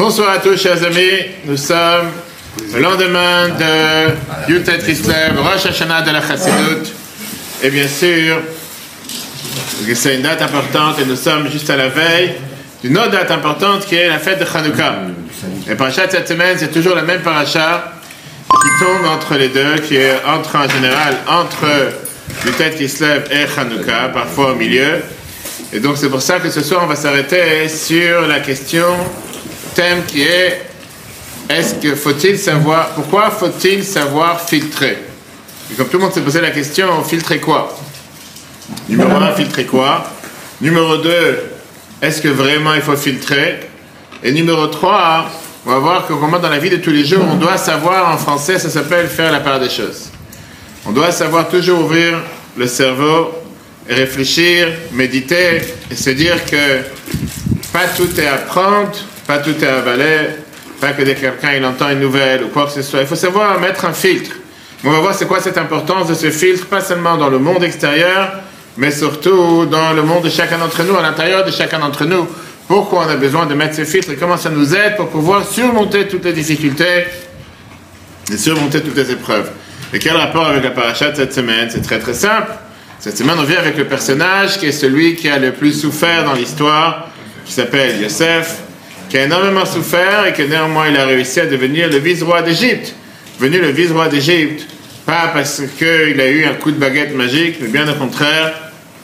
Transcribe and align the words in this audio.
Bonsoir 0.00 0.30
à 0.30 0.38
tous, 0.38 0.56
chers 0.56 0.82
amis. 0.82 1.26
Nous 1.44 1.58
sommes 1.58 2.08
le 2.72 2.80
lendemain 2.80 3.50
de 3.50 4.50
Yutet 4.50 4.78
Kislev, 4.78 5.38
Rosh 5.38 5.66
Hashanah 5.66 6.00
de 6.00 6.10
la 6.10 6.26
Chassidut. 6.26 6.90
Et 7.62 7.68
bien 7.68 7.86
sûr, 7.86 8.38
c'est 9.94 10.14
une 10.14 10.22
date 10.22 10.40
importante 10.40 10.98
et 11.00 11.04
nous 11.04 11.16
sommes 11.16 11.50
juste 11.50 11.68
à 11.68 11.76
la 11.76 11.88
veille 11.88 12.32
d'une 12.82 12.96
autre 12.96 13.10
date 13.10 13.30
importante 13.30 13.84
qui 13.84 13.96
est 13.96 14.08
la 14.08 14.18
fête 14.18 14.40
de 14.40 14.46
Chanukah. 14.46 15.00
Et 15.70 15.74
parachat 15.74 16.06
de 16.06 16.12
cette 16.12 16.28
semaine, 16.28 16.56
c'est 16.58 16.72
toujours 16.72 16.94
la 16.94 17.02
même 17.02 17.20
paracha 17.20 17.92
qui 18.48 18.82
tombe 18.82 19.04
entre 19.04 19.34
les 19.34 19.48
deux, 19.48 19.80
qui 19.86 19.96
est 19.96 20.14
entre 20.26 20.56
en 20.56 20.66
général 20.66 21.18
entre 21.28 21.66
Yutet 22.46 22.70
Kislev 22.70 23.24
et 23.30 23.46
Chanukah, 23.54 24.08
parfois 24.14 24.52
au 24.52 24.54
milieu. 24.54 25.02
Et 25.74 25.78
donc 25.78 25.98
c'est 25.98 26.08
pour 26.08 26.22
ça 26.22 26.40
que 26.40 26.48
ce 26.48 26.62
soir 26.62 26.80
on 26.84 26.86
va 26.86 26.96
s'arrêter 26.96 27.68
sur 27.68 28.22
la 28.26 28.40
question, 28.40 28.96
qui 30.06 30.22
est 30.22 30.66
est-ce 31.48 31.74
que 31.74 31.94
faut-il 31.96 32.38
savoir, 32.38 32.90
pourquoi 32.90 33.30
faut-il 33.30 33.84
savoir 33.84 34.40
filtrer? 34.40 34.98
Et 35.70 35.74
comme 35.74 35.88
tout 35.88 35.96
le 35.96 36.04
monde 36.04 36.12
s'est 36.12 36.20
posé 36.20 36.40
la 36.40 36.50
question, 36.50 37.02
filtrer 37.02 37.38
quoi? 37.38 37.76
Numéro 38.88 39.10
1, 39.10 39.32
filtrer 39.34 39.64
quoi? 39.64 40.04
Numéro 40.60 40.96
2, 40.98 41.42
est-ce 42.02 42.20
que 42.20 42.28
vraiment 42.28 42.74
il 42.74 42.82
faut 42.82 42.96
filtrer? 42.96 43.60
Et 44.22 44.32
numéro 44.32 44.66
3, 44.66 45.30
on 45.66 45.70
va 45.70 45.78
voir 45.78 46.06
comment 46.06 46.38
dans 46.38 46.48
la 46.48 46.58
vie 46.58 46.70
de 46.70 46.76
tous 46.76 46.90
les 46.90 47.04
jours, 47.04 47.24
on 47.28 47.36
doit 47.36 47.56
savoir, 47.56 48.14
en 48.14 48.18
français 48.18 48.58
ça 48.58 48.70
s'appelle 48.70 49.08
faire 49.08 49.32
la 49.32 49.40
part 49.40 49.58
des 49.58 49.70
choses. 49.70 50.10
On 50.86 50.92
doit 50.92 51.10
savoir 51.10 51.48
toujours 51.48 51.80
ouvrir 51.80 52.18
le 52.56 52.66
cerveau 52.66 53.32
réfléchir, 53.88 54.68
méditer 54.92 55.62
et 55.90 55.96
se 55.96 56.10
dire 56.10 56.44
que 56.44 56.82
pas 57.72 57.88
tout 57.96 58.08
est 58.20 58.26
à 58.26 58.36
prendre, 58.36 58.92
pas 59.30 59.38
tout 59.38 59.54
est 59.62 59.68
à 59.68 59.78
avaler, 59.78 60.30
pas 60.80 60.90
que 60.90 61.02
dès 61.02 61.14
que 61.14 61.20
quelqu'un 61.20 61.52
il 61.56 61.64
entend 61.64 61.88
une 61.90 62.00
nouvelle 62.00 62.42
ou 62.42 62.48
quoi 62.48 62.66
que 62.66 62.72
ce 62.72 62.82
soit. 62.82 63.02
Il 63.02 63.06
faut 63.06 63.14
savoir 63.14 63.60
mettre 63.60 63.84
un 63.84 63.92
filtre. 63.92 64.32
On 64.82 64.90
va 64.90 64.98
voir 64.98 65.14
c'est 65.14 65.26
quoi 65.26 65.38
cette 65.38 65.56
importance 65.56 66.08
de 66.08 66.14
ce 66.14 66.32
filtre, 66.32 66.66
pas 66.66 66.80
seulement 66.80 67.16
dans 67.16 67.28
le 67.28 67.38
monde 67.38 67.62
extérieur, 67.62 68.32
mais 68.76 68.90
surtout 68.90 69.66
dans 69.66 69.92
le 69.92 70.02
monde 70.02 70.24
de 70.24 70.30
chacun 70.30 70.58
d'entre 70.58 70.82
nous, 70.82 70.96
à 70.96 71.02
l'intérieur 71.02 71.44
de 71.44 71.52
chacun 71.52 71.78
d'entre 71.78 72.06
nous. 72.06 72.26
Pourquoi 72.66 73.04
on 73.06 73.08
a 73.08 73.14
besoin 73.14 73.46
de 73.46 73.54
mettre 73.54 73.76
ce 73.76 73.84
filtre 73.84 74.10
et 74.10 74.16
comment 74.16 74.36
ça 74.36 74.50
nous 74.50 74.74
aide 74.74 74.96
pour 74.96 75.10
pouvoir 75.10 75.46
surmonter 75.46 76.08
toutes 76.08 76.24
les 76.24 76.32
difficultés 76.32 77.04
et 78.32 78.36
surmonter 78.36 78.80
toutes 78.80 78.96
les 78.96 79.12
épreuves? 79.12 79.48
Et 79.92 80.00
quel 80.00 80.16
rapport 80.16 80.46
avec 80.46 80.64
la 80.64 80.70
paracha 80.70 81.14
cette 81.14 81.32
semaine? 81.32 81.68
C'est 81.70 81.82
très 81.82 82.00
très 82.00 82.14
simple. 82.14 82.50
Cette 82.98 83.16
semaine, 83.16 83.36
on 83.38 83.44
vient 83.44 83.60
avec 83.60 83.76
le 83.76 83.84
personnage 83.84 84.58
qui 84.58 84.66
est 84.66 84.72
celui 84.72 85.14
qui 85.14 85.28
a 85.28 85.38
le 85.38 85.52
plus 85.52 85.72
souffert 85.72 86.24
dans 86.24 86.34
l'histoire, 86.34 87.06
qui 87.44 87.52
s'appelle 87.52 88.02
Yosef, 88.02 88.62
qui 89.10 89.18
a 89.18 89.24
énormément 89.24 89.66
souffert 89.66 90.24
et 90.26 90.32
que 90.32 90.42
néanmoins 90.42 90.88
il 90.88 90.96
a 90.96 91.04
réussi 91.04 91.40
à 91.40 91.46
devenir 91.46 91.90
le 91.90 91.98
vice-roi 91.98 92.42
d'Égypte. 92.42 92.94
Venu 93.40 93.58
le 93.58 93.70
vice-roi 93.70 94.08
d'Égypte, 94.08 94.66
pas 95.04 95.32
parce 95.34 95.62
qu'il 95.76 96.20
a 96.20 96.28
eu 96.28 96.44
un 96.44 96.54
coup 96.54 96.70
de 96.70 96.78
baguette 96.78 97.14
magique, 97.14 97.56
mais 97.60 97.68
bien 97.68 97.88
au 97.88 97.94
contraire, 97.94 98.54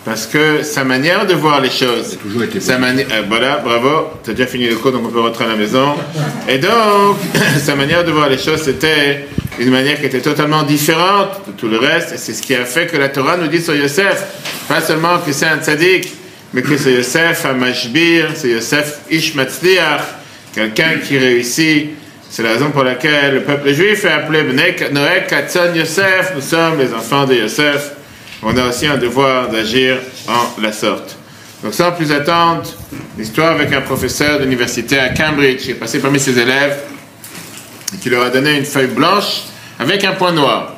parce 0.05 0.27
que 0.27 0.63
sa 0.63 0.85
manière 0.85 1.27
de 1.27 1.35
voir 1.35 1.61
les 1.61 1.71
choses, 1.71 2.17
toujours 2.23 2.45
été 2.45 2.61
sa 2.61 2.79
manière, 2.79 3.07
euh, 3.11 3.23
voilà, 3.29 3.57
bravo, 3.57 4.11
tu 4.23 4.31
as 4.31 4.35
déjà 4.35 4.47
fini 4.47 4.69
le 4.69 4.77
cours, 4.77 4.93
donc 4.93 5.03
on 5.07 5.11
peut 5.11 5.21
rentrer 5.21 5.45
à 5.45 5.49
la 5.49 5.57
maison. 5.57 5.95
Et 6.49 6.59
donc, 6.59 7.17
sa 7.59 7.75
manière 7.75 8.05
de 8.05 8.13
voir 8.13 8.29
les 8.29 8.39
choses, 8.39 8.63
c'était 8.63 9.27
une 9.59 9.71
manière 9.71 9.99
qui 9.99 10.07
était 10.07 10.21
totalement 10.21 10.63
différente 10.63 11.41
de 11.49 11.53
tout 11.53 11.67
le 11.67 11.79
reste, 11.79 12.13
et 12.13 12.19
c'est 12.19 12.35
ce 12.35 12.43
qui 12.43 12.55
a 12.55 12.65
fait 12.65 12.87
que 12.87 12.97
la 12.97 13.09
Torah 13.09 13.37
nous 13.37 13.49
dit 13.49 13.61
sur 13.61 13.75
Yosef, 13.75 14.23
pas 14.69 14.81
seulement 14.81 15.19
que 15.19 15.33
c'est 15.33 15.47
un 15.47 15.59
tzaddik, 15.59 16.13
mais 16.53 16.63
c'est 16.79 16.93
Yosef 16.93 17.45
un 17.45 17.55
mashbir, 17.55 18.31
c'est 18.35 18.49
Yosef 18.49 19.01
ish 19.11 19.35
matzliach, 19.35 20.03
quelqu'un 20.55 20.99
qui 21.07 21.19
réussit. 21.19 21.91
C'est 22.29 22.43
la 22.43 22.53
raison 22.53 22.71
pour 22.71 22.83
laquelle 22.83 23.35
le 23.35 23.43
peuple 23.43 23.73
juif 23.73 24.05
est 24.05 24.11
appelé 24.11 24.43
Noé 24.43 25.25
Katzon 25.29 25.75
Yosef, 25.75 26.33
nous 26.35 26.41
sommes 26.41 26.79
les 26.79 26.93
enfants 26.93 27.25
de 27.25 27.35
Yosef. 27.35 27.93
On 28.43 28.57
a 28.57 28.69
aussi 28.69 28.87
un 28.87 28.97
devoir 28.97 29.49
d'agir 29.49 29.99
en 30.29 30.61
la 30.61 30.73
sorte. 30.73 31.17
Donc 31.63 31.73
sans 31.73 31.93
plus 31.93 32.13
attendre, 32.13 32.65
l'histoire 33.17 33.53
avec 33.53 33.73
un 33.73 33.81
professeur 33.81 34.41
d'université 34.41 34.99
à 34.99 35.11
Cambridge 35.11 35.61
qui 35.63 35.71
est 35.71 35.75
passé 35.75 35.99
parmi 35.99 36.21
ses 36.21 36.39
élèves 36.39 36.79
et 37.95 37.99
qui 37.99 38.11
leur 38.11 38.25
a 38.25 38.31
donné 38.31 38.59
une 38.59 38.65
feuille 38.65 38.89
blanche 38.89 39.45
avec 39.79 40.05
un 40.05 40.13
point 40.13 40.33
noir. 40.33 40.75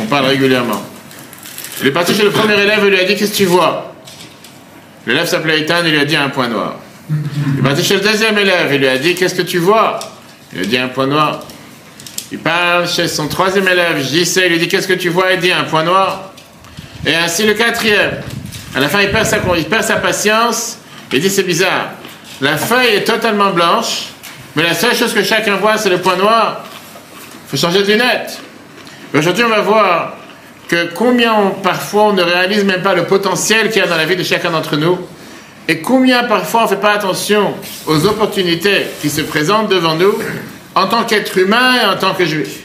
On 0.00 0.06
parle 0.06 0.26
régulièrement. 0.26 0.82
Il 1.80 1.86
est 1.86 1.92
parti 1.92 2.14
chez 2.14 2.22
le 2.22 2.30
premier 2.30 2.60
élève 2.60 2.84
et 2.84 2.90
lui 2.90 2.98
a 2.98 3.04
dit 3.04 3.16
Qu'est-ce 3.16 3.32
que 3.32 3.36
tu 3.36 3.44
vois? 3.44 3.89
L'élève 5.10 5.26
s'appelait 5.26 5.62
Ethan 5.62 5.84
et 5.84 5.90
lui 5.90 5.98
a 5.98 6.04
dit 6.04 6.14
un 6.14 6.28
point 6.28 6.46
noir. 6.46 6.76
Il 7.10 7.58
est 7.58 7.62
parti 7.62 7.82
chez 7.82 7.94
le 7.94 8.00
deuxième 8.00 8.38
élève 8.38 8.72
et 8.72 8.78
lui 8.78 8.86
a 8.86 8.96
dit 8.96 9.16
Qu'est-ce 9.16 9.34
que 9.34 9.42
tu 9.42 9.58
vois? 9.58 9.98
Il 10.52 10.60
a 10.60 10.64
dit 10.64 10.78
un 10.78 10.86
point 10.86 11.08
noir. 11.08 11.40
Il 12.30 12.38
parle 12.38 12.88
chez 12.88 13.08
son 13.08 13.26
troisième 13.26 13.66
élève, 13.66 14.00
JC, 14.00 14.42
il 14.44 14.52
lui 14.52 14.58
dit 14.60 14.68
Qu'est-ce 14.68 14.86
que 14.86 14.92
tu 14.92 15.08
vois? 15.08 15.32
Il 15.32 15.40
dit 15.40 15.50
un 15.50 15.64
point 15.64 15.82
noir. 15.82 16.30
Et 17.04 17.12
ainsi 17.12 17.44
le 17.44 17.54
quatrième. 17.54 18.20
À 18.72 18.78
la 18.78 18.88
fin, 18.88 19.00
il 19.00 19.10
perd 19.10 19.26
sa, 19.26 19.38
il 19.58 19.64
perd 19.64 19.82
sa 19.82 19.96
patience. 19.96 20.78
Il 21.12 21.20
dit 21.20 21.28
C'est 21.28 21.42
bizarre. 21.42 21.88
La 22.40 22.56
feuille 22.56 22.94
est 22.94 23.04
totalement 23.04 23.50
blanche, 23.50 24.10
mais 24.54 24.62
la 24.62 24.74
seule 24.74 24.94
chose 24.94 25.12
que 25.12 25.24
chacun 25.24 25.56
voit, 25.56 25.76
c'est 25.76 25.90
le 25.90 25.98
point 25.98 26.14
noir. 26.14 26.64
Il 27.46 27.50
faut 27.50 27.66
changer 27.66 27.82
de 27.82 27.90
lunettes. 27.90 28.38
Aujourd'hui, 29.12 29.42
on 29.42 29.48
va 29.48 29.60
voir 29.60 30.16
que 30.70 30.88
combien 30.94 31.34
parfois 31.64 32.04
on 32.04 32.12
ne 32.12 32.22
réalise 32.22 32.62
même 32.62 32.80
pas 32.80 32.94
le 32.94 33.02
potentiel 33.02 33.70
qu'il 33.70 33.82
y 33.82 33.84
a 33.84 33.88
dans 33.88 33.96
la 33.96 34.04
vie 34.04 34.14
de 34.14 34.22
chacun 34.22 34.52
d'entre 34.52 34.76
nous, 34.76 35.00
et 35.66 35.80
combien 35.80 36.22
parfois 36.22 36.60
on 36.60 36.64
ne 36.64 36.68
fait 36.68 36.76
pas 36.80 36.92
attention 36.92 37.54
aux 37.88 38.06
opportunités 38.06 38.86
qui 39.02 39.10
se 39.10 39.20
présentent 39.20 39.68
devant 39.68 39.96
nous 39.96 40.14
en 40.76 40.86
tant 40.86 41.02
qu'être 41.02 41.36
humain 41.38 41.74
et 41.82 41.86
en 41.86 41.96
tant 41.96 42.14
que 42.14 42.24
juif. 42.24 42.60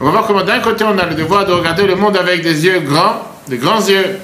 On 0.00 0.06
va 0.06 0.12
voir 0.12 0.26
comment 0.26 0.42
d'un 0.42 0.60
côté 0.60 0.82
on 0.84 0.96
a 0.96 1.04
le 1.04 1.14
devoir 1.14 1.44
de 1.44 1.52
regarder 1.52 1.86
le 1.86 1.94
monde 1.94 2.16
avec 2.16 2.42
des 2.42 2.64
yeux 2.64 2.80
grands, 2.80 3.20
des 3.46 3.58
grands 3.58 3.86
yeux, 3.86 4.18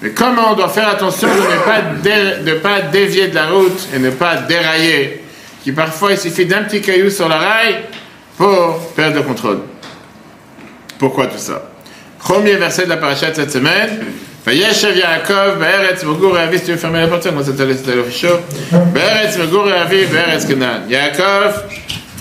mais 0.00 0.10
comment 0.10 0.52
on 0.52 0.54
doit 0.54 0.68
faire 0.68 0.88
attention 0.88 1.26
de 1.26 1.32
ne 1.32 1.64
pas, 1.64 2.42
de 2.44 2.52
pas 2.60 2.80
dévier 2.82 3.26
de 3.26 3.34
la 3.34 3.48
route 3.48 3.88
et 3.92 3.98
ne 3.98 4.10
pas 4.10 4.36
dérailler, 4.36 5.24
qui 5.64 5.72
parfois 5.72 6.12
il 6.12 6.18
suffit 6.18 6.46
d'un 6.46 6.62
petit 6.62 6.80
caillou 6.80 7.10
sur 7.10 7.28
la 7.28 7.38
rail 7.38 7.76
pour 8.36 8.92
perdre 8.94 9.16
le 9.16 9.22
contrôle. 9.22 9.62
Pourquoi 10.96 11.26
tout 11.26 11.38
ça? 11.38 11.60
Premier 12.18 12.56
verset 12.56 12.84
de 12.84 12.90
la 12.90 12.96
paracha 12.96 13.30
de 13.30 13.36
cette 13.36 13.52
semaine. 13.52 14.00
Vayeshev 14.44 14.96
Yaakov, 14.96 15.58
Be'eretz 15.58 16.04
Megur 16.04 16.36
Avi, 16.38 16.58
si 16.58 16.64
tu 16.64 16.70
veux 16.72 16.76
fermer 16.78 17.00
la 17.00 17.08
porte, 17.08 17.26
moi 17.32 17.42
c'était 17.44 17.66
le 17.66 18.10
chaud. 18.10 18.40
Be'eretz 18.70 19.36
Megur 19.36 19.70
Avi, 19.72 20.06
Be'eretz 20.06 20.46
Kenan. 20.46 20.88
Yaakov, 20.88 21.64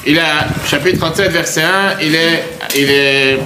il 0.06 0.19
a, 0.19 0.47
chapitre 0.69 1.00
37, 1.00 1.31
verset 1.31 1.62
1, 1.62 2.02
il 2.02 2.16
est, 2.16 2.44
il 2.75 2.90
est, 2.91 3.40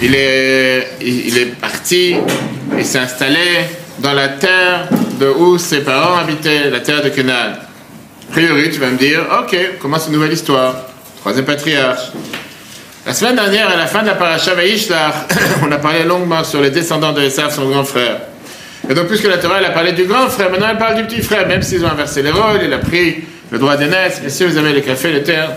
il 0.00 0.14
est, 0.14 0.88
il 1.00 1.38
est 1.38 1.60
parti, 1.60 2.16
il 2.76 2.84
s'est 2.84 2.98
installé 2.98 3.38
dans 4.00 4.12
la 4.12 4.28
terre 4.28 4.88
de 5.20 5.28
où 5.28 5.58
ses 5.58 5.80
parents 5.80 6.18
habitaient, 6.18 6.70
la 6.70 6.80
terre 6.80 7.02
de 7.02 7.10
Kenan. 7.10 7.32
A 7.32 8.32
priori, 8.32 8.70
tu 8.70 8.78
vas 8.78 8.90
me 8.90 8.98
dire, 8.98 9.20
ok, 9.42 9.78
commence 9.80 10.06
une 10.06 10.14
nouvelle 10.14 10.32
histoire. 10.32 10.74
Troisième 11.20 11.44
patriarche. 11.44 12.12
La 13.08 13.14
semaine 13.14 13.36
dernière, 13.36 13.70
à 13.70 13.76
la 13.76 13.86
fin 13.86 14.02
de 14.02 14.08
la 14.08 14.16
paracha 14.16 14.52
on 15.62 15.72
a 15.72 15.78
parlé 15.78 16.04
longuement 16.04 16.44
sur 16.44 16.60
les 16.60 16.68
descendants 16.68 17.14
de 17.14 17.22
Esav, 17.22 17.50
son 17.50 17.66
grand 17.70 17.84
frère. 17.84 18.18
Et 18.86 18.92
donc, 18.92 19.06
puisque 19.06 19.24
la 19.24 19.38
Torah 19.38 19.60
elle 19.60 19.64
a 19.64 19.70
parlé 19.70 19.92
du 19.92 20.04
grand 20.04 20.28
frère, 20.28 20.50
maintenant 20.50 20.66
elle 20.70 20.76
parle 20.76 20.96
du 20.96 21.04
petit 21.04 21.22
frère, 21.22 21.48
même 21.48 21.62
s'ils 21.62 21.82
ont 21.86 21.90
inversé 21.90 22.20
les 22.20 22.30
rôles, 22.30 22.60
il 22.62 22.70
a 22.70 22.76
pris 22.76 23.24
le 23.50 23.58
droit 23.58 23.78
d'aînesse, 23.78 24.20
bien 24.20 24.28
sûr, 24.28 24.50
vous 24.50 24.58
avez 24.58 24.74
les 24.74 24.82
cafés, 24.82 25.10
les 25.10 25.22
terres. 25.22 25.52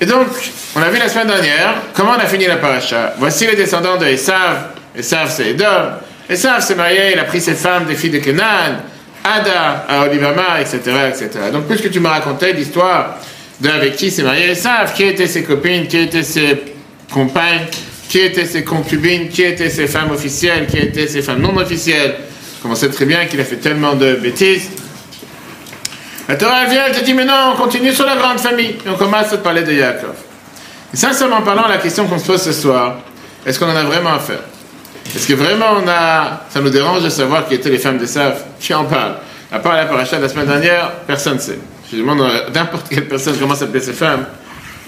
Et 0.00 0.06
donc, 0.06 0.28
on 0.76 0.82
a 0.82 0.88
vu 0.88 1.00
la 1.00 1.08
semaine 1.08 1.26
dernière 1.26 1.74
comment 1.94 2.12
on 2.16 2.22
a 2.22 2.26
fini 2.26 2.46
la 2.46 2.58
paracha. 2.58 3.14
Voici 3.18 3.48
les 3.48 3.56
descendants 3.56 3.96
de 3.96 4.06
Esav. 4.06 4.66
Esav, 4.96 5.32
c'est 5.32 5.48
Edom. 5.48 5.94
Esav 6.30 6.60
s'est 6.60 6.76
marié, 6.76 7.14
il 7.14 7.18
a 7.18 7.24
pris 7.24 7.40
ses 7.40 7.54
femmes 7.54 7.86
des 7.86 7.96
filles 7.96 8.10
de 8.10 8.18
Kenan, 8.18 8.84
Ada, 9.24 9.84
à 9.88 10.02
Olivama, 10.04 10.60
etc., 10.60 10.78
etc. 11.08 11.30
Donc, 11.52 11.66
puisque 11.66 11.90
tu 11.90 11.98
m'as 11.98 12.10
raconté 12.10 12.52
l'histoire 12.52 13.18
de 13.64 13.70
avec 13.70 13.96
qui 13.96 14.10
s'est 14.10 14.22
marié? 14.22 14.50
Esav, 14.50 14.92
qui 14.94 15.04
étaient 15.04 15.26
ses 15.26 15.42
copines, 15.42 15.86
qui 15.86 15.96
étaient 15.96 16.22
ses 16.22 16.62
compagnes, 17.10 17.66
qui 18.08 18.18
étaient 18.20 18.44
ses 18.44 18.62
concubines, 18.62 19.28
qui 19.28 19.42
étaient 19.42 19.70
ses 19.70 19.86
femmes 19.86 20.10
officielles, 20.10 20.66
qui 20.66 20.78
étaient 20.78 21.08
ses 21.08 21.22
femmes 21.22 21.40
non 21.40 21.56
officielles. 21.56 22.14
Comme 22.62 22.72
on 22.72 22.74
sait 22.74 22.90
très 22.90 23.06
bien 23.06 23.24
qu'il 23.26 23.40
a 23.40 23.44
fait 23.44 23.56
tellement 23.56 23.94
de 23.94 24.14
bêtises. 24.14 24.68
La 26.28 26.36
Torah 26.36 26.64
vient, 26.66 26.84
elle 26.86 26.94
te 26.94 27.04
dit, 27.04 27.14
mais 27.14 27.24
non, 27.24 27.52
on 27.54 27.56
continue 27.56 27.92
sur 27.92 28.06
la 28.06 28.16
grande 28.16 28.38
famille. 28.38 28.76
Et 28.86 28.88
on 28.88 28.94
commence 28.94 29.32
à 29.32 29.38
parler 29.38 29.62
de 29.62 29.72
Yaakov. 29.72 30.14
Et 30.92 30.96
sincèrement 30.96 31.42
parlant, 31.42 31.66
la 31.68 31.78
question 31.78 32.06
qu'on 32.06 32.18
se 32.18 32.26
pose 32.26 32.42
ce 32.42 32.52
soir, 32.52 33.00
est-ce 33.44 33.58
qu'on 33.58 33.70
en 33.70 33.76
a 33.76 33.82
vraiment 33.82 34.14
à 34.14 34.18
faire 34.18 34.40
Est-ce 35.14 35.26
que 35.26 35.34
vraiment 35.34 35.66
on 35.82 35.88
a. 35.88 36.44
Ça 36.50 36.60
nous 36.60 36.70
dérange 36.70 37.02
de 37.02 37.10
savoir 37.10 37.46
qui 37.46 37.54
étaient 37.54 37.70
les 37.70 37.78
femmes 37.78 37.98
d'Esav 37.98 38.42
Qui 38.60 38.72
en 38.72 38.84
parle? 38.84 39.16
À 39.52 39.58
part 39.58 39.76
la 39.76 39.84
paracha 39.84 40.16
de 40.16 40.22
la 40.22 40.28
semaine 40.28 40.46
dernière, 40.46 40.92
personne 41.06 41.34
ne 41.34 41.40
sait. 41.40 41.58
Je 41.90 41.98
demande 41.98 42.22
à 42.22 42.50
n'importe 42.50 42.88
quelle 42.88 43.06
personne 43.06 43.36
comment 43.38 43.54
s'appelait 43.54 43.80
ces 43.80 43.92
femmes. 43.92 44.26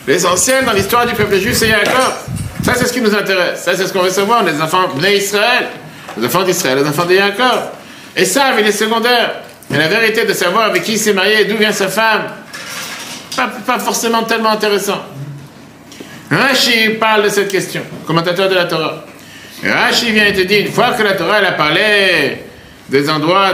L'essentiel 0.06 0.64
dans 0.64 0.72
l'histoire 0.72 1.06
du 1.06 1.14
peuple 1.14 1.38
juif, 1.38 1.54
c'est 1.54 1.68
Yaakov. 1.68 2.14
Ça, 2.64 2.74
c'est 2.74 2.86
ce 2.86 2.92
qui 2.92 3.00
nous 3.00 3.14
intéresse. 3.14 3.62
Ça, 3.62 3.76
c'est 3.76 3.86
ce 3.86 3.92
qu'on 3.92 4.02
veut 4.02 4.10
savoir. 4.10 4.42
Les 4.44 4.60
enfants 4.60 4.88
d'Israël, 4.94 5.66
les 6.16 6.26
enfants 6.26 6.42
d'Israël, 6.42 6.78
les 6.78 6.88
enfants 6.88 7.04
de 7.04 7.14
Yaakov. 7.14 7.70
Esav, 8.16 8.58
il 8.58 8.66
est 8.66 8.72
secondaire. 8.72 9.42
Et 9.72 9.76
la 9.76 9.88
vérité 9.88 10.24
de 10.24 10.32
savoir 10.32 10.64
avec 10.66 10.84
qui 10.84 10.92
il 10.92 10.98
s'est 10.98 11.12
marié, 11.12 11.44
d'où 11.44 11.56
vient 11.56 11.72
sa 11.72 11.88
femme, 11.88 12.22
pas, 13.66 13.78
forcément 13.78 14.22
tellement 14.22 14.50
intéressant. 14.50 15.02
Rashi 16.30 16.90
parle 17.00 17.24
de 17.24 17.28
cette 17.28 17.50
question, 17.50 17.82
commentateur 18.06 18.48
de 18.48 18.54
la 18.54 18.64
Torah. 18.64 19.04
Rashi 19.64 20.12
vient 20.12 20.26
et 20.26 20.32
te 20.32 20.42
dit, 20.42 20.56
une 20.56 20.72
fois 20.72 20.92
que 20.92 21.02
la 21.02 21.12
Torah 21.12 21.36
a 21.36 21.52
parlé 21.52 22.44
des 22.88 23.10
endroits 23.10 23.52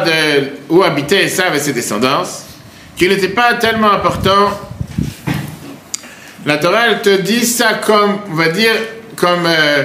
où 0.68 0.82
habitaient 0.82 1.24
Esav 1.24 1.54
et 1.56 1.58
ses 1.58 1.72
descendants, 1.72 2.22
qu'il 2.96 3.08
n'était 3.08 3.28
pas 3.28 3.54
tellement 3.54 3.92
important, 3.92 4.50
la 6.44 6.56
Torah 6.58 6.88
elle 6.88 7.02
te 7.02 7.20
dit 7.20 7.44
ça 7.46 7.74
comme, 7.74 8.18
on 8.30 8.34
va 8.34 8.48
dire, 8.48 8.72
comme, 9.16 9.46
euh, 9.46 9.84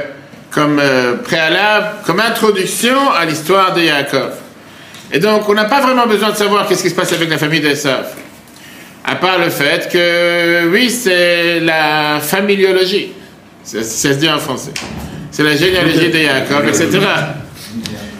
comme 0.49 0.79
euh, 0.79 1.15
préalable, 1.17 1.87
comme 2.05 2.19
introduction 2.19 3.11
à 3.11 3.25
l'histoire 3.25 3.73
de 3.73 3.81
Yaakov. 3.81 4.31
Et 5.11 5.19
donc, 5.19 5.47
on 5.47 5.53
n'a 5.53 5.65
pas 5.65 5.81
vraiment 5.81 6.05
besoin 6.05 6.31
de 6.31 6.35
savoir 6.35 6.67
qu'est-ce 6.67 6.83
qui 6.83 6.89
se 6.89 6.95
passe 6.95 7.13
avec 7.13 7.29
la 7.29 7.37
famille 7.37 7.61
d'Esav. 7.61 8.07
À 9.05 9.15
part 9.15 9.37
le 9.37 9.49
fait 9.49 9.87
que, 9.89 10.67
oui, 10.69 10.89
c'est 10.89 11.61
la 11.61 12.19
familiologie. 12.19 13.13
Ça, 13.63 13.83
se 13.83 14.07
dit 14.19 14.29
en 14.29 14.39
français. 14.39 14.71
C'est 15.31 15.43
la 15.43 15.55
généalogie 15.55 16.09
de 16.09 16.17
Yaakov, 16.17 16.67
etc. 16.67 16.99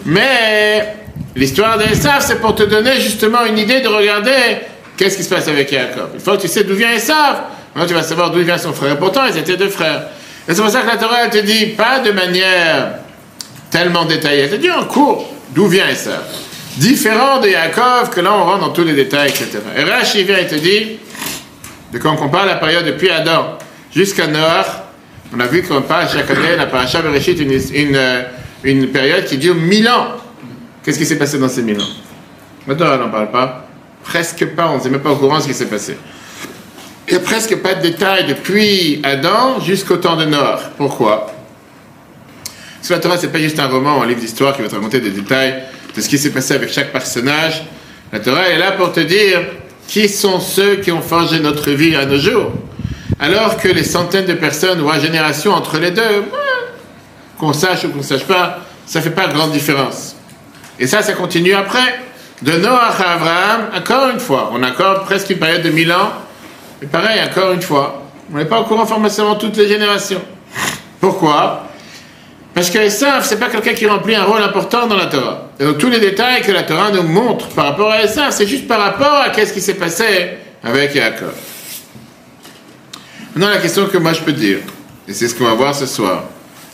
Mais 0.06 0.94
l'histoire 1.36 1.76
d'Esav, 1.76 2.20
c'est 2.20 2.40
pour 2.40 2.54
te 2.54 2.62
donner 2.62 3.00
justement 3.00 3.44
une 3.44 3.58
idée 3.58 3.80
de 3.80 3.88
regarder 3.88 4.32
qu'est-ce 4.98 5.16
qui 5.16 5.22
se 5.22 5.30
passe 5.30 5.48
avec 5.48 5.72
Yaakov. 5.72 6.10
Il 6.14 6.20
faut 6.20 6.32
que 6.32 6.42
tu 6.42 6.48
sais 6.48 6.64
d'où 6.64 6.74
vient 6.74 6.92
Esav. 6.92 7.42
Maintenant, 7.74 7.88
tu 7.88 7.94
vas 7.94 8.02
savoir 8.02 8.30
d'où 8.30 8.40
vient 8.40 8.58
son 8.58 8.74
frère. 8.74 8.92
Et 8.92 8.98
pourtant, 8.98 9.22
ils 9.24 9.38
étaient 9.38 9.56
deux 9.56 9.70
frères. 9.70 10.08
Et 10.46 10.54
c'est 10.54 10.60
pour 10.60 10.70
ça 10.70 10.82
que 10.82 10.88
la 10.88 10.96
Torah, 10.96 11.24
elle 11.24 11.30
te 11.30 11.38
dit, 11.38 11.66
pas 11.66 12.00
de 12.00 12.10
manière 12.10 12.90
tellement 13.70 14.04
détaillée. 14.04 14.42
Elle 14.42 14.50
te 14.50 14.56
dit 14.56 14.70
en 14.70 14.84
cours 14.84 15.32
d'où 15.54 15.68
vient 15.68 15.88
Esav 15.88 16.22
différent 16.78 17.40
de 17.40 17.48
Yaakov, 17.48 18.10
que 18.10 18.20
là 18.20 18.32
on 18.32 18.44
rentre 18.44 18.60
dans 18.60 18.72
tous 18.72 18.84
les 18.84 18.94
détails, 18.94 19.30
etc. 19.30 19.58
Et 19.76 19.82
Rashi 19.84 20.24
vient 20.24 20.38
et 20.38 20.46
te 20.46 20.54
dit, 20.54 20.98
de 21.92 21.98
quand 21.98 22.12
on 22.12 22.16
compare 22.16 22.46
la 22.46 22.54
période 22.54 22.86
depuis 22.86 23.10
Adam 23.10 23.58
jusqu'à 23.94 24.26
Noach, 24.26 24.66
on 25.34 25.40
a 25.40 25.46
vu 25.46 25.62
qu'on 25.62 25.82
parle 25.82 26.08
chaque 26.08 26.30
année, 26.30 26.56
la 26.56 26.66
paracha 26.66 27.02
Bereshit, 27.02 27.38
une, 27.38 27.52
une, 27.52 27.96
euh, 27.96 28.22
une 28.64 28.88
période 28.88 29.24
qui 29.24 29.36
dure 29.36 29.54
mille 29.54 29.88
ans. 29.88 30.12
Qu'est-ce 30.82 30.98
qui 30.98 31.04
s'est 31.04 31.18
passé 31.18 31.38
dans 31.38 31.48
ces 31.48 31.62
mille 31.62 31.80
ans? 31.80 31.88
Maintenant, 32.66 32.86
on 32.94 32.98
n'en 32.98 33.10
parle 33.10 33.30
pas. 33.30 33.67
Presque 34.08 34.46
pas, 34.46 34.68
on 34.70 34.78
ne 34.78 34.82
sait 34.82 34.88
même 34.88 35.00
pas 35.00 35.10
au 35.10 35.16
courant 35.16 35.36
de 35.36 35.42
ce 35.42 35.48
qui 35.48 35.54
s'est 35.54 35.66
passé. 35.66 35.96
Il 37.06 37.14
n'y 37.14 37.20
a 37.20 37.20
presque 37.20 37.56
pas 37.56 37.74
de 37.74 37.82
détails 37.82 38.26
depuis 38.26 39.00
Adam 39.02 39.60
jusqu'au 39.60 39.96
temps 39.96 40.16
de 40.16 40.24
Noach. 40.24 40.60
Pourquoi? 40.78 41.32
Parce 42.76 42.88
que 42.88 42.94
la 42.94 43.00
Torah, 43.00 43.18
ce 43.18 43.26
n'est 43.26 43.32
pas 43.32 43.38
juste 43.38 43.58
un 43.58 43.66
roman 43.66 43.98
ou 43.98 44.02
un 44.02 44.06
livre 44.06 44.20
d'histoire 44.20 44.56
qui 44.56 44.62
va 44.62 44.68
te 44.68 44.74
raconter 44.74 45.00
des 45.00 45.10
détails 45.10 45.62
de 45.94 46.00
ce 46.00 46.08
qui 46.08 46.16
s'est 46.16 46.30
passé 46.30 46.54
avec 46.54 46.72
chaque 46.72 46.90
personnage. 46.90 47.64
La 48.10 48.20
Torah 48.20 48.48
est 48.48 48.58
là 48.58 48.72
pour 48.72 48.92
te 48.92 49.00
dire 49.00 49.40
qui 49.86 50.08
sont 50.08 50.40
ceux 50.40 50.76
qui 50.76 50.90
ont 50.90 51.02
forgé 51.02 51.40
notre 51.40 51.70
vie 51.70 51.94
à 51.94 52.06
nos 52.06 52.18
jours. 52.18 52.52
Alors 53.20 53.58
que 53.58 53.68
les 53.68 53.84
centaines 53.84 54.26
de 54.26 54.34
personnes 54.34 54.80
ou 54.80 54.88
à 54.88 54.98
génération 54.98 55.52
entre 55.52 55.78
les 55.78 55.90
deux, 55.90 56.24
qu'on 57.38 57.52
sache 57.52 57.84
ou 57.84 57.88
qu'on 57.88 57.98
ne 57.98 58.02
sache 58.02 58.24
pas, 58.24 58.60
ça 58.86 59.00
ne 59.00 59.04
fait 59.04 59.10
pas 59.10 59.26
grande 59.26 59.52
différence. 59.52 60.16
Et 60.78 60.86
ça, 60.86 61.02
ça 61.02 61.12
continue 61.12 61.52
après. 61.52 62.07
De 62.42 62.52
Noah 62.52 62.94
à 62.98 63.14
Abraham, 63.14 63.60
encore 63.76 64.10
une 64.10 64.20
fois, 64.20 64.50
on 64.52 64.62
a 64.62 64.70
encore 64.70 65.02
presque 65.04 65.30
une 65.30 65.38
période 65.38 65.62
de 65.62 65.70
mille 65.70 65.92
ans, 65.92 66.12
mais 66.80 66.86
pareil, 66.86 67.20
encore 67.22 67.52
une 67.52 67.62
fois, 67.62 68.04
on 68.32 68.36
n'est 68.36 68.44
pas 68.44 68.60
au 68.60 68.64
courant 68.64 68.86
forcément 68.86 69.34
toutes 69.34 69.56
les 69.56 69.66
générations. 69.66 70.22
Pourquoi? 71.00 71.64
Parce 72.54 72.70
que 72.70 72.78
Esav, 72.78 73.24
c'est 73.24 73.38
pas 73.38 73.48
quelqu'un 73.48 73.72
qui 73.72 73.86
remplit 73.86 74.14
un 74.14 74.24
rôle 74.24 74.42
important 74.42 74.86
dans 74.86 74.96
la 74.96 75.06
Torah. 75.06 75.48
Et 75.58 75.64
donc 75.64 75.78
tous 75.78 75.90
les 75.90 76.00
détails 76.00 76.42
que 76.42 76.52
la 76.52 76.62
Torah 76.62 76.90
nous 76.90 77.02
montre 77.02 77.48
par 77.48 77.66
rapport 77.66 77.90
à 77.90 78.02
Esav, 78.02 78.32
c'est 78.32 78.46
juste 78.46 78.68
par 78.68 78.80
rapport 78.80 79.14
à 79.14 79.30
qu'est-ce 79.30 79.52
qui 79.52 79.60
s'est 79.60 79.74
passé 79.74 80.30
avec 80.62 80.94
Yaakov. 80.94 81.34
Maintenant, 83.34 83.50
la 83.50 83.60
question 83.60 83.86
que 83.86 83.98
moi 83.98 84.12
je 84.12 84.20
peux 84.20 84.32
dire, 84.32 84.58
et 85.06 85.12
c'est 85.12 85.28
ce 85.28 85.34
qu'on 85.34 85.44
va 85.44 85.54
voir 85.54 85.74
ce 85.74 85.86
soir, 85.86 86.24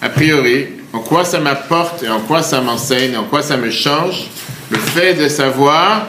a 0.01 0.09
priori, 0.09 0.69
en 0.93 1.01
quoi 1.01 1.25
ça 1.25 1.39
m'apporte 1.39 2.03
et 2.03 2.09
en 2.09 2.21
quoi 2.21 2.43
ça 2.43 2.61
m'enseigne, 2.61 3.13
et 3.13 3.17
en 3.17 3.25
quoi 3.25 3.43
ça 3.43 3.57
me 3.57 3.71
change, 3.71 4.29
le 4.75 4.81
fait 4.81 5.15
de 5.15 5.29
savoir 5.29 6.07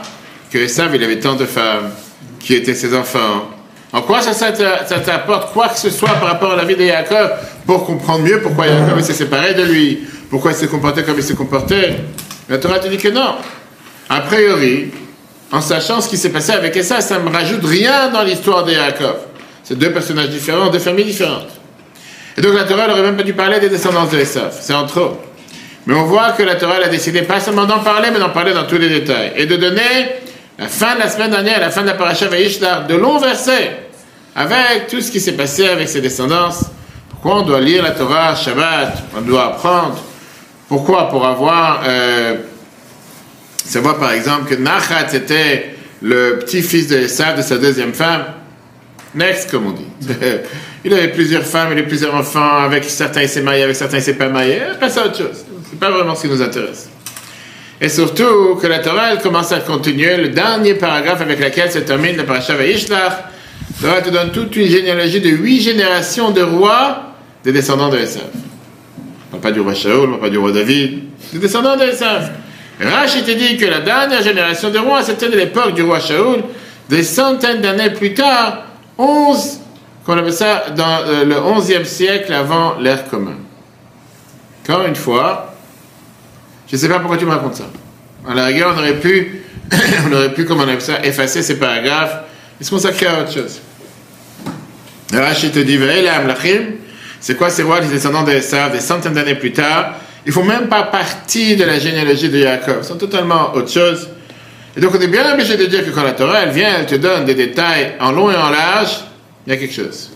que 0.52 0.58
Esav, 0.58 0.96
il 0.96 1.04
avait 1.04 1.20
tant 1.20 1.36
de 1.36 1.46
femmes, 1.46 1.92
qui 2.40 2.54
étaient 2.54 2.76
ses 2.76 2.96
enfants, 2.96 3.50
en 3.94 4.02
quoi 4.02 4.22
ça, 4.22 4.52
t'apporte 4.52 5.54
quoi 5.54 5.70
que 5.70 5.80
ce 5.80 5.90
soit 5.90 6.10
par 6.10 6.28
rapport 6.28 6.52
à 6.52 6.56
la 6.58 6.66
vie 6.66 6.76
de 6.76 6.84
Yaakov 6.84 7.32
pour 7.66 7.86
comprendre 7.86 8.24
mieux 8.24 8.42
pourquoi 8.42 8.68
Yaakov 8.68 9.02
s'est 9.02 9.14
séparé 9.14 9.54
de 9.54 9.64
lui, 9.64 10.00
pourquoi 10.30 10.52
il 10.52 10.58
s'est 10.58 10.68
comporté 10.68 11.04
comme 11.04 11.16
il 11.16 11.24
s'est 11.24 11.36
comporté? 11.36 11.94
La 12.50 12.58
Torah 12.58 12.80
te 12.80 12.90
dit 12.90 12.98
que 12.98 13.08
non. 13.08 13.36
A 14.10 14.20
priori, 14.22 14.92
en 15.52 15.62
sachant 15.62 16.02
ce 16.02 16.10
qui 16.10 16.18
s'est 16.18 16.30
passé 16.30 16.52
avec 16.52 16.76
Essa, 16.76 17.00
ça 17.00 17.20
ne 17.20 17.24
me 17.24 17.30
rajoute 17.30 17.64
rien 17.64 18.10
dans 18.10 18.24
l'histoire 18.24 18.66
de 18.66 18.74
Yaakov. 18.74 19.16
C'est 19.64 19.78
deux 19.78 19.92
personnages 19.92 20.30
différents, 20.30 20.70
deux 20.70 20.80
familles 20.80 21.06
différentes. 21.06 21.48
Et 22.38 22.42
donc 22.42 22.54
la 22.54 22.66
Torah 22.66 22.88
n'aurait 22.88 23.02
même 23.02 23.16
pas 23.16 23.24
dû 23.24 23.34
parler 23.34 23.60
des 23.60 23.70
descendants 23.70 24.06
de 24.06 24.18
Esav. 24.18 24.56
C'est 24.60 24.74
en 24.74 24.86
trop. 24.86 25.18
Mais 25.88 25.94
on 25.96 26.06
voit 26.06 26.32
que 26.32 26.44
la 26.44 26.56
Torah 26.56 26.78
a 26.84 26.88
décidé 26.88 27.22
pas 27.22 27.40
seulement 27.40 27.66
d'en 27.66 27.80
parler, 27.80 28.10
mais 28.12 28.20
d'en 28.20 28.32
parler 28.32 28.54
dans 28.54 28.66
tous 28.66 28.78
les 28.78 28.90
détails. 28.90 29.34
Et 29.36 29.46
de 29.46 29.56
donner, 29.56 30.08
la 30.58 30.68
fin 30.68 30.96
de 30.96 31.00
la 31.00 31.10
semaine 31.10 31.32
dernière, 31.32 31.60
la 31.60 31.70
fin 31.70 31.82
de 31.82 31.88
la 31.88 31.94
paracha 31.94 32.28
Vaishlar, 32.28 32.88
de 32.88 32.96
longs 32.96 33.20
versets 33.20 33.86
avec 34.36 34.88
tout 34.88 35.00
ce 35.00 35.12
qui 35.12 35.22
s'est 35.22 35.34
passé 35.34 35.68
avec 35.68 35.88
ses 35.88 36.02
descendants. 36.02 36.50
Pourquoi 37.10 37.40
on 37.40 37.42
doit 37.44 37.62
lire 37.62 37.84
la 37.84 37.92
Torah, 37.92 38.36
Shabbat, 38.36 38.98
on 39.18 39.22
doit 39.22 39.46
apprendre 39.46 39.98
Pourquoi? 40.68 41.10
Pour 41.10 41.26
avoir, 41.26 41.84
euh, 41.88 42.36
savoir 43.64 43.98
par 43.98 44.12
exemple 44.12 44.50
que 44.50 44.56
Nachat 44.56 45.14
était 45.14 45.76
le 46.02 46.40
petit-fils 46.40 46.88
de 46.88 46.98
Esav, 46.98 47.38
de 47.38 47.42
sa 47.42 47.58
deuxième 47.58 47.94
femme. 47.94 48.26
Next, 49.16 49.50
comme 49.50 49.68
on 49.68 49.72
dit. 49.72 49.88
il 50.84 50.94
avait 50.94 51.08
plusieurs 51.08 51.44
femmes, 51.44 51.70
il 51.72 51.80
avait 51.80 51.88
plusieurs 51.88 52.14
enfants, 52.14 52.58
avec 52.58 52.84
certains 52.84 53.22
il 53.22 53.30
s'est 53.30 53.42
marié, 53.42 53.64
avec 53.64 53.78
certains 53.78 53.98
il 53.98 54.04
s'est 54.04 54.16
pas 54.16 54.28
marié. 54.28 54.60
Passe 54.78 54.98
à 54.98 55.06
autre 55.06 55.18
chose. 55.18 55.45
C'est 55.76 55.80
pas 55.88 55.92
vraiment 55.92 56.16
ce 56.16 56.22
qui 56.22 56.30
nous 56.30 56.42
intéresse. 56.42 56.90
Et 57.82 57.90
surtout 57.90 58.56
que 58.62 58.66
la 58.66 58.80
Torah 58.80 59.18
commence 59.18 59.52
à 59.52 59.60
continuer 59.60 60.16
le 60.16 60.30
dernier 60.30 60.76
paragraphe 60.76 61.20
avec 61.20 61.38
lequel 61.38 61.70
se 61.70 61.80
termine 61.80 62.16
le 62.16 62.24
parasha 62.24 62.56
Vaishlach 62.56 63.26
Torah 63.82 64.02
te 64.02 64.10
donne 64.10 64.32
toute 64.32 64.56
une 64.56 64.68
généalogie 64.68 65.20
de 65.20 65.32
huit 65.32 65.60
générations 65.60 66.32
de 66.32 66.42
rois 66.42 67.12
des 67.44 67.52
descendants 67.52 67.90
de 67.90 67.98
Esav. 67.98 68.24
Pas 69.42 69.52
du 69.52 69.60
roi 69.60 69.74
Shaul, 69.74 70.18
pas 70.18 70.30
du 70.30 70.38
roi 70.38 70.54
David, 70.54 71.04
des 71.34 71.40
descendants 71.40 71.76
de 71.76 71.84
Esav. 71.84 72.32
Rachid 72.80 73.26
te 73.26 73.32
dit 73.32 73.58
que 73.58 73.66
la 73.66 73.82
dernière 73.82 74.24
génération 74.24 74.70
de 74.70 74.80
rois, 74.80 75.04
c'était 75.04 75.28
de 75.28 75.36
l'époque 75.36 75.74
du 75.74 75.84
roi 75.84 76.00
Shaul, 76.00 76.42
des 76.88 77.04
centaines 77.04 77.60
d'années 77.60 77.90
plus 77.90 78.14
tard, 78.14 78.64
onze, 78.98 79.60
qu'on 80.06 80.18
appelle 80.18 80.32
ça 80.32 80.68
dans 80.74 81.02
euh, 81.06 81.26
le 81.26 81.38
onzième 81.38 81.84
siècle 81.84 82.32
avant 82.32 82.76
l'ère 82.80 83.10
commune. 83.10 83.40
Encore 84.64 84.86
une 84.86 84.96
fois, 84.96 85.55
je 86.76 86.82
ne 86.82 86.88
sais 86.88 86.94
pas 86.94 87.00
pourquoi 87.00 87.18
tu 87.18 87.26
me 87.26 87.32
racontes 87.32 87.56
ça. 87.56 87.70
À 88.28 88.34
la 88.34 88.48
rigueur, 88.48 88.74
on 88.76 88.80
aurait 88.80 89.00
pu, 89.00 89.44
on 90.10 90.14
aurait 90.14 90.34
pu, 90.34 90.44
comme 90.44 90.60
on 90.60 90.64
appelle 90.64 90.82
ça, 90.82 91.00
effacer 91.06 91.42
ces 91.42 91.58
paragraphes 91.58 92.18
et 92.60 92.66
se 92.66 92.70
consacrer 92.70 93.06
à 93.06 93.22
autre 93.22 93.32
chose. 93.32 93.62
Rachid 95.14 95.54
te 95.54 95.60
dit, 95.60 95.80
c'est 97.22 97.38
quoi 97.38 97.50
ces 97.50 97.64
rois, 97.64 97.80
les 97.80 97.88
descendants 97.88 98.24
d'Esav, 98.24 98.74
des 98.74 98.82
centaines 98.82 99.14
d'années 99.14 99.36
plus 99.36 99.54
tard? 99.54 99.94
Ils 100.26 100.34
font 100.34 100.44
même 100.44 100.68
pas 100.68 100.84
partie 100.84 101.56
de 101.56 101.64
la 101.64 101.80
généalogie 101.80 102.28
de 102.28 102.40
Jacob, 102.40 102.80
ils 102.82 102.86
sont 102.86 102.98
totalement 102.98 103.54
autre 103.54 103.72
chose. 103.72 104.10
Et 104.76 104.82
donc 104.82 104.92
on 104.96 105.00
est 105.00 105.08
bien 105.08 105.34
obligé 105.34 105.56
de 105.56 105.66
dire 105.66 105.86
que 105.86 105.92
quand 105.92 106.04
la 106.04 106.12
Torah, 106.12 106.40
elle 106.40 106.52
vient, 106.52 106.76
elle 106.80 106.88
te 106.88 106.96
donne 106.96 107.24
des 107.24 107.36
détails 107.36 107.94
en 108.02 108.12
long 108.12 108.30
et 108.30 108.36
en 108.36 108.50
large, 108.50 109.00
il 109.48 109.54
y 109.54 109.56
a 109.56 109.58
quelque 109.58 109.74
chose. 109.74 110.12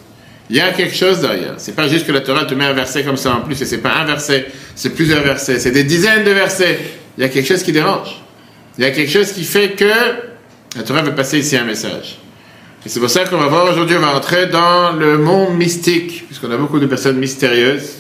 Il 0.50 0.56
y 0.56 0.62
a 0.62 0.72
quelque 0.72 0.96
chose 0.96 1.22
derrière. 1.22 1.53
C'est 1.58 1.75
pas 1.75 1.88
juste 1.88 2.08
que 2.08 2.12
la 2.12 2.22
Torah 2.22 2.46
te 2.46 2.56
met 2.56 2.65
un 2.65 2.74
verset 2.74 3.03
comme 3.03 3.18
ça 3.18 3.34
en 3.36 3.41
plus, 3.41 3.62
et 3.62 3.65
c'est 3.65 3.79
pas 3.79 3.94
un 3.94 4.06
verset, 4.06 4.48
c'est 4.75 4.89
plusieurs 4.89 5.22
versets, 5.22 5.60
c'est 5.60 5.72
des 5.72 5.84
dizaines 5.84 6.24
de 6.24 6.32
versets. 6.32 6.79
Il 7.18 7.22
y 7.22 7.25
a 7.25 7.29
quelque 7.29 7.48
chose 7.48 7.62
qui 7.62 7.72
dérange. 7.72 8.22
Il 8.77 8.84
y 8.84 8.88
a 8.88 8.91
quelque 8.91 9.12
chose 9.12 9.32
qui 9.32 9.44
fait 9.44 9.72
que 9.72 9.91
la 10.75 10.84
Torah 10.84 11.01
veut 11.01 11.13
passer 11.13 11.39
ici 11.39 11.56
un 11.56 11.65
message. 11.65 12.18
Et 12.86 12.89
c'est 12.89 13.00
pour 13.00 13.10
ça 13.10 13.25
qu'on 13.25 13.38
va 13.38 13.48
voir 13.48 13.70
aujourd'hui, 13.70 13.98
on 13.98 14.01
va 14.01 14.15
entrer 14.15 14.48
dans 14.48 14.94
le 14.94 15.18
monde 15.18 15.56
mystique, 15.58 16.25
puisqu'on 16.27 16.50
a 16.50 16.58
beaucoup 16.58 16.79
de 16.79 16.86
personnes 16.86 17.18
mystérieuses. 17.18 17.96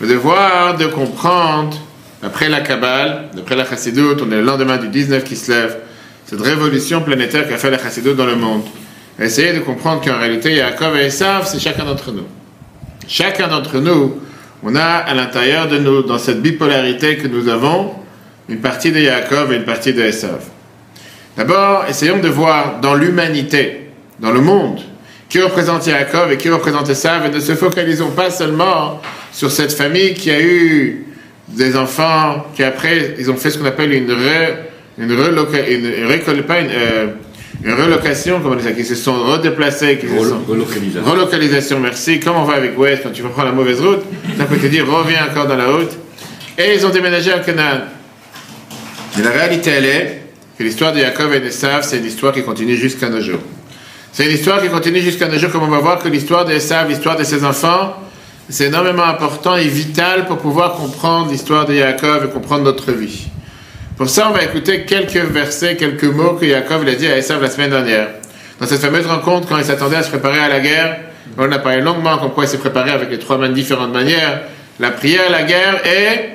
Le 0.00 0.08
devoir 0.08 0.76
de 0.76 0.86
comprendre, 0.86 1.78
après 2.22 2.48
la 2.48 2.60
Kabbale, 2.60 3.30
d'après 3.34 3.56
la 3.56 3.64
Chassidoute, 3.64 4.20
on 4.22 4.30
est 4.32 4.36
le 4.36 4.42
lendemain 4.42 4.76
du 4.76 4.88
19 4.88 5.22
qui 5.24 5.36
se 5.36 5.52
lève, 5.52 5.76
cette 6.26 6.40
révolution 6.40 7.00
planétaire 7.00 7.48
qu'a 7.48 7.56
fait 7.56 7.70
la 7.70 7.78
Chassidoute 7.78 8.16
dans 8.16 8.26
le 8.26 8.36
monde. 8.36 8.64
Essayer 9.20 9.52
de 9.52 9.58
comprendre 9.58 10.04
qu'en 10.04 10.18
réalité, 10.18 10.54
Yaakov 10.54 10.96
et 10.96 11.06
Esav, 11.06 11.44
c'est 11.46 11.58
chacun 11.58 11.84
d'entre 11.84 12.12
nous. 12.12 12.26
Chacun 13.08 13.48
d'entre 13.48 13.78
nous, 13.78 14.20
on 14.62 14.76
a 14.76 14.82
à 14.84 15.12
l'intérieur 15.14 15.66
de 15.66 15.78
nous, 15.78 16.02
dans 16.02 16.18
cette 16.18 16.40
bipolarité 16.40 17.16
que 17.16 17.26
nous 17.26 17.48
avons, 17.48 17.94
une 18.48 18.60
partie 18.60 18.92
de 18.92 19.00
Yaakov 19.00 19.52
et 19.52 19.56
une 19.56 19.64
partie 19.64 19.92
de 19.92 20.02
Esav. 20.02 20.44
D'abord, 21.36 21.84
essayons 21.88 22.20
de 22.20 22.28
voir 22.28 22.80
dans 22.80 22.94
l'humanité, 22.94 23.90
dans 24.20 24.30
le 24.30 24.40
monde, 24.40 24.80
qui 25.28 25.40
représente 25.40 25.86
Yaakov 25.86 26.32
et 26.32 26.36
qui 26.36 26.48
représente 26.48 26.88
Esav, 26.88 27.26
et 27.26 27.30
ne 27.30 27.40
se 27.40 27.56
focalisons 27.56 28.10
pas 28.10 28.30
seulement 28.30 29.00
sur 29.32 29.50
cette 29.50 29.72
famille 29.72 30.14
qui 30.14 30.30
a 30.30 30.40
eu 30.40 31.06
des 31.48 31.76
enfants, 31.76 32.46
qui 32.54 32.62
après, 32.62 33.16
ils 33.18 33.30
ont 33.32 33.36
fait 33.36 33.50
ce 33.50 33.58
qu'on 33.58 33.66
appelle 33.66 33.92
une, 33.92 34.10
une, 34.98 35.10
une, 35.10 36.42
pas 36.42 36.60
une, 36.60 36.70
euh, 36.70 37.06
une 37.64 37.72
relocation, 37.72 38.40
comme 38.40 38.52
on 38.52 38.56
dit 38.56 38.62
ça, 38.62 38.72
qui 38.72 38.84
se 38.84 38.94
sont 38.94 39.24
redéplacés, 39.24 39.98
qui 39.98 40.06
se 40.08 40.14
sont... 40.14 40.40
Relocalisation. 40.46 41.10
Relocalisation, 41.10 41.80
merci. 41.80 42.20
Comme 42.20 42.36
on 42.36 42.44
va 42.44 42.54
avec 42.54 42.78
West 42.78 43.02
quand 43.02 43.10
tu 43.10 43.22
vas 43.22 43.30
prendre 43.30 43.48
la 43.48 43.54
mauvaise 43.54 43.80
route, 43.80 44.02
d'un 44.36 44.44
côté 44.44 44.68
dire 44.68 44.86
reviens 44.86 45.26
encore 45.28 45.46
dans 45.46 45.56
la 45.56 45.66
route. 45.66 45.90
Et 46.56 46.74
ils 46.74 46.86
ont 46.86 46.90
déménagé 46.90 47.32
à 47.32 47.40
Canaan. 47.40 47.80
Et 49.18 49.22
la 49.22 49.30
réalité, 49.30 49.70
elle 49.70 49.84
est 49.86 50.22
que 50.56 50.62
l'histoire 50.62 50.92
de 50.92 51.00
Jacob 51.00 51.32
et 51.32 51.40
d'Esav, 51.40 51.82
c'est 51.82 51.98
une 51.98 52.06
histoire 52.06 52.32
qui 52.32 52.42
continue 52.42 52.76
jusqu'à 52.76 53.08
nos 53.08 53.20
jours. 53.20 53.40
C'est 54.12 54.26
une 54.26 54.32
histoire 54.32 54.62
qui 54.62 54.68
continue 54.68 55.00
jusqu'à 55.00 55.26
nos 55.26 55.38
jours, 55.38 55.50
comme 55.50 55.64
on 55.64 55.68
va 55.68 55.78
voir 55.78 55.98
que 55.98 56.08
l'histoire 56.08 56.44
d'Esav, 56.44 56.88
l'histoire 56.88 57.16
de 57.16 57.24
ses 57.24 57.44
enfants, 57.44 57.94
c'est 58.48 58.66
énormément 58.66 59.04
important 59.04 59.56
et 59.56 59.66
vital 59.66 60.26
pour 60.26 60.38
pouvoir 60.38 60.74
comprendre 60.74 61.30
l'histoire 61.30 61.66
de 61.66 61.74
Jacob 61.74 62.24
et 62.24 62.28
comprendre 62.28 62.64
notre 62.64 62.92
vie. 62.92 63.28
Pour 63.98 64.08
ça, 64.08 64.28
on 64.30 64.32
va 64.32 64.44
écouter 64.44 64.84
quelques 64.84 65.16
versets, 65.16 65.74
quelques 65.74 66.04
mots 66.04 66.34
que 66.34 66.46
Jacob 66.46 66.86
a 66.86 66.94
dit 66.94 67.08
à 67.08 67.18
Esav 67.18 67.42
la 67.42 67.50
semaine 67.50 67.70
dernière. 67.70 68.10
Dans 68.60 68.66
cette 68.66 68.80
fameuse 68.80 69.08
rencontre, 69.08 69.48
quand 69.48 69.58
il 69.58 69.64
s'attendait 69.64 69.96
à 69.96 70.04
se 70.04 70.08
préparer 70.08 70.38
à 70.38 70.48
la 70.48 70.60
guerre, 70.60 71.00
on 71.36 71.50
a 71.50 71.58
parlé 71.58 71.80
longuement 71.80 72.16
comme 72.18 72.30
quoi 72.30 72.44
il 72.44 72.48
s'est 72.48 72.58
préparé 72.58 72.92
avec 72.92 73.10
les 73.10 73.18
trois 73.18 73.36
différentes 73.48 73.92
manières. 73.92 74.42
La 74.78 74.92
prière, 74.92 75.28
la 75.32 75.42
guerre 75.42 75.82
et... 75.84 76.28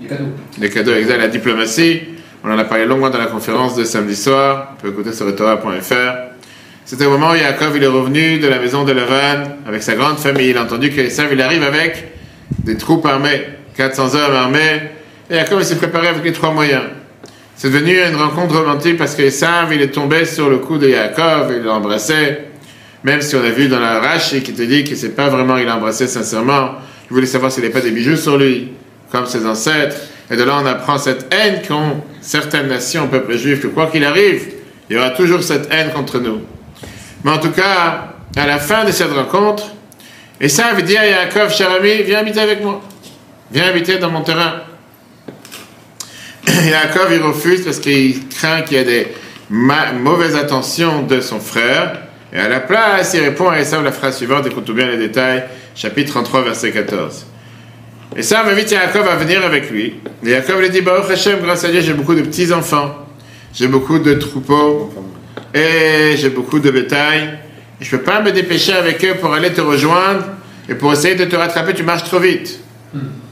Les 0.00 0.08
cadeaux. 0.08 0.24
Les 0.58 0.70
cadeaux, 0.70 0.94
exact, 0.94 1.18
la 1.18 1.28
diplomatie. 1.28 2.00
On 2.42 2.50
en 2.50 2.58
a 2.58 2.64
parlé 2.64 2.86
longuement 2.86 3.10
dans 3.10 3.18
la 3.18 3.26
conférence 3.26 3.76
de 3.76 3.84
samedi 3.84 4.16
soir. 4.16 4.72
On 4.72 4.80
peut 4.80 4.88
écouter 4.88 5.12
sur 5.12 5.36
Torah.fr. 5.36 5.94
C'était 6.86 7.04
au 7.04 7.10
moment 7.10 7.32
où 7.32 7.34
Yaakov 7.34 7.76
il 7.76 7.82
est 7.82 7.88
revenu 7.88 8.38
de 8.38 8.48
la 8.48 8.58
maison 8.58 8.84
de 8.84 8.92
Lavan 8.92 9.50
avec 9.68 9.82
sa 9.82 9.96
grande 9.96 10.16
famille. 10.16 10.48
Il 10.48 10.56
a 10.56 10.62
entendu 10.62 10.88
que 10.88 11.02
Esav 11.02 11.28
il 11.30 11.42
arrive 11.42 11.62
avec 11.62 12.06
des 12.64 12.78
troupes 12.78 13.04
armées, 13.04 13.42
400 13.76 14.14
hommes 14.14 14.34
armés. 14.34 14.95
Et 15.28 15.38
il 15.38 15.64
s'est 15.64 15.76
préparé 15.76 16.08
avec 16.08 16.24
les 16.24 16.32
trois 16.32 16.52
moyens. 16.52 16.84
C'est 17.56 17.70
devenu 17.70 17.98
une 17.98 18.16
rencontre 18.16 18.58
romantique 18.58 18.96
parce 18.96 19.14
que 19.14 19.22
Esav 19.22 19.72
il 19.72 19.80
est 19.82 19.90
tombé 19.90 20.24
sur 20.24 20.48
le 20.48 20.58
cou 20.58 20.78
de 20.78 20.88
Yaakov, 20.88 21.52
il 21.56 21.64
l'a 21.64 21.72
embrassé. 21.72 22.38
Même 23.02 23.22
si 23.22 23.34
on 23.34 23.42
a 23.42 23.48
vu 23.48 23.68
dans 23.68 23.80
la 23.80 23.98
Rashi 23.98 24.42
qui 24.42 24.52
te 24.52 24.62
dit 24.62 24.84
que 24.84 24.94
c'est 24.94 25.16
pas 25.16 25.28
vraiment 25.28 25.56
il 25.56 25.66
l'a 25.66 25.76
embrassé 25.76 26.06
sincèrement. 26.06 26.72
Il 27.10 27.14
voulait 27.14 27.26
savoir 27.26 27.50
s'il 27.50 27.62
n'y 27.62 27.70
avait 27.70 27.80
pas 27.80 27.84
des 27.84 27.92
bijoux 27.92 28.16
sur 28.16 28.36
lui, 28.36 28.72
comme 29.10 29.26
ses 29.26 29.46
ancêtres. 29.46 29.96
Et 30.30 30.36
de 30.36 30.42
là, 30.42 30.58
on 30.60 30.66
apprend 30.66 30.98
cette 30.98 31.32
haine 31.32 31.62
qu'ont 31.66 32.02
certaines 32.20 32.68
nations, 32.68 33.06
peuple 33.06 33.36
juif, 33.36 33.62
que 33.62 33.68
quoi 33.68 33.86
qu'il 33.86 34.04
arrive, 34.04 34.48
il 34.90 34.96
y 34.96 34.98
aura 34.98 35.10
toujours 35.10 35.42
cette 35.42 35.72
haine 35.72 35.90
contre 35.92 36.18
nous. 36.18 36.40
Mais 37.24 37.30
en 37.30 37.38
tout 37.38 37.52
cas, 37.52 38.14
à 38.36 38.46
la 38.46 38.58
fin 38.58 38.84
de 38.84 38.90
cette 38.92 39.12
rencontre, 39.12 39.64
Esav 40.40 40.82
dit 40.82 40.96
à 40.96 41.06
Yaakov, 41.06 41.52
cher 41.52 41.70
ami, 41.70 42.02
viens 42.02 42.18
habiter 42.18 42.40
avec 42.40 42.62
moi. 42.62 42.82
Viens 43.50 43.68
habiter 43.68 43.98
dans 43.98 44.10
mon 44.10 44.22
terrain. 44.22 44.65
Yaakov, 46.46 47.12
il 47.12 47.22
refuse 47.22 47.64
parce 47.64 47.78
qu'il 47.78 48.28
craint 48.28 48.62
qu'il 48.62 48.76
y 48.76 48.80
ait 48.80 48.84
des 48.84 49.08
mauvaises 49.50 50.36
intentions 50.36 51.02
de 51.02 51.20
son 51.20 51.40
frère. 51.40 52.00
Et 52.32 52.38
à 52.38 52.48
la 52.48 52.60
place, 52.60 53.14
il 53.14 53.20
répond 53.20 53.48
à 53.48 53.60
Esav 53.60 53.84
la 53.84 53.92
phrase 53.92 54.16
suivante, 54.16 54.46
écoute 54.46 54.70
bien 54.70 54.86
les 54.86 54.96
détails, 54.96 55.44
chapitre 55.74 56.12
33, 56.12 56.42
verset 56.42 56.72
14. 56.72 57.26
Et 58.16 58.22
ça 58.22 58.42
m'invite 58.42 58.70
Yaakov 58.70 59.08
à 59.08 59.16
venir 59.16 59.44
avec 59.44 59.70
lui. 59.70 59.94
Et 60.24 60.30
Yaakov 60.30 60.60
lui 60.60 60.70
dit, 60.70 60.80
Baruch 60.80 61.10
Hashem, 61.10 61.40
grâce 61.40 61.64
à 61.64 61.68
Dieu, 61.68 61.80
j'ai 61.80 61.92
beaucoup 61.92 62.14
de 62.14 62.22
petits-enfants, 62.22 62.94
j'ai 63.54 63.68
beaucoup 63.68 63.98
de 63.98 64.14
troupeaux, 64.14 64.92
et 65.54 66.16
j'ai 66.16 66.30
beaucoup 66.30 66.58
de 66.58 66.70
bétail. 66.70 67.38
Je 67.80 67.86
ne 67.94 67.98
peux 67.98 68.04
pas 68.04 68.20
me 68.20 68.32
dépêcher 68.32 68.72
avec 68.72 69.04
eux 69.04 69.14
pour 69.20 69.32
aller 69.34 69.52
te 69.52 69.60
rejoindre, 69.60 70.24
et 70.68 70.74
pour 70.74 70.92
essayer 70.92 71.14
de 71.14 71.24
te 71.24 71.36
rattraper, 71.36 71.74
tu 71.74 71.82
marches 71.82 72.04
trop 72.04 72.18
vite. 72.18 72.60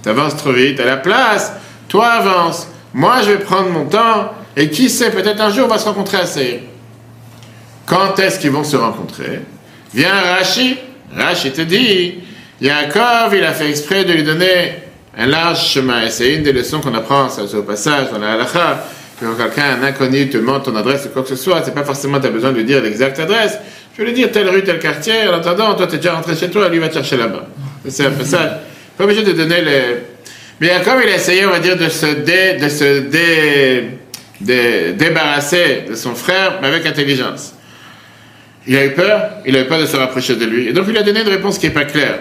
Tu 0.02 0.08
avances 0.08 0.36
trop 0.36 0.52
vite. 0.52 0.78
À 0.80 0.84
la 0.84 0.98
place, 0.98 1.52
toi 1.88 2.06
avance. 2.06 2.68
Moi, 2.94 3.16
je 3.22 3.32
vais 3.32 3.38
prendre 3.38 3.70
mon 3.70 3.86
temps, 3.86 4.32
et 4.56 4.70
qui 4.70 4.88
sait, 4.88 5.10
peut-être 5.10 5.40
un 5.40 5.50
jour, 5.50 5.64
on 5.66 5.68
va 5.68 5.78
se 5.78 5.84
rencontrer 5.84 6.18
à. 6.18 6.24
Quand 7.86 8.18
est-ce 8.18 8.38
qu'ils 8.38 8.52
vont 8.52 8.64
se 8.64 8.76
rencontrer? 8.76 9.40
Viens 9.92 10.14
Rashi. 10.14 10.78
Rashi 11.14 11.50
te 11.50 11.62
dit, 11.62 12.20
Yaakov, 12.60 13.34
il 13.34 13.44
a 13.44 13.52
fait 13.52 13.68
exprès 13.68 14.04
de 14.04 14.12
lui 14.12 14.22
donner 14.22 14.76
un 15.18 15.26
large 15.26 15.66
chemin. 15.66 16.06
Et 16.06 16.10
c'est 16.10 16.34
une 16.34 16.44
des 16.44 16.52
leçons 16.52 16.80
qu'on 16.80 16.94
apprend 16.94 17.28
ça, 17.28 17.42
au 17.42 17.62
passage 17.62 18.10
dans 18.12 18.18
la 18.18 18.32
halakha. 18.32 18.84
Que 19.20 19.26
quand 19.26 19.44
quelqu'un, 19.44 19.80
un 19.80 19.84
inconnu, 19.84 20.28
te 20.28 20.38
demande 20.38 20.64
ton 20.64 20.74
adresse 20.74 21.06
ou 21.06 21.08
quoi 21.10 21.22
que 21.22 21.28
ce 21.28 21.36
soit, 21.36 21.62
c'est 21.64 21.74
pas 21.74 21.84
forcément 21.84 22.18
tu 22.18 22.26
as 22.26 22.30
besoin 22.30 22.50
de 22.50 22.56
lui 22.56 22.64
dire 22.64 22.82
l'exacte 22.82 23.18
adresse. 23.20 23.58
Je 23.92 24.02
vais 24.02 24.08
lui 24.08 24.14
dire 24.14 24.32
telle 24.32 24.48
rue, 24.48 24.64
tel 24.64 24.78
quartier. 24.78 25.28
En 25.28 25.34
attendant, 25.34 25.74
toi, 25.74 25.86
tu 25.86 25.96
es 25.96 25.98
déjà 25.98 26.14
rentré 26.14 26.34
chez 26.34 26.50
toi, 26.50 26.68
lui 26.68 26.78
va 26.78 26.88
te 26.88 26.94
chercher 26.94 27.16
là-bas. 27.16 27.46
C'est 27.88 28.06
un 28.06 28.24
ça. 28.24 28.60
Pas 28.96 29.04
obligé 29.04 29.22
de 29.22 29.32
donner 29.32 29.62
les. 29.62 30.13
Mais 30.60 30.68
Yaakov, 30.68 31.00
il 31.04 31.10
a 31.10 31.16
essayé, 31.16 31.44
on 31.46 31.50
va 31.50 31.58
dire, 31.58 31.76
de 31.76 31.88
se, 31.88 32.06
dé, 32.06 32.54
de 32.54 32.68
se 32.68 33.00
dé, 33.00 33.84
dé, 34.40 34.92
débarrasser 34.92 35.84
de 35.88 35.94
son 35.94 36.14
frère, 36.14 36.58
mais 36.62 36.68
avec 36.68 36.86
intelligence. 36.86 37.54
Il 38.66 38.76
a 38.76 38.86
eu 38.86 38.92
peur, 38.92 39.30
il 39.44 39.56
a 39.56 39.62
eu 39.62 39.66
peur 39.66 39.80
de 39.80 39.86
se 39.86 39.96
rapprocher 39.96 40.36
de 40.36 40.44
lui. 40.44 40.68
Et 40.68 40.72
donc, 40.72 40.86
il 40.88 40.96
a 40.96 41.02
donné 41.02 41.20
une 41.20 41.28
réponse 41.28 41.58
qui 41.58 41.66
n'est 41.66 41.72
pas 41.72 41.84
claire. 41.84 42.18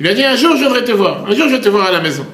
Il 0.00 0.06
a 0.06 0.14
dit 0.14 0.24
un 0.24 0.36
jour 0.36 0.52
je 0.54 0.60
viendrai 0.60 0.84
te 0.84 0.92
voir, 0.92 1.24
un 1.26 1.34
jour 1.34 1.48
je 1.48 1.56
vais 1.56 1.60
te 1.60 1.68
voir 1.68 1.88
à 1.88 1.92
la 1.92 2.00
maison. 2.00 2.26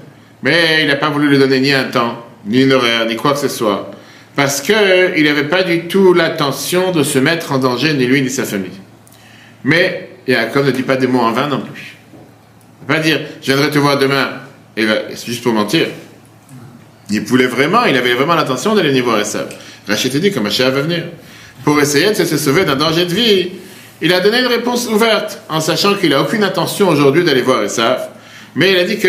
Mais 0.42 0.82
il 0.82 0.88
n'a 0.88 0.96
pas 0.96 1.08
voulu 1.08 1.28
lui 1.28 1.38
donner 1.38 1.60
ni 1.60 1.72
un 1.72 1.84
temps, 1.84 2.26
ni 2.44 2.62
une 2.62 2.72
horaire, 2.72 3.06
ni 3.06 3.16
quoi 3.16 3.32
que 3.32 3.38
ce 3.38 3.48
soit. 3.48 3.90
Parce 4.36 4.60
qu'il 4.60 4.74
n'avait 5.24 5.44
pas 5.44 5.62
du 5.62 5.86
tout 5.86 6.12
l'intention 6.12 6.90
de 6.92 7.02
se 7.02 7.18
mettre 7.18 7.52
en 7.52 7.58
danger, 7.58 7.94
ni 7.94 8.04
lui, 8.04 8.20
ni 8.20 8.28
sa 8.28 8.44
famille. 8.44 8.80
Mais 9.62 10.10
Yaakov 10.26 10.66
ne 10.66 10.70
dit 10.72 10.82
pas 10.82 10.96
des 10.96 11.06
mots 11.06 11.20
en 11.20 11.32
vain 11.32 11.46
non 11.46 11.60
plus. 11.60 11.96
Il 12.82 12.90
ne 12.90 12.94
va 12.94 13.00
pas 13.00 13.06
dire 13.06 13.20
je 13.40 13.52
viendrai 13.52 13.70
te 13.70 13.78
voir 13.78 13.98
demain, 13.98 14.28
et 14.76 14.86
c'est 15.14 15.26
juste 15.26 15.42
pour 15.42 15.52
mentir. 15.52 15.86
Il 17.10 17.20
voulait 17.22 17.46
vraiment, 17.46 17.84
il 17.84 17.96
avait 17.96 18.14
vraiment 18.14 18.34
l'intention 18.34 18.74
d'aller 18.74 19.00
voir 19.00 19.20
Esav. 19.20 19.54
Rachid 19.86 20.16
dit 20.16 20.30
que 20.30 20.40
Mashiach 20.40 20.70
va 20.70 20.80
venir. 20.80 21.04
Pour 21.64 21.80
essayer 21.80 22.10
de 22.10 22.24
se 22.24 22.36
sauver 22.36 22.64
d'un 22.64 22.76
danger 22.76 23.04
de 23.04 23.14
vie, 23.14 23.50
il 24.00 24.12
a 24.12 24.20
donné 24.20 24.40
une 24.40 24.46
réponse 24.46 24.86
ouverte, 24.88 25.40
en 25.48 25.60
sachant 25.60 25.94
qu'il 25.94 26.10
n'a 26.10 26.20
aucune 26.20 26.42
intention 26.42 26.88
aujourd'hui 26.88 27.24
d'aller 27.24 27.42
voir 27.42 27.62
Esav. 27.62 28.08
Mais 28.54 28.72
il 28.72 28.78
a 28.78 28.84
dit 28.84 28.98
que, 28.98 29.08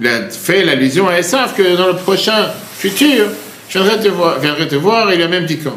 il 0.00 0.06
a 0.06 0.28
fait 0.28 0.64
l'allusion 0.64 1.08
à 1.08 1.18
Esav 1.18 1.54
que 1.54 1.76
dans 1.76 1.88
le 1.88 1.96
prochain 1.96 2.50
futur, 2.76 3.26
je 3.68 3.78
viendrai 3.78 4.00
te 4.00 4.08
voir, 4.08 4.38
viendrai 4.40 4.68
te 4.68 4.74
voir 4.74 5.10
et 5.10 5.14
il 5.14 5.22
a 5.22 5.28
même 5.28 5.46
dit 5.46 5.58
quand. 5.58 5.76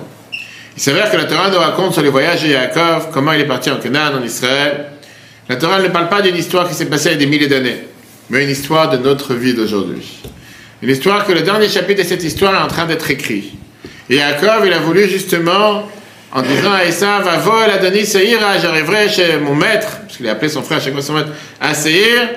Il 0.75 0.81
s'avère 0.81 1.11
que 1.11 1.17
la 1.17 1.25
Torah 1.25 1.49
nous 1.49 1.59
raconte 1.59 1.93
sur 1.93 2.01
les 2.01 2.09
voyages 2.09 2.43
de 2.43 2.47
Yaakov, 2.47 3.09
comment 3.13 3.33
il 3.33 3.41
est 3.41 3.47
parti 3.47 3.69
en 3.69 3.77
Canaan, 3.77 4.17
en 4.19 4.23
Israël. 4.23 4.85
La 5.47 5.55
Torah 5.55 5.79
ne 5.79 5.89
parle 5.89 6.09
pas 6.09 6.21
d'une 6.21 6.35
histoire 6.35 6.67
qui 6.67 6.73
s'est 6.73 6.87
passée 6.87 7.09
il 7.09 7.11
y 7.11 7.15
a 7.15 7.17
des 7.19 7.25
milliers 7.27 7.47
d'années, 7.47 7.83
mais 8.33 8.45
une 8.45 8.49
histoire 8.49 8.89
de 8.89 8.97
notre 8.97 9.35
vie 9.35 9.53
d'aujourd'hui. 9.53 10.21
Une 10.81 10.89
histoire 10.89 11.23
que 11.25 11.31
le 11.31 11.41
dernier 11.41 11.69
chapitre 11.69 12.01
de 12.01 12.07
cette 12.07 12.23
histoire 12.23 12.55
est 12.55 12.63
en 12.63 12.67
train 12.67 12.85
d'être 12.85 13.09
écrit. 13.11 13.53
Et 14.09 14.15
Yaakov, 14.15 14.65
il 14.65 14.73
a 14.73 14.79
voulu 14.79 15.07
justement 15.07 15.87
en 16.31 16.41
disant 16.41 16.73
à 16.73 16.83
Esav, 16.83 17.23
va 17.23 17.37
vol 17.37 17.69
Adonis 17.69 18.07
Seir, 18.07 18.39
j'arriverai 18.59 19.07
chez 19.07 19.37
mon 19.37 19.53
maître, 19.53 19.99
parce 20.01 20.17
qu'il 20.17 20.27
a 20.27 20.31
appelé 20.31 20.49
son 20.49 20.63
frère 20.63 20.81
chez 20.81 20.91
son 20.99 21.13
maître, 21.13 21.29
à 21.61 21.75
Seir, 21.75 22.27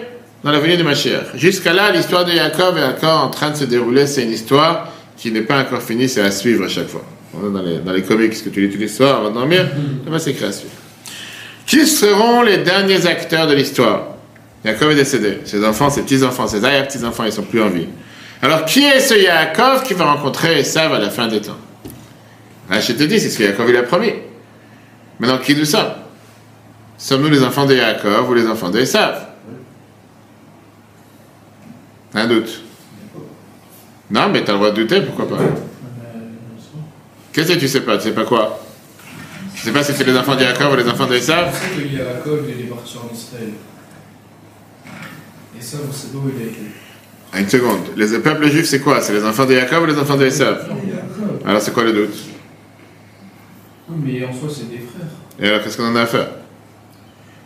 dans 0.44 0.52
la 0.52 0.58
venue 0.58 0.76
de 0.76 0.82
Mashiach. 0.82 1.34
Jusqu'à 1.34 1.72
là, 1.72 1.90
l'histoire 1.90 2.26
de 2.26 2.32
Jacob 2.32 2.76
est 2.76 2.84
encore 2.84 3.24
en 3.24 3.30
train 3.30 3.50
de 3.50 3.56
se 3.56 3.64
dérouler, 3.64 4.06
c'est 4.06 4.22
une 4.22 4.32
histoire 4.32 4.92
qui 5.16 5.32
n'est 5.32 5.40
pas 5.40 5.58
encore 5.60 5.80
finie, 5.80 6.10
c'est 6.10 6.20
à 6.20 6.30
suivre 6.30 6.66
à 6.66 6.68
chaque 6.68 6.88
fois. 6.88 7.06
Dans 7.32 7.62
les, 7.62 7.78
dans 7.78 7.92
les 7.92 8.02
comics 8.02 8.44
que 8.44 8.50
tu 8.50 8.60
lis 8.60 8.70
tous 8.70 8.78
les 8.78 8.88
soirs 8.88 9.20
avant 9.20 9.30
de 9.30 9.34
dormir, 9.34 9.66
c'est 10.18 10.30
écrit 10.32 10.44
à 10.44 10.52
suivre. 10.52 10.74
Qui 11.66 11.86
seront 11.86 12.42
les 12.42 12.58
derniers 12.58 13.06
acteurs 13.06 13.46
de 13.46 13.54
l'histoire? 13.54 14.15
Jacob 14.66 14.90
est 14.90 14.96
décédé. 14.96 15.38
Ses 15.44 15.64
enfants, 15.64 15.88
ses 15.90 16.02
petits-enfants, 16.02 16.48
ses 16.48 16.64
arrière-petits-enfants, 16.64 17.22
ils 17.24 17.32
sont 17.32 17.44
plus 17.44 17.62
en 17.62 17.68
vie. 17.68 17.86
Alors, 18.42 18.64
qui 18.64 18.82
est 18.82 18.98
ce 18.98 19.14
Yaakov 19.14 19.84
qui 19.84 19.94
va 19.94 20.12
rencontrer 20.12 20.58
Esav 20.58 20.92
à 20.92 20.98
la 20.98 21.08
fin 21.08 21.28
des 21.28 21.40
temps? 21.40 21.56
Ah, 22.68 22.80
je 22.80 22.92
te 22.92 23.04
dis, 23.04 23.20
c'est 23.20 23.30
ce 23.30 23.38
que 23.38 23.44
Yaakov 23.44 23.70
il 23.70 23.76
a 23.76 23.84
promis. 23.84 24.12
Maintenant, 25.20 25.38
qui 25.38 25.54
nous 25.54 25.64
sommes? 25.64 25.92
Sommes-nous 26.98 27.28
les 27.28 27.44
enfants 27.44 27.64
de 27.64 27.76
Yaakov 27.76 28.28
ou 28.28 28.34
les 28.34 28.48
enfants 28.48 28.68
d'Esav 28.68 29.28
Un 32.12 32.26
doute. 32.26 32.62
Non, 34.10 34.28
mais 34.32 34.42
tu 34.42 34.50
as 34.50 34.54
le 34.54 34.58
droit 34.58 34.70
de 34.72 34.82
douter, 34.82 35.00
pourquoi 35.02 35.28
pas? 35.28 35.44
Qu'est-ce 37.32 37.52
que 37.52 37.58
tu 37.58 37.68
sais 37.68 37.82
pas? 37.82 37.98
Tu 37.98 38.04
sais 38.04 38.12
pas 38.12 38.24
quoi? 38.24 38.58
Tu 39.54 39.62
sais 39.62 39.72
pas 39.72 39.84
si 39.84 39.92
c'est 39.92 40.04
les 40.04 40.16
enfants 40.16 40.34
de 40.34 40.42
Yaakov 40.42 40.72
ou 40.72 40.76
les 40.76 40.88
enfants 40.88 41.06
d'Esav 41.06 41.54
Je 41.54 41.82
sais 41.82 41.88
que 41.88 41.94
Yaakov, 41.94 42.50
est 42.50 42.64
parti 42.64 42.96
en 42.98 43.14
Israël. 43.14 43.52
Esav, 43.52 43.54
on 43.54 43.54
sait 43.54 43.54
d'où 43.54 43.54
il 43.54 43.54
a 43.54 43.94
été. 44.88 45.45
Ah, 45.45 45.45
Une 47.38 47.48
seconde. 47.48 47.80
Les 47.96 48.06
peuples 48.18 48.48
juifs, 48.48 48.66
c'est 48.66 48.80
quoi? 48.80 49.00
C'est 49.00 49.12
les 49.12 49.24
enfants 49.24 49.44
de 49.44 49.54
Yaakov 49.54 49.82
ou 49.82 49.86
les 49.86 49.98
enfants 49.98 50.16
d'Esav 50.16 50.68
Alors, 51.46 51.60
c'est 51.60 51.72
quoi 51.72 51.84
le 51.84 51.92
doute? 51.92 52.14
Oui, 53.88 53.96
mais 54.20 54.24
en 54.26 54.32
soi, 54.32 54.48
c'est 54.50 54.68
des 54.70 54.78
frères. 54.78 55.06
Et 55.40 55.48
alors, 55.48 55.62
qu'est-ce 55.62 55.76
qu'on 55.76 55.86
en 55.86 55.96
a 55.96 56.02
à 56.02 56.06
faire 56.06 56.28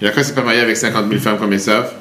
Yaakov 0.01 0.23
s'est 0.23 0.35
pas 0.35 0.43
marié 0.43 0.61
avec 0.61 0.77
50 0.77 1.09
000 1.09 1.21
femmes 1.21 1.39
comme 1.39 1.53
Esav. 1.53 1.93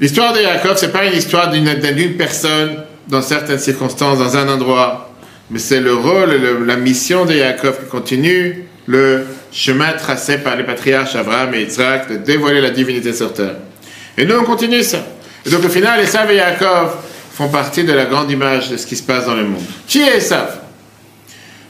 L'histoire 0.00 0.32
de 0.32 0.40
Yaakov, 0.40 0.76
c'est 0.76 0.92
pas 0.92 1.06
une 1.06 1.16
histoire 1.16 1.50
d'une 1.50 1.68
personne 2.16 2.82
dans 3.08 3.22
certaines 3.22 3.58
circonstances, 3.58 4.18
dans 4.18 4.36
un 4.36 4.48
endroit, 4.48 5.12
mais 5.50 5.58
c'est 5.58 5.80
le 5.80 5.94
rôle, 5.94 6.30
le- 6.30 6.64
la 6.64 6.76
mission 6.76 7.24
de 7.26 7.34
Yaakov 7.34 7.80
qui 7.84 7.86
continue 7.90 8.64
le 8.86 9.24
chemin 9.52 9.92
tracé 9.92 10.38
par 10.38 10.56
les 10.56 10.64
patriarches 10.64 11.14
Abraham 11.14 11.54
et 11.54 11.60
Yitzhak 11.60 12.10
de 12.10 12.16
dévoiler 12.16 12.60
la 12.60 12.70
divinité 12.70 13.12
sur 13.12 13.32
terre. 13.32 13.54
Et 14.16 14.24
nous, 14.24 14.36
on 14.36 14.44
continue 14.44 14.82
ça. 14.82 15.04
Et 15.44 15.50
donc, 15.50 15.64
au 15.64 15.68
final, 15.68 16.00
Esav 16.00 16.30
et 16.30 16.36
Yaakov 16.36 16.94
font 17.32 17.48
partie 17.48 17.84
de 17.84 17.92
la 17.92 18.06
grande 18.06 18.30
image 18.30 18.70
de 18.70 18.76
ce 18.76 18.86
qui 18.86 18.96
se 18.96 19.02
passe 19.02 19.26
dans 19.26 19.34
le 19.34 19.44
monde. 19.44 19.62
Qui 19.86 20.02
est 20.02 20.18
Esav? 20.18 20.60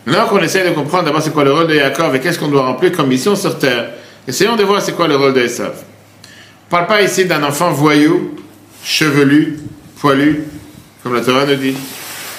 Maintenant 0.07 0.27
qu'on 0.27 0.43
essaie 0.43 0.69
de 0.69 0.75
comprendre 0.75 1.05
d'abord 1.05 1.23
c'est 1.23 1.33
quoi 1.33 1.45
le 1.45 1.53
rôle 1.53 1.67
de 1.67 1.75
Yaakov 1.75 2.15
et 2.15 2.21
qu'est-ce 2.21 2.39
qu'on 2.39 2.49
doit 2.49 2.67
remplir 2.67 2.93
comme 2.93 3.09
mission 3.09 3.35
sur 3.35 3.59
terre, 3.59 3.91
essayons 4.29 4.57
de 4.57 4.63
voir 4.63 4.83
c'est 4.83 4.93
quoi 4.93 5.09
le 5.09 5.17
rôle 5.17 5.33
de 5.33 5.41
Esav. 5.41 5.73
On 5.73 6.67
ne 6.67 6.71
parle 6.71 6.87
pas 6.87 7.03
ici 7.03 7.25
d'un 7.25 7.43
enfant 7.43 7.71
voyou, 7.73 8.37
chevelu, 8.85 9.59
poilu, 9.99 10.45
comme 11.03 11.15
la 11.15 11.23
Torah 11.23 11.47
nous 11.47 11.55
dit, 11.55 11.75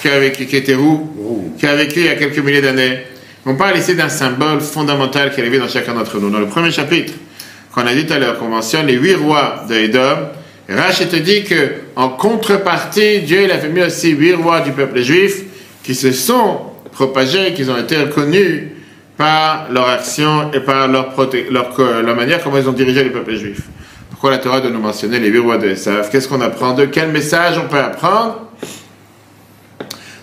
qui, 0.00 0.08
a 0.08 0.20
vécu, 0.20 0.46
qui 0.46 0.56
était 0.56 0.74
roux, 0.74 1.54
qui 1.58 1.66
a 1.66 1.74
vécu 1.74 2.00
il 2.00 2.06
y 2.06 2.08
a 2.08 2.14
quelques 2.14 2.38
milliers 2.38 2.60
d'années. 2.60 3.00
On 3.44 3.56
parle 3.56 3.78
ici 3.78 3.96
d'un 3.96 4.08
symbole 4.08 4.60
fondamental 4.60 5.32
qui 5.32 5.40
est 5.40 5.42
arrivé 5.42 5.58
dans 5.58 5.68
chacun 5.68 5.94
d'entre 5.94 6.18
nous. 6.18 6.30
Dans 6.30 6.40
le 6.40 6.46
premier 6.46 6.70
chapitre, 6.70 7.14
qu'on 7.76 7.86
a 7.86 7.94
dit 7.94 8.10
à 8.10 8.18
l'heure, 8.18 8.38
qu'on 8.38 8.48
mentionne 8.48 8.86
les 8.86 8.94
huit 8.94 9.16
rois 9.16 9.66
de 9.68 9.74
Edom, 9.74 10.28
Rachid 10.66 11.10
te 11.10 11.16
dit 11.16 11.44
que 11.44 11.72
en 11.94 12.08
contrepartie, 12.08 13.20
Dieu 13.20 13.42
il 13.42 13.52
a 13.52 13.58
fait 13.58 13.68
mis 13.68 13.82
aussi 13.82 14.12
huit 14.12 14.32
rois 14.32 14.60
du 14.60 14.72
peuple 14.72 15.02
juif 15.02 15.42
qui 15.82 15.94
se 15.94 16.10
sont 16.10 16.62
propagés, 16.92 17.52
qui 17.52 17.68
ont 17.68 17.76
été 17.76 17.98
reconnus 17.98 18.62
par 19.18 19.70
leur 19.70 19.90
action 19.90 20.50
et 20.54 20.60
par 20.60 20.88
leur, 20.88 21.14
leur, 21.50 22.16
manière 22.16 22.42
comment 22.42 22.56
ils 22.56 22.68
ont 22.68 22.72
dirigé 22.72 23.04
le 23.04 23.12
peuple 23.12 23.36
juif. 23.36 23.60
Pourquoi 24.08 24.30
la 24.30 24.38
Torah 24.38 24.62
de 24.62 24.70
nous 24.70 24.80
mentionner 24.80 25.20
les 25.20 25.28
huit 25.28 25.40
rois 25.40 25.58
de 25.58 25.68
Esav? 25.68 26.08
Qu'est-ce 26.10 26.28
qu'on 26.28 26.40
apprend 26.40 26.72
de 26.72 26.86
Quel 26.86 27.10
message 27.10 27.58
on 27.62 27.68
peut 27.68 27.78
apprendre? 27.78 28.50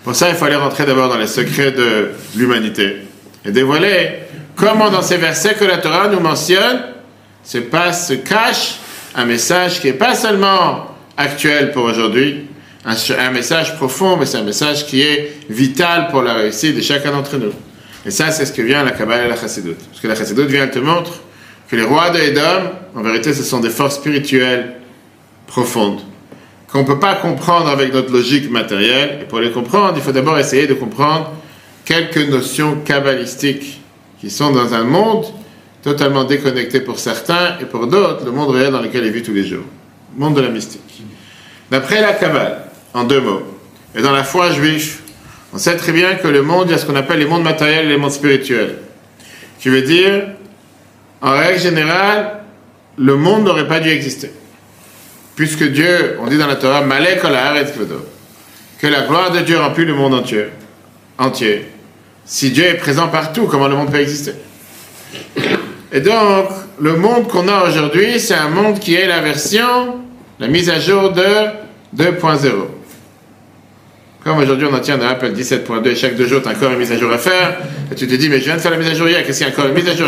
Pour 0.03 0.15
ça, 0.15 0.27
il 0.27 0.35
fallait 0.35 0.55
rentrer 0.55 0.85
d'abord 0.87 1.07
dans 1.07 1.19
les 1.19 1.27
secrets 1.27 1.71
de 1.71 2.09
l'humanité 2.35 2.97
et 3.45 3.51
dévoiler 3.51 4.09
comment 4.55 4.89
dans 4.89 5.03
ces 5.03 5.17
versets 5.17 5.53
que 5.53 5.65
la 5.65 5.77
Torah 5.77 6.07
nous 6.07 6.19
mentionne 6.19 6.92
se 7.43 7.57
passe, 7.57 8.07
se 8.07 8.13
cache 8.13 8.79
un 9.15 9.25
message 9.25 9.81
qui 9.81 9.87
n'est 9.87 9.93
pas 9.93 10.15
seulement 10.15 10.87
actuel 11.17 11.71
pour 11.71 11.83
aujourd'hui, 11.83 12.47
un, 12.85 13.31
message 13.31 13.75
profond, 13.77 14.17
mais 14.17 14.25
c'est 14.25 14.37
un 14.37 14.43
message 14.43 14.85
qui 14.87 15.01
est 15.01 15.37
vital 15.49 16.07
pour 16.09 16.21
la 16.21 16.33
réussite 16.33 16.75
de 16.75 16.81
chacun 16.81 17.11
d'entre 17.11 17.37
nous. 17.37 17.53
Et 18.05 18.11
ça, 18.11 18.31
c'est 18.31 18.45
ce 18.45 18.51
que 18.51 18.61
vient 18.61 18.83
la 18.83 18.91
Kabbalah 18.91 19.25
et 19.25 19.29
la 19.29 19.37
Chassidut. 19.37 19.75
Parce 19.75 20.01
que 20.01 20.07
la 20.07 20.15
Chassidut 20.15 20.45
vient 20.45 20.67
te 20.67 20.79
montre 20.79 21.13
que 21.69 21.75
les 21.77 21.83
rois 21.83 22.09
de 22.09 22.19
Edom, 22.19 22.71
en 22.95 23.01
vérité, 23.01 23.33
ce 23.33 23.43
sont 23.43 23.61
des 23.61 23.69
forces 23.69 23.95
spirituelles 23.95 24.73
profondes, 25.47 26.01
qu'on 26.67 26.79
ne 26.79 26.87
peut 26.87 26.99
pas 26.99 27.15
comprendre 27.15 27.69
avec 27.69 27.93
notre 27.93 28.11
logique 28.11 28.51
matérielle. 28.51 29.19
Et 29.21 29.25
pour 29.25 29.39
les 29.39 29.51
comprendre, 29.51 29.93
il 29.95 30.01
faut 30.01 30.11
d'abord 30.11 30.37
essayer 30.37 30.67
de 30.67 30.73
comprendre 30.73 31.31
quelques 31.85 32.29
notions 32.29 32.79
kabbalistiques 32.83 33.79
qui 34.19 34.29
sont 34.29 34.51
dans 34.51 34.73
un 34.73 34.83
monde 34.83 35.25
totalement 35.83 36.23
déconnecté 36.23 36.79
pour 36.79 36.97
certains 36.97 37.57
et 37.61 37.65
pour 37.65 37.87
d'autres, 37.87 38.25
le 38.25 38.31
monde 38.31 38.51
réel 38.51 38.71
dans 38.71 38.81
lequel 38.81 39.05
ils 39.05 39.11
vivent 39.11 39.25
tous 39.25 39.33
les 39.33 39.45
jours. 39.45 39.65
Monde 40.15 40.35
de 40.35 40.41
la 40.41 40.49
mystique. 40.49 41.03
D'après 41.69 42.01
la 42.01 42.13
Kabbale, 42.13 42.63
en 42.93 43.03
deux 43.03 43.19
mots, 43.19 43.43
et 43.95 44.01
dans 44.01 44.11
la 44.11 44.23
foi 44.23 44.51
juive, 44.51 45.01
on 45.53 45.57
sait 45.57 45.75
très 45.75 45.91
bien 45.91 46.15
que 46.15 46.27
le 46.27 46.41
monde, 46.41 46.67
il 46.67 46.71
y 46.71 46.73
a 46.73 46.77
ce 46.77 46.85
qu'on 46.85 46.95
appelle 46.95 47.19
les 47.19 47.25
mondes 47.25 47.43
matériels 47.43 47.85
et 47.85 47.89
les 47.89 47.97
mondes 47.97 48.11
spirituels. 48.11 48.77
Qui 49.59 49.69
veut 49.69 49.81
dire, 49.81 50.27
en 51.21 51.31
règle 51.31 51.59
générale, 51.59 52.39
le 52.97 53.15
monde 53.15 53.43
n'aurait 53.43 53.67
pas 53.67 53.79
dû 53.79 53.89
exister. 53.89 54.31
Puisque 55.35 55.63
Dieu, 55.63 56.17
on 56.19 56.27
dit 56.27 56.37
dans 56.37 56.47
la 56.47 56.55
Torah, 56.55 56.81
que 56.81 58.87
la 58.87 59.01
gloire 59.01 59.31
de 59.31 59.39
Dieu 59.39 59.57
remplit 59.57 59.85
le 59.85 59.93
monde 59.93 60.13
entier. 60.13 60.47
entier. 61.17 61.67
Si 62.25 62.51
Dieu 62.51 62.65
est 62.65 62.77
présent 62.77 63.07
partout, 63.07 63.47
comment 63.47 63.67
le 63.67 63.75
monde 63.75 63.91
peut 63.91 63.99
exister? 63.99 64.33
Et 65.95 66.01
donc, 66.01 66.47
le 66.81 66.95
monde 66.95 67.27
qu'on 67.27 67.47
a 67.47 67.69
aujourd'hui, 67.69 68.19
c'est 68.19 68.33
un 68.33 68.49
monde 68.49 68.79
qui 68.79 68.95
est 68.95 69.05
la 69.05 69.21
version, 69.21 69.99
la 70.39 70.47
mise 70.47 70.71
à 70.71 70.79
jour 70.79 71.11
de 71.11 71.21
2.0. 71.95 72.49
Comme 74.23 74.39
aujourd'hui 74.39 74.67
on 74.71 74.73
en 74.73 74.79
tient 74.79 74.99
Apple 75.01 75.33
17.2 75.33 75.87
et 75.89 75.95
chaque 75.95 76.15
deux 76.15 76.25
jours 76.25 76.41
tu 76.41 76.47
as 76.47 76.53
encore 76.53 76.71
une 76.71 76.79
mise 76.79 76.91
à 76.91 76.97
jour 76.97 77.11
à 77.11 77.17
faire, 77.19 77.57
et 77.91 77.95
tu 77.95 78.07
te 78.07 78.15
dis 78.15 78.29
mais 78.29 78.39
je 78.39 78.45
viens 78.45 78.55
de 78.55 78.61
faire 78.61 78.71
la 78.71 78.77
mise 78.77 78.87
à 78.87 78.95
jour 78.95 79.07
hier, 79.07 79.23
qu'est-ce 79.23 79.39
qu'il 79.39 79.47
y 79.47 79.49
a 79.49 79.53
encore 79.53 79.67
une 79.67 79.75
mise 79.75 79.87
à 79.87 79.95
jour? 79.95 80.07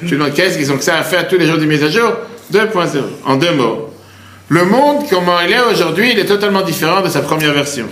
Tu 0.00 0.08
te 0.08 0.14
demandes 0.14 0.32
qu'est-ce 0.34 0.58
qu'ils 0.58 0.72
ont 0.72 0.78
que 0.78 0.82
ça 0.82 0.96
à 0.96 1.02
faire 1.04 1.28
tous 1.28 1.36
les 1.36 1.46
jours 1.46 1.58
de 1.58 1.64
mise 1.66 1.84
à 1.84 1.90
jour? 1.90 2.10
2.0. 2.52 2.98
En 3.24 3.36
deux 3.36 3.52
mots. 3.52 3.90
Le 4.48 4.64
monde, 4.64 5.04
comment 5.08 5.38
il 5.46 5.52
est 5.52 5.60
aujourd'hui, 5.60 6.10
il 6.12 6.18
est 6.18 6.24
totalement 6.24 6.62
différent 6.62 7.02
de 7.02 7.08
sa 7.08 7.20
première 7.20 7.52
version. 7.52 7.86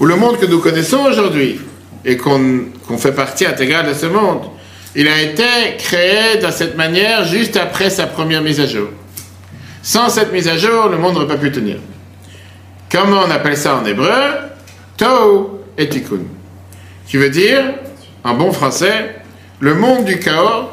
Ou 0.00 0.06
le 0.06 0.16
monde 0.16 0.38
que 0.38 0.46
nous 0.46 0.60
connaissons 0.60 1.04
aujourd'hui, 1.06 1.60
et 2.04 2.16
qu'on 2.16 2.70
fait 2.96 3.12
partie 3.12 3.44
intégrale 3.44 3.88
de 3.88 3.92
ce 3.92 4.06
monde, 4.06 4.42
il 4.96 5.06
a 5.08 5.20
été 5.20 5.76
créé 5.78 6.38
de 6.42 6.50
cette 6.50 6.74
manière 6.74 7.24
juste 7.24 7.58
après 7.58 7.90
sa 7.90 8.06
première 8.06 8.40
mise 8.40 8.58
à 8.60 8.66
jour. 8.66 8.88
Sans 9.82 10.08
cette 10.08 10.32
mise 10.32 10.48
à 10.48 10.56
jour, 10.56 10.88
le 10.88 10.96
monde 10.96 11.14
n'aurait 11.14 11.26
pas 11.26 11.36
pu 11.36 11.52
tenir. 11.52 11.76
Comment 12.90 13.20
on 13.26 13.30
appelle 13.30 13.58
ça 13.58 13.76
en 13.76 13.84
hébreu? 13.84 14.10
Tau 14.96 15.64
et 15.76 15.86
Tikkun. 15.88 16.22
Qui 17.06 17.18
veut 17.18 17.28
dire, 17.28 17.74
en 18.24 18.34
bon 18.34 18.52
français, 18.52 19.16
le 19.60 19.74
monde 19.74 20.06
du 20.06 20.18
chaos 20.18 20.70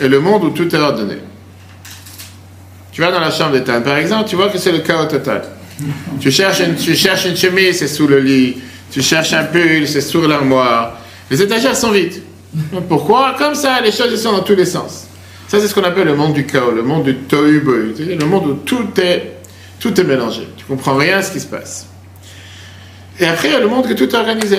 et 0.00 0.08
le 0.08 0.20
monde 0.20 0.44
où 0.44 0.50
tout 0.50 0.74
est 0.74 0.78
ordonné. 0.78 1.18
Tu 2.92 3.02
vas 3.02 3.12
dans 3.12 3.20
la 3.20 3.30
chambre 3.30 3.52
d'état, 3.52 3.78
par 3.82 3.98
exemple, 3.98 4.28
tu 4.28 4.36
vois 4.36 4.48
que 4.48 4.56
c'est 4.56 4.72
le 4.72 4.78
chaos 4.78 5.04
total. 5.04 5.42
Tu 6.18 6.30
cherches 6.30 6.60
une, 6.60 6.76
tu 6.76 6.96
cherches 6.96 7.26
une 7.26 7.36
chemise, 7.36 7.78
c'est 7.78 7.88
sous 7.88 8.06
le 8.06 8.20
lit. 8.20 8.56
Tu 8.90 9.02
cherches 9.02 9.34
un 9.34 9.44
pull, 9.44 9.86
c'est 9.86 10.00
sous 10.00 10.26
l'armoire. 10.26 10.98
Les 11.30 11.42
étagères 11.42 11.76
sont 11.76 11.90
vides. 11.90 12.22
Pourquoi 12.88 13.34
Comme 13.38 13.54
ça, 13.54 13.80
les 13.80 13.92
choses 13.92 14.20
sont 14.20 14.32
dans 14.32 14.42
tous 14.42 14.54
les 14.54 14.64
sens. 14.64 15.06
Ça, 15.48 15.58
c'est 15.60 15.66
ce 15.66 15.74
qu'on 15.74 15.84
appelle 15.84 16.06
le 16.06 16.14
monde 16.14 16.32
du 16.32 16.46
chaos, 16.46 16.70
le 16.70 16.82
monde 16.82 17.04
du 17.04 17.16
tohu 17.16 17.60
le 17.60 18.24
monde 18.24 18.46
où 18.46 18.54
tout 18.54 18.88
est, 19.00 19.38
tout 19.80 19.98
est 20.00 20.04
mélangé. 20.04 20.46
Tu 20.56 20.64
comprends 20.64 20.96
rien 20.96 21.18
à 21.18 21.22
ce 21.22 21.32
qui 21.32 21.40
se 21.40 21.46
passe. 21.46 21.88
Et 23.18 23.26
après, 23.26 23.48
il 23.48 23.52
y 23.52 23.56
a 23.56 23.60
le 23.60 23.68
monde 23.68 23.88
que 23.88 23.94
tout 23.94 24.08
est 24.08 24.14
organisé. 24.14 24.58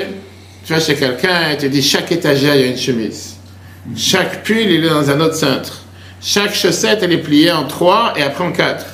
Tu 0.66 0.74
vas 0.74 0.80
chez 0.80 0.96
quelqu'un 0.96 1.52
et 1.52 1.58
tu 1.58 1.70
dis 1.70 1.82
chaque 1.82 2.12
étagère, 2.12 2.56
il 2.56 2.62
y 2.62 2.64
a 2.66 2.68
une 2.68 2.78
chemise. 2.78 3.36
Chaque 3.96 4.44
pull, 4.44 4.58
il 4.58 4.86
est 4.86 4.90
dans 4.90 5.10
un 5.10 5.20
autre 5.22 5.36
cintre. 5.36 5.82
Chaque 6.22 6.54
chaussette, 6.54 7.00
elle 7.02 7.14
est 7.14 7.18
pliée 7.18 7.52
en 7.52 7.66
trois 7.66 8.14
et 8.16 8.22
après 8.22 8.44
en 8.44 8.52
quatre. 8.52 8.86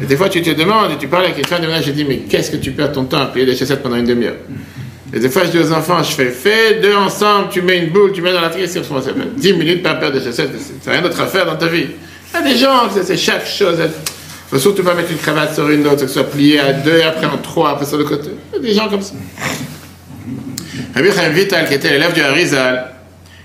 Et 0.00 0.06
des 0.06 0.16
fois, 0.16 0.28
tu 0.28 0.40
te 0.40 0.50
demandes 0.50 0.92
et 0.92 0.96
tu 0.96 1.08
parles 1.08 1.26
à 1.26 1.30
quelqu'un 1.30 1.60
de 1.60 1.68
je 1.82 1.90
dis, 1.90 2.04
mais 2.04 2.18
qu'est-ce 2.18 2.50
que 2.50 2.56
tu 2.56 2.72
perds 2.72 2.92
ton 2.92 3.04
temps 3.04 3.20
à 3.20 3.26
plier 3.26 3.44
des 3.44 3.54
chaussettes 3.54 3.82
pendant 3.82 3.96
une 3.96 4.06
demi-heure? 4.06 4.36
Et 5.14 5.20
des 5.20 5.30
fois, 5.30 5.44
je 5.44 5.50
dis 5.50 5.58
aux 5.58 5.72
enfants, 5.72 6.02
je 6.02 6.12
fais, 6.12 6.30
fais 6.30 6.80
deux 6.80 6.94
ensemble, 6.94 7.48
tu 7.50 7.62
mets 7.62 7.78
une 7.78 7.90
boule, 7.90 8.12
tu 8.12 8.20
mets 8.20 8.32
dans 8.32 8.40
la 8.40 8.48
trier, 8.50 8.66
c'est 8.66 8.82
10 9.36 9.52
minutes 9.52 9.82
par 9.82 10.00
paire 10.00 10.10
de 10.10 10.18
chaussettes, 10.18 10.50
c'est 10.82 10.90
rien 10.90 11.02
d'autre 11.02 11.20
à 11.20 11.26
faire 11.26 11.46
dans 11.46 11.56
ta 11.56 11.66
vie. 11.66 11.86
Il 12.32 12.40
y 12.40 12.42
a 12.42 12.52
des 12.52 12.58
gens, 12.58 12.88
c'est 12.90 13.16
chaque 13.16 13.46
chose 13.46 13.78
faut 14.54 14.60
surtout 14.60 14.84
pas 14.84 14.94
mettre 14.94 15.10
une 15.10 15.18
cravate 15.18 15.52
sur 15.52 15.68
une 15.68 15.84
autre, 15.86 16.02
que 16.02 16.06
ce 16.06 16.14
soit 16.14 16.30
plié 16.30 16.60
à 16.60 16.72
deux, 16.72 17.02
après 17.02 17.26
en 17.26 17.38
trois, 17.38 17.70
après 17.70 17.86
sur 17.86 17.98
le 17.98 18.04
côté. 18.04 18.30
Il 18.52 18.56
y 18.56 18.58
a 18.58 18.68
des 18.68 18.74
gens 18.74 18.88
comme 18.88 19.02
ça. 19.02 19.14
Rabbi 20.94 21.10
Chaim 21.10 21.30
Vital, 21.30 21.66
qui 21.66 21.74
était 21.74 21.90
l'élève 21.90 22.12
du 22.12 22.20
Harizal, 22.20 22.92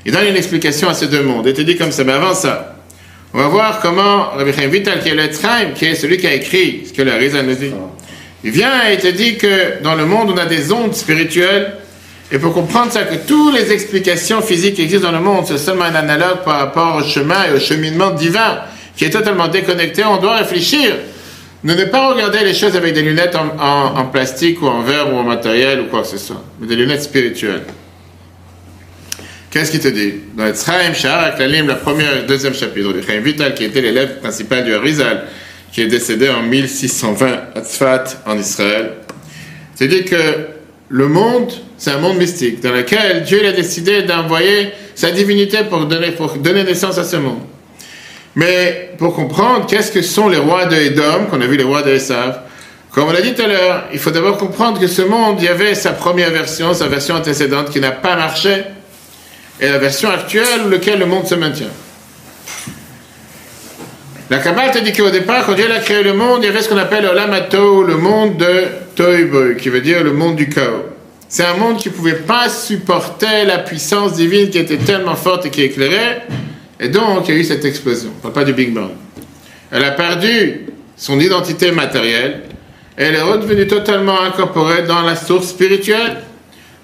il 0.06 0.12
donne 0.12 0.28
une 0.28 0.36
explication 0.36 0.88
à 0.88 0.94
ces 0.94 1.08
deux 1.08 1.24
mondes. 1.24 1.48
Il 1.48 1.54
te 1.54 1.62
dit 1.62 1.76
comme 1.76 1.92
ça, 1.92 2.04
mais 2.04 2.14
avant 2.14 2.36
ça, 2.36 2.76
on 3.34 3.40
va 3.40 3.48
voir 3.48 3.80
comment 3.80 4.30
Rabbi 4.36 4.54
Chaim 4.54 4.68
Vital, 4.68 5.02
qui 5.02 5.10
est 5.10 5.16
le 5.16 5.74
qui 5.74 5.86
est 5.86 5.96
celui 5.96 6.18
qui 6.18 6.28
a 6.28 6.34
écrit 6.36 6.84
ce 6.86 6.94
que 6.94 7.02
le 7.02 7.12
Harizal 7.12 7.48
nous 7.48 7.56
dit, 7.56 7.72
il 8.44 8.52
vient 8.52 8.90
et 8.90 8.94
il 8.94 9.00
te 9.00 9.08
dit 9.08 9.38
que 9.38 9.82
dans 9.84 9.96
le 9.96 10.06
monde, 10.06 10.32
on 10.34 10.38
a 10.38 10.46
des 10.46 10.72
ondes 10.72 10.94
spirituelles. 10.94 11.74
Et 12.32 12.38
pour 12.38 12.54
comprendre 12.54 12.92
ça, 12.92 13.04
que 13.04 13.16
toutes 13.28 13.56
les 13.56 13.72
explications 13.72 14.42
physiques 14.42 14.76
qui 14.76 14.84
existent 14.84 15.12
dans 15.12 15.18
le 15.18 15.24
monde, 15.24 15.46
c'est 15.48 15.58
seulement 15.58 15.86
un 15.86 15.96
analogue 15.96 16.44
par 16.46 16.60
rapport 16.60 16.98
au 16.98 17.04
chemin 17.04 17.46
et 17.50 17.56
au 17.56 17.60
cheminement 17.60 18.12
divin 18.12 18.60
qui 19.00 19.06
est 19.06 19.12
totalement 19.12 19.48
déconnecté, 19.48 20.04
on 20.04 20.18
doit 20.18 20.36
réfléchir. 20.36 20.94
Ne 21.64 21.74
pas 21.86 22.14
regarder 22.14 22.40
les 22.44 22.54
choses 22.54 22.76
avec 22.76 22.94
des 22.94 23.02
lunettes 23.02 23.34
en, 23.36 24.06
plastique 24.08 24.62
ou 24.62 24.68
en 24.68 24.82
verre 24.82 25.14
ou 25.14 25.18
en 25.18 25.24
matériel 25.24 25.80
ou 25.80 25.86
quoi 25.86 26.02
que 26.02 26.08
ce 26.08 26.18
soit, 26.18 26.44
mais 26.60 26.68
des 26.68 26.76
lunettes 26.76 27.04
spirituelles. 27.04 27.64
Qu'est-ce 29.50 29.72
qu'il 29.72 29.80
te 29.80 29.88
dit? 29.88 30.16
Dans 30.38 30.46
Etzraim 30.46 30.94
Sha'ar 30.94 31.36
Klalim, 31.36 31.68
la 31.68 31.76
première, 31.76 32.26
deuxième 32.28 32.54
chapitre, 32.54 32.92
de 32.92 33.02
Chaim 33.02 33.22
Vital, 33.22 33.54
qui 33.56 33.64
était 33.64 33.82
l'élève 33.82 34.20
principal 34.20 34.66
du 34.66 34.74
Harizal, 34.74 35.24
qui 35.72 35.82
est 35.82 35.88
décédé 35.88 36.30
en 36.30 36.44
1620 36.44 37.28
à 37.56 37.62
Tzfat, 37.62 38.04
en 38.26 38.38
Israël, 38.38 38.94
c'est 39.76 39.88
dit 39.88 40.04
que 40.04 40.48
le 40.90 41.08
monde, 41.08 41.52
c'est 41.78 41.92
un 41.92 42.00
monde 42.00 42.18
mystique, 42.18 42.62
dans 42.62 42.72
lequel 42.72 43.24
Dieu 43.24 43.48
a 43.48 43.52
décidé 43.52 44.04
d'envoyer 44.04 44.72
sa 44.96 45.12
divinité 45.12 45.60
pour 45.70 45.86
donner, 45.86 46.14
donner 46.40 46.64
naissance 46.64 46.98
à 46.98 47.04
ce 47.04 47.16
monde. 47.16 47.42
Mais 48.36 48.92
pour 48.98 49.16
comprendre 49.16 49.66
qu'est-ce 49.68 49.92
que 49.92 50.02
sont 50.02 50.28
les 50.28 50.38
rois 50.38 50.66
de 50.66 50.76
Edom, 50.76 51.28
qu'on 51.30 51.42
a 51.42 51.48
vu 51.48 51.58
les 51.58 51.64
rois 51.64 51.82
de 51.82 51.92
Esav, 51.92 52.42
comme 52.92 53.08
on 53.08 53.12
l'a 53.12 53.22
dit 53.22 53.34
tout 53.34 53.44
à 53.44 53.48
l'heure, 53.48 53.84
il 53.94 54.00
faut 54.00 54.10
d'abord 54.10 54.38
comprendre 54.38 54.80
que 54.80 54.88
ce 54.88 55.04
monde, 55.04 55.38
il 55.40 55.46
y 55.46 55.48
avait 55.48 55.76
sa 55.76 55.92
première 55.92 56.32
version, 56.32 56.74
sa 56.74 56.88
version 56.88 57.16
antécédente 57.16 57.70
qui 57.70 57.80
n'a 57.80 57.92
pas 57.92 58.16
marché, 58.16 58.64
et 59.62 59.70
la 59.70 59.78
version 59.78 60.10
actuelle 60.10 60.62
où 60.66 60.70
laquelle 60.70 61.00
le 61.00 61.06
monde 61.06 61.28
se 61.28 61.36
maintient. 61.36 61.70
La 64.30 64.38
Kabbalah 64.38 64.70
te 64.70 64.78
dit 64.80 64.94
qu'au 64.94 65.10
départ, 65.10 65.44
quand 65.46 65.54
Dieu 65.54 65.66
a 65.72 65.80
créé 65.80 66.04
le 66.04 66.14
monde, 66.14 66.44
il 66.44 66.46
y 66.46 66.50
avait 66.50 66.62
ce 66.62 66.70
qu'on 66.70 66.78
appelle 66.78 67.04
Olamato, 67.06 67.82
le 67.82 67.98
monde 67.98 68.38
de 68.38 68.66
Toiboy, 68.96 69.58
qui 69.58 69.70
veut 69.70 69.82
dire 69.82 70.04
le 70.04 70.14
monde 70.14 70.36
du 70.36 70.50
chaos. 70.50 70.86
C'est 71.28 71.46
un 71.46 71.56
monde 71.56 71.78
qui 71.78 71.90
ne 71.90 71.96
pouvait 71.96 72.14
pas 72.14 72.48
supporter 72.48 73.46
la 73.46 73.58
puissance 73.58 74.14
divine 74.14 74.52
qui 74.52 74.60
était 74.60 74.78
tellement 74.78 75.16
forte 75.16 75.48
et 75.48 75.50
qui 75.50 75.64
éclairait, 75.64 76.28
et 76.80 76.90
donc, 76.90 77.28
il 77.28 77.34
y 77.34 77.38
a 77.38 77.42
eu 77.42 77.44
cette 77.44 77.66
explosion. 77.66 78.12
On 78.18 78.22
parle 78.22 78.34
pas 78.34 78.44
du 78.44 78.54
Big 78.54 78.72
Bang. 78.72 78.92
Elle 79.72 79.84
a 79.84 79.92
perdu 79.92 80.68
son 80.96 81.20
identité 81.20 81.72
matérielle 81.72 82.44
et 82.98 83.04
elle 83.04 83.16
est 83.16 83.22
redevenue 83.22 83.68
totalement 83.68 84.22
incorporée 84.22 84.84
dans 84.84 85.02
la 85.02 85.16
source 85.16 85.48
spirituelle. 85.48 86.18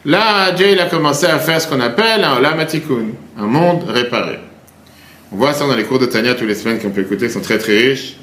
Là, 0.04 0.52
Dieu 0.52 0.70
il 0.72 0.80
a 0.80 0.86
commencé 0.86 1.26
à 1.28 1.40
faire 1.40 1.62
ce 1.62 1.68
qu'on 1.68 1.80
appelle 1.80 2.24
un 2.24 2.38
Olam 2.38 2.60
Atikun, 2.60 3.08
un 3.40 3.46
monde 3.46 3.84
réparé. 3.88 4.40
On 5.32 5.38
voit 5.38 5.54
ça 5.54 5.66
dans 5.66 5.76
les 5.76 5.84
cours 5.84 6.00
de 6.00 6.06
Tania 6.06 6.36
tous 6.36 6.46
les 6.46 6.56
semaines 6.56 6.80
qu'on 6.80 6.92
peut 6.92 7.02
écouter, 7.02 7.26
ils 7.26 7.32
sont 7.32 7.42
très 7.42 7.58
très 7.58 7.78
riches. 7.78 8.16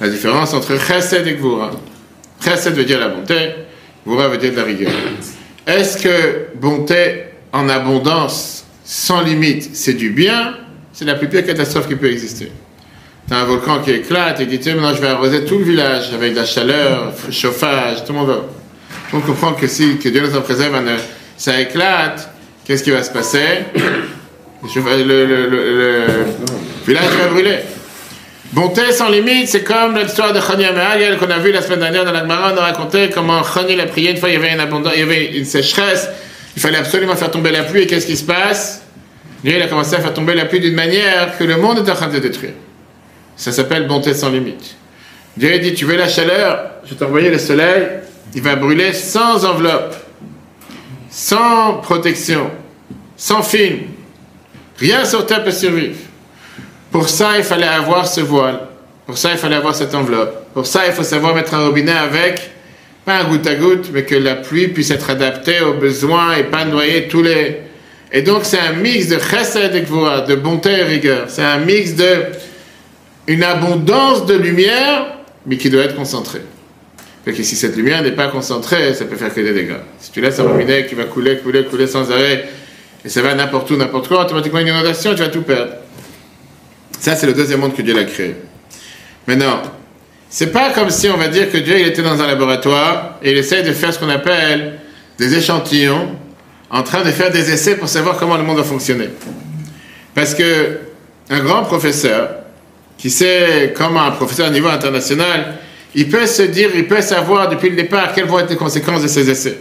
La 0.00 0.08
différence 0.08 0.54
entre 0.54 0.78
Chesed 0.78 1.26
et 1.26 1.34
Gvura. 1.34 1.72
Chesed 2.42 2.74
veut 2.74 2.84
dire 2.84 3.00
la 3.00 3.08
bonté, 3.08 3.50
Gvura 4.06 4.28
veut 4.28 4.38
dire 4.38 4.52
de 4.52 4.56
la 4.56 4.64
rigueur. 4.64 4.92
Est-ce 5.66 6.02
que 6.02 6.46
bonté 6.56 7.24
en 7.52 7.68
abondance, 7.68 8.64
sans 8.84 9.22
limite, 9.22 9.74
c'est 9.74 9.94
du 9.94 10.10
bien? 10.10 10.54
C'est 10.92 11.04
la 11.04 11.14
plus 11.14 11.28
pire 11.28 11.44
catastrophe 11.44 11.88
qui 11.88 11.96
peut 11.96 12.10
exister. 12.10 12.52
T'as 13.28 13.40
un 13.40 13.44
volcan 13.44 13.80
qui 13.80 13.90
éclate 13.90 14.40
et 14.40 14.46
dit 14.46 14.58
tiens 14.58 14.74
maintenant 14.74 14.94
je 14.94 15.00
vais 15.00 15.08
arroser 15.08 15.44
tout 15.44 15.58
le 15.58 15.64
village 15.64 16.12
avec 16.12 16.32
de 16.32 16.40
la 16.40 16.44
chaleur, 16.44 17.12
chauffage, 17.30 18.04
tout 18.04 18.12
le 18.12 18.18
monde 18.18 18.28
va. 18.28 18.44
On 19.12 19.20
comprend 19.20 19.54
que 19.54 19.66
si 19.66 19.96
que 19.96 20.08
Dieu 20.08 20.20
nous 20.20 20.36
en 20.36 20.42
préserve, 20.42 20.74
ça 21.36 21.60
éclate, 21.60 22.30
qu'est-ce 22.64 22.84
qui 22.84 22.90
va 22.90 23.02
se 23.02 23.10
passer? 23.10 23.64
Le, 24.64 26.26
village 26.86 27.04
va 27.04 27.28
brûler. 27.28 27.58
Bonté 28.52 28.92
sans 28.92 29.08
limite, 29.08 29.48
c'est 29.48 29.64
comme 29.64 29.96
l'histoire 29.98 30.32
de 30.32 30.40
Chani 30.40 30.64
Amehagel 30.64 31.18
qu'on 31.18 31.30
a 31.30 31.38
vu 31.38 31.50
la 31.50 31.60
semaine 31.60 31.80
dernière 31.80 32.04
dans 32.04 32.12
la 32.12 32.20
Gemara. 32.20 32.52
On 32.54 32.56
a 32.56 32.60
raconté 32.60 33.10
comment 33.10 33.42
Chani 33.42 33.74
l'a 33.76 33.86
prié. 33.86 34.12
Une 34.12 34.16
fois, 34.16 34.28
il 34.28 34.34
y 34.34 34.36
avait 34.36 34.52
une 34.52 34.60
abondance, 34.60 34.92
il 34.94 35.00
y 35.00 35.02
avait 35.02 35.36
une 35.36 35.44
sécheresse. 35.44 36.08
Il 36.56 36.62
fallait 36.62 36.78
absolument 36.78 37.16
faire 37.16 37.30
tomber 37.30 37.50
la 37.50 37.64
pluie. 37.64 37.82
Et 37.82 37.86
qu'est-ce 37.86 38.06
qui 38.06 38.16
se 38.16 38.24
passe? 38.24 38.82
Dieu, 39.42 39.54
il 39.56 39.62
a 39.62 39.66
commencé 39.66 39.96
à 39.96 40.00
faire 40.00 40.14
tomber 40.14 40.34
la 40.34 40.44
pluie 40.44 40.60
d'une 40.60 40.74
manière 40.74 41.36
que 41.36 41.44
le 41.44 41.56
monde 41.56 41.78
est 41.78 41.90
en 41.90 41.94
train 41.94 42.08
de 42.08 42.18
détruire. 42.18 42.52
Ça 43.36 43.50
s'appelle 43.50 43.88
bonté 43.88 44.14
sans 44.14 44.30
limite. 44.30 44.76
Dieu 45.36 45.58
dit 45.58 45.74
Tu 45.74 45.84
veux 45.84 45.96
la 45.96 46.08
chaleur? 46.08 46.70
Je 46.84 46.90
vais 46.90 46.96
t'envoyer 46.96 47.30
le 47.30 47.38
soleil. 47.38 47.88
Il 48.36 48.42
va 48.42 48.56
brûler 48.56 48.92
sans 48.92 49.44
enveloppe, 49.44 49.94
sans 51.10 51.74
protection, 51.74 52.50
sans 53.16 53.42
film. 53.42 53.93
Rien 54.78 55.04
sur 55.04 55.26
terre 55.26 55.44
peut 55.44 55.50
survivre. 55.50 55.96
Pour 56.90 57.08
ça, 57.08 57.38
il 57.38 57.44
fallait 57.44 57.66
avoir 57.66 58.06
ce 58.06 58.20
voile. 58.20 58.60
Pour 59.06 59.18
ça, 59.18 59.32
il 59.32 59.38
fallait 59.38 59.56
avoir 59.56 59.74
cette 59.74 59.94
enveloppe. 59.94 60.52
Pour 60.54 60.66
ça, 60.66 60.86
il 60.86 60.92
faut 60.92 61.02
savoir 61.02 61.34
mettre 61.34 61.54
un 61.54 61.66
robinet 61.66 61.92
avec, 61.92 62.50
pas 63.04 63.18
un 63.18 63.24
goutte 63.24 63.46
à 63.46 63.54
goutte, 63.54 63.90
mais 63.92 64.04
que 64.04 64.14
la 64.14 64.36
pluie 64.36 64.68
puisse 64.68 64.90
être 64.90 65.10
adaptée 65.10 65.60
aux 65.60 65.74
besoins 65.74 66.34
et 66.36 66.44
pas 66.44 66.64
noyer 66.64 67.08
tous 67.08 67.22
les. 67.22 67.58
Et 68.12 68.22
donc, 68.22 68.44
c'est 68.44 68.60
un 68.60 68.72
mix 68.72 69.08
de 69.08 69.18
chesed 69.18 69.74
et 69.74 69.80
de 69.80 70.34
bonté 70.36 70.70
et 70.70 70.84
rigueur. 70.84 71.24
C'est 71.28 71.42
un 71.42 71.58
mix 71.58 71.94
de 71.94 72.24
une 73.26 73.42
abondance 73.42 74.26
de 74.26 74.34
lumière, 74.34 75.06
mais 75.46 75.56
qui 75.56 75.70
doit 75.70 75.84
être 75.84 75.96
concentrée. 75.96 76.42
Fait 77.24 77.32
que 77.32 77.42
si 77.42 77.56
cette 77.56 77.76
lumière 77.76 78.02
n'est 78.02 78.12
pas 78.12 78.28
concentrée, 78.28 78.92
ça 78.94 79.06
peut 79.06 79.16
faire 79.16 79.32
que 79.32 79.40
des 79.40 79.52
dégâts. 79.52 79.80
Si 79.98 80.12
tu 80.12 80.20
laisses 80.20 80.38
un 80.38 80.44
robinet 80.44 80.86
qui 80.86 80.94
va 80.94 81.04
couler, 81.04 81.38
couler, 81.38 81.64
couler 81.64 81.86
sans 81.86 82.10
arrêt, 82.10 82.46
et 83.04 83.08
ça 83.08 83.20
va 83.20 83.34
n'importe 83.34 83.70
où, 83.70 83.76
n'importe 83.76 84.08
quoi, 84.08 84.22
automatiquement 84.22 84.60
une 84.60 84.68
inondation, 84.68 85.14
tu 85.14 85.20
vas 85.20 85.28
tout 85.28 85.42
perdre. 85.42 85.72
Ça, 86.98 87.14
c'est 87.14 87.26
le 87.26 87.34
deuxième 87.34 87.60
monde 87.60 87.74
que 87.74 87.82
Dieu 87.82 87.96
a 87.98 88.04
créé. 88.04 88.34
Maintenant, 89.26 89.62
c'est 90.30 90.52
pas 90.52 90.70
comme 90.70 90.90
si 90.90 91.08
on 91.08 91.16
va 91.16 91.28
dire 91.28 91.50
que 91.50 91.58
Dieu 91.58 91.78
il 91.78 91.86
était 91.86 92.02
dans 92.02 92.20
un 92.20 92.26
laboratoire 92.26 93.18
et 93.22 93.32
il 93.32 93.38
essaye 93.38 93.62
de 93.62 93.72
faire 93.72 93.92
ce 93.92 93.98
qu'on 93.98 94.08
appelle 94.08 94.78
des 95.18 95.36
échantillons, 95.36 96.16
en 96.70 96.82
train 96.82 97.02
de 97.04 97.10
faire 97.10 97.30
des 97.30 97.52
essais 97.52 97.76
pour 97.76 97.88
savoir 97.88 98.16
comment 98.16 98.36
le 98.36 98.42
monde 98.42 98.56
va 98.56 98.64
fonctionner. 98.64 99.10
Parce 100.14 100.34
que 100.34 100.78
un 101.30 101.40
grand 101.40 101.62
professeur, 101.62 102.30
qui 102.96 103.10
sait 103.10 103.74
comment 103.76 104.02
un 104.02 104.12
professeur 104.12 104.46
à 104.46 104.50
niveau 104.50 104.68
international, 104.68 105.56
il 105.94 106.08
peut 106.08 106.26
se 106.26 106.42
dire, 106.42 106.70
il 106.74 106.88
peut 106.88 107.00
savoir 107.00 107.48
depuis 107.48 107.70
le 107.70 107.76
départ 107.76 108.12
quelles 108.12 108.26
vont 108.26 108.38
être 108.38 108.50
les 108.50 108.56
conséquences 108.56 109.02
de 109.02 109.08
ses 109.08 109.28
essais. 109.30 109.58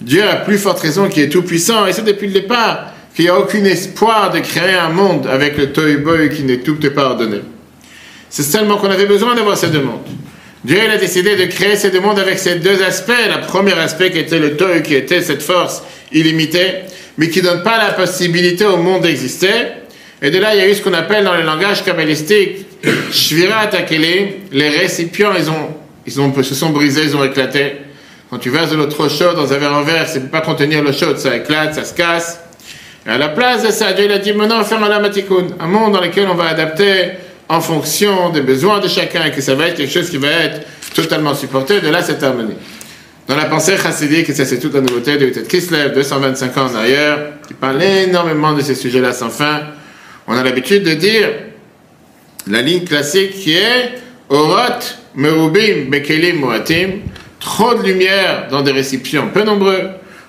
Dieu 0.00 0.22
a 0.22 0.36
plus 0.36 0.58
forte 0.58 0.80
raison 0.80 1.08
qui 1.08 1.20
est 1.20 1.28
tout 1.28 1.42
puissant, 1.42 1.86
et 1.86 1.92
c'est 1.92 2.04
depuis 2.04 2.26
le 2.26 2.32
départ 2.32 2.92
qu'il 3.14 3.24
n'y 3.24 3.30
a 3.30 3.38
aucun 3.38 3.64
espoir 3.64 4.30
de 4.30 4.38
créer 4.38 4.74
un 4.74 4.88
monde 4.88 5.26
avec 5.26 5.56
le 5.58 5.72
toy 5.72 5.96
boy 5.96 6.30
qui 6.30 6.42
n'est 6.44 6.58
tout 6.58 6.76
pas 6.94 7.10
ordonné. 7.10 7.40
C'est 8.30 8.44
seulement 8.44 8.76
qu'on 8.76 8.90
avait 8.90 9.06
besoin 9.06 9.34
d'avoir 9.34 9.56
ces 9.58 9.68
deux 9.68 9.82
mondes. 9.82 10.06
Dieu 10.64 10.78
a 10.78 10.96
décidé 10.96 11.36
de 11.36 11.44
créer 11.46 11.76
ces 11.76 11.90
deux 11.90 12.00
mondes 12.00 12.18
avec 12.18 12.38
ces 12.38 12.56
deux 12.56 12.82
aspects. 12.82 13.10
Le 13.10 13.46
premier 13.46 13.72
aspect 13.72 14.10
qui 14.10 14.18
était 14.18 14.38
le 14.38 14.56
toy, 14.56 14.82
qui 14.82 14.94
était 14.94 15.22
cette 15.22 15.42
force 15.42 15.82
illimitée, 16.12 16.82
mais 17.18 17.28
qui 17.28 17.40
ne 17.40 17.44
donne 17.44 17.62
pas 17.62 17.78
la 17.78 17.92
possibilité 17.92 18.66
au 18.66 18.76
monde 18.76 19.02
d'exister. 19.02 19.48
Et 20.22 20.30
de 20.30 20.38
là, 20.38 20.54
il 20.54 20.60
y 20.60 20.62
a 20.62 20.68
eu 20.68 20.74
ce 20.74 20.82
qu'on 20.82 20.92
appelle 20.92 21.24
dans 21.24 21.34
le 21.34 21.42
langage 21.42 21.82
kabbalistique, 21.82 22.66
Shvirat 23.12 23.70
Akelim, 23.74 24.28
les 24.52 24.68
récipients, 24.68 25.32
ils, 26.06 26.14
se 26.44 26.54
sont 26.54 26.70
brisés, 26.70 27.04
ils 27.04 27.16
ont 27.16 27.24
éclaté. 27.24 27.72
Quand 28.30 28.38
tu 28.38 28.50
verses 28.50 28.70
de 28.70 28.76
l'eau 28.76 28.86
trop 28.86 29.08
chaude 29.08 29.34
dans 29.34 29.52
un 29.52 29.58
verre 29.58 29.74
en 29.74 29.82
verre, 29.82 30.06
peut 30.12 30.20
pas 30.20 30.40
contenir 30.40 30.84
l'eau 30.84 30.92
chaude, 30.92 31.18
ça 31.18 31.34
éclate, 31.34 31.74
ça 31.74 31.84
se 31.84 31.92
casse. 31.92 32.38
Et 33.04 33.10
à 33.10 33.18
la 33.18 33.28
place 33.28 33.64
de 33.64 33.70
ça, 33.70 33.92
Dieu 33.92 34.04
il 34.04 34.12
a 34.12 34.18
dit 34.18 34.32
maintenant, 34.32 34.62
faire 34.62 34.80
un 34.80 34.90
un 34.90 35.66
monde 35.66 35.92
dans 35.92 36.00
lequel 36.00 36.28
on 36.28 36.34
va 36.34 36.46
adapter 36.46 37.12
en 37.48 37.60
fonction 37.60 38.30
des 38.30 38.42
besoins 38.42 38.78
de 38.78 38.86
chacun 38.86 39.24
et 39.24 39.32
que 39.32 39.40
ça 39.40 39.56
va 39.56 39.66
être 39.66 39.76
quelque 39.76 39.92
chose 39.92 40.08
qui 40.08 40.18
va 40.18 40.28
être 40.28 40.60
totalement 40.94 41.34
supporté. 41.34 41.80
De 41.80 41.88
là, 41.88 42.02
cette 42.02 42.22
harmonie. 42.22 42.54
Dans 43.26 43.36
la 43.36 43.46
pensée 43.46 43.76
chassidique, 43.76 44.28
et 44.28 44.34
ça 44.34 44.44
c'est 44.44 44.60
toute 44.60 44.74
la 44.74 44.80
nouveauté 44.80 45.16
de 45.16 45.26
Utet 45.26 45.42
Kislev, 45.42 45.92
225 45.94 46.56
ans 46.58 46.66
en 46.66 46.74
arrière, 46.76 47.18
qui 47.48 47.54
parle 47.54 47.82
énormément 47.82 48.52
de 48.52 48.60
ces 48.60 48.76
sujets-là 48.76 49.12
sans 49.12 49.30
fin, 49.30 49.62
on 50.28 50.36
a 50.36 50.44
l'habitude 50.44 50.84
de 50.84 50.94
dire 50.94 51.28
la 52.46 52.62
ligne 52.62 52.84
classique 52.84 53.32
qui 53.32 53.54
est 53.54 53.98
Orot, 54.28 54.80
Merubim, 55.16 55.90
Bekelim, 55.90 56.36
Moatim, 56.36 56.90
trop 57.40 57.74
de 57.74 57.82
lumière 57.82 58.46
dans 58.50 58.62
des 58.62 58.70
récipients 58.70 59.28
peu 59.32 59.42
nombreux, 59.42 59.88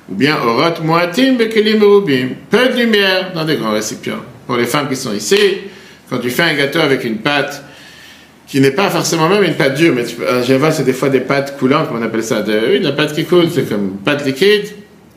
ou 0.10 0.16
bien 0.16 0.38
Orot, 0.38 0.82
Moatim, 0.84 1.36
Bekelim, 1.36 1.80
Merubim, 1.80 2.30
peu 2.50 2.70
de 2.70 2.78
lumière 2.78 3.34
dans 3.34 3.46
des 3.46 3.58
grands 3.58 3.74
récipients. 3.74 4.22
Pour 4.48 4.58
les 4.58 4.66
femmes 4.66 4.90
qui 4.90 4.96
sont 4.96 5.14
ici, 5.14 5.38
quand 6.10 6.18
tu 6.18 6.30
fais 6.30 6.44
un 6.44 6.54
gâteau 6.54 6.80
avec 6.80 7.04
une 7.04 7.18
pâte 7.18 7.64
qui 8.48 8.60
n'est 8.60 8.72
pas 8.72 8.90
forcément 8.90 9.30
même 9.30 9.44
une 9.44 9.54
pâte 9.54 9.76
dure, 9.76 9.94
mais 9.96 10.04
tu, 10.04 10.16
en 10.28 10.44
général, 10.44 10.74
c'est 10.74 10.84
des 10.84 10.92
fois 10.92 11.08
des 11.08 11.22
pâtes 11.22 11.58
coulantes, 11.58 11.88
comme 11.88 12.00
on 12.00 12.04
appelle 12.04 12.24
ça. 12.24 12.42
De, 12.42 12.80
la 12.82 12.92
pâte 12.92 13.14
qui 13.14 13.24
coule, 13.24 13.46
c'est 13.54 13.70
comme 13.70 13.82
une 13.82 13.98
pâte 13.98 14.26
liquide, 14.26 14.66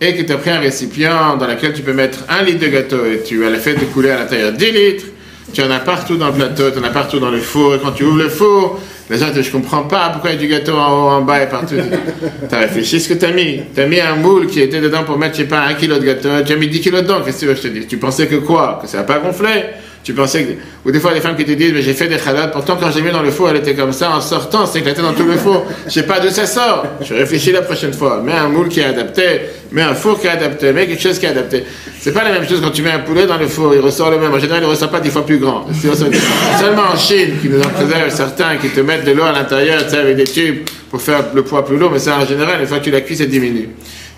et 0.00 0.14
que 0.14 0.22
tu 0.22 0.32
as 0.32 0.36
pris 0.36 0.50
un 0.50 0.60
récipient 0.60 1.36
dans 1.36 1.46
lequel 1.48 1.72
tu 1.72 1.82
peux 1.82 1.92
mettre 1.92 2.20
un 2.28 2.44
litre 2.44 2.60
de 2.60 2.68
gâteau, 2.68 3.04
et 3.04 3.22
tu 3.24 3.44
as 3.44 3.50
le 3.50 3.56
fait 3.56 3.74
de 3.74 3.84
couler 3.86 4.10
à 4.10 4.18
l'intérieur 4.18 4.52
10 4.52 4.70
litres, 4.70 5.06
tu 5.52 5.62
en 5.62 5.70
as 5.70 5.80
partout 5.80 6.16
dans 6.16 6.28
le 6.28 6.34
plateau, 6.34 6.70
tu 6.70 6.78
en 6.78 6.84
as 6.84 6.90
partout 6.90 7.18
dans 7.18 7.30
le 7.30 7.40
four, 7.40 7.74
et 7.74 7.78
quand 7.80 7.90
tu 7.90 8.04
ouvres 8.04 8.18
le 8.18 8.28
four, 8.28 8.80
gens 9.10 9.30
disent, 9.30 9.42
je 9.46 9.52
comprends 9.52 9.82
pas 9.82 10.10
pourquoi 10.10 10.30
il 10.30 10.34
y 10.34 10.36
a 10.36 10.40
du 10.40 10.48
gâteau 10.48 10.76
en 10.76 10.92
haut, 10.92 11.08
en 11.10 11.22
bas 11.22 11.42
et 11.42 11.48
partout. 11.48 11.74
tu 12.48 12.54
as 12.54 12.58
réfléchi 12.58 13.00
ce 13.00 13.08
que 13.08 13.14
tu 13.14 13.24
as 13.24 13.32
mis. 13.32 13.60
Tu 13.74 13.80
as 13.80 13.86
mis 13.86 14.00
un 14.00 14.16
moule 14.16 14.46
qui 14.46 14.60
était 14.60 14.80
dedans 14.80 15.04
pour 15.04 15.18
mettre, 15.18 15.36
je 15.36 15.42
sais 15.42 15.48
pas, 15.48 15.60
un 15.60 15.74
kilo 15.74 15.98
de 15.98 16.04
gâteau, 16.04 16.28
tu 16.44 16.52
as 16.52 16.56
mis 16.56 16.68
10 16.68 16.80
kilos 16.80 17.02
dedans, 17.02 17.20
qu'est-ce 17.24 17.36
que 17.36 17.40
tu 17.40 17.46
veux 17.46 17.54
que 17.54 17.62
je 17.62 17.68
te 17.68 17.72
dise? 17.72 17.86
Tu 17.86 17.98
pensais 17.98 18.26
que 18.26 18.36
quoi? 18.36 18.78
Que 18.80 18.88
ça 18.88 18.98
va 18.98 19.04
pas 19.04 19.18
gonfler 19.18 19.64
tu 20.04 20.12
pensais 20.12 20.44
que... 20.44 20.52
Ou 20.84 20.92
des 20.92 21.00
fois, 21.00 21.14
des 21.14 21.20
femmes 21.20 21.34
qui 21.34 21.46
te 21.46 21.52
disent, 21.52 21.72
mais 21.72 21.80
j'ai 21.80 21.94
fait 21.94 22.06
des 22.08 22.18
khalad, 22.18 22.52
pourtant 22.52 22.76
quand 22.76 22.90
j'ai 22.92 23.00
mis 23.00 23.10
dans 23.10 23.22
le 23.22 23.30
four, 23.30 23.48
elle 23.48 23.56
était 23.56 23.74
comme 23.74 23.92
ça, 23.92 24.10
en 24.10 24.20
sortant, 24.20 24.66
c'est 24.66 24.80
éclaté 24.80 25.00
dans 25.00 25.14
tout 25.14 25.24
le 25.24 25.38
four. 25.38 25.66
Je 25.86 25.90
sais 25.90 26.02
pas 26.02 26.20
d'où 26.20 26.28
ça 26.28 26.46
sort. 26.46 26.84
Je 27.00 27.14
réfléchis 27.14 27.52
la 27.52 27.62
prochaine 27.62 27.94
fois. 27.94 28.20
Mets 28.22 28.32
un 28.32 28.48
moule 28.48 28.68
qui 28.68 28.80
est 28.80 28.84
adapté, 28.84 29.40
mets 29.72 29.80
un 29.80 29.94
four 29.94 30.20
qui 30.20 30.26
est 30.26 30.30
adapté, 30.30 30.72
mets 30.74 30.86
quelque 30.86 31.02
chose 31.02 31.18
qui 31.18 31.24
est 31.24 31.30
adapté. 31.30 31.64
C'est 31.98 32.12
pas 32.12 32.22
la 32.22 32.32
même 32.32 32.46
chose 32.46 32.60
quand 32.62 32.70
tu 32.70 32.82
mets 32.82 32.90
un 32.90 32.98
poulet 32.98 33.26
dans 33.26 33.38
le 33.38 33.48
four, 33.48 33.74
il 33.74 33.80
ressort 33.80 34.10
le 34.10 34.18
même. 34.18 34.34
En 34.34 34.38
général, 34.38 34.62
il 34.62 34.68
ressort 34.68 34.90
pas 34.90 35.00
dix 35.00 35.08
fois 35.08 35.24
plus 35.24 35.38
grand. 35.38 35.66
Seulement 35.72 36.82
en 36.92 36.96
Chine, 36.98 37.38
qui 37.40 37.48
nous 37.48 37.62
en 37.62 37.70
préserve 37.70 38.10
certains, 38.10 38.58
qui 38.58 38.68
te 38.68 38.80
mettent 38.80 39.06
de 39.06 39.12
l'eau 39.12 39.24
à 39.24 39.32
l'intérieur, 39.32 39.84
tu 39.84 39.90
sais, 39.90 39.98
avec 39.98 40.16
des 40.16 40.24
tubes 40.24 40.68
pour 40.90 41.00
faire 41.00 41.24
le 41.34 41.42
poids 41.42 41.64
plus 41.64 41.78
lourd, 41.78 41.90
mais 41.90 41.98
ça, 41.98 42.18
en 42.18 42.26
général, 42.26 42.60
une 42.60 42.66
fois 42.66 42.78
que 42.78 42.84
tu 42.84 42.90
la 42.90 43.00
cuis, 43.00 43.16
ça 43.16 43.24
diminue. 43.24 43.70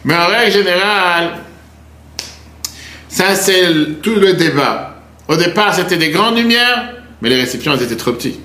Mais 0.05 0.15
en 0.15 0.27
règle 0.27 0.53
générale, 0.53 1.31
ça, 3.09 3.37
c'est 3.37 4.03
tout 4.03 4.17
le 4.17 4.33
débat. 4.33 4.96
Au 5.29 5.37
départ, 5.37 5.75
c'était 5.75 5.97
des 5.97 6.11
grandes 6.11 6.37
lumières, 6.37 6.95
mais 7.21 7.29
les 7.29 7.41
récipients, 7.41 7.75
elles 7.75 7.83
étaient 7.83 7.97
trop 7.97 8.13
petits. 8.13 8.39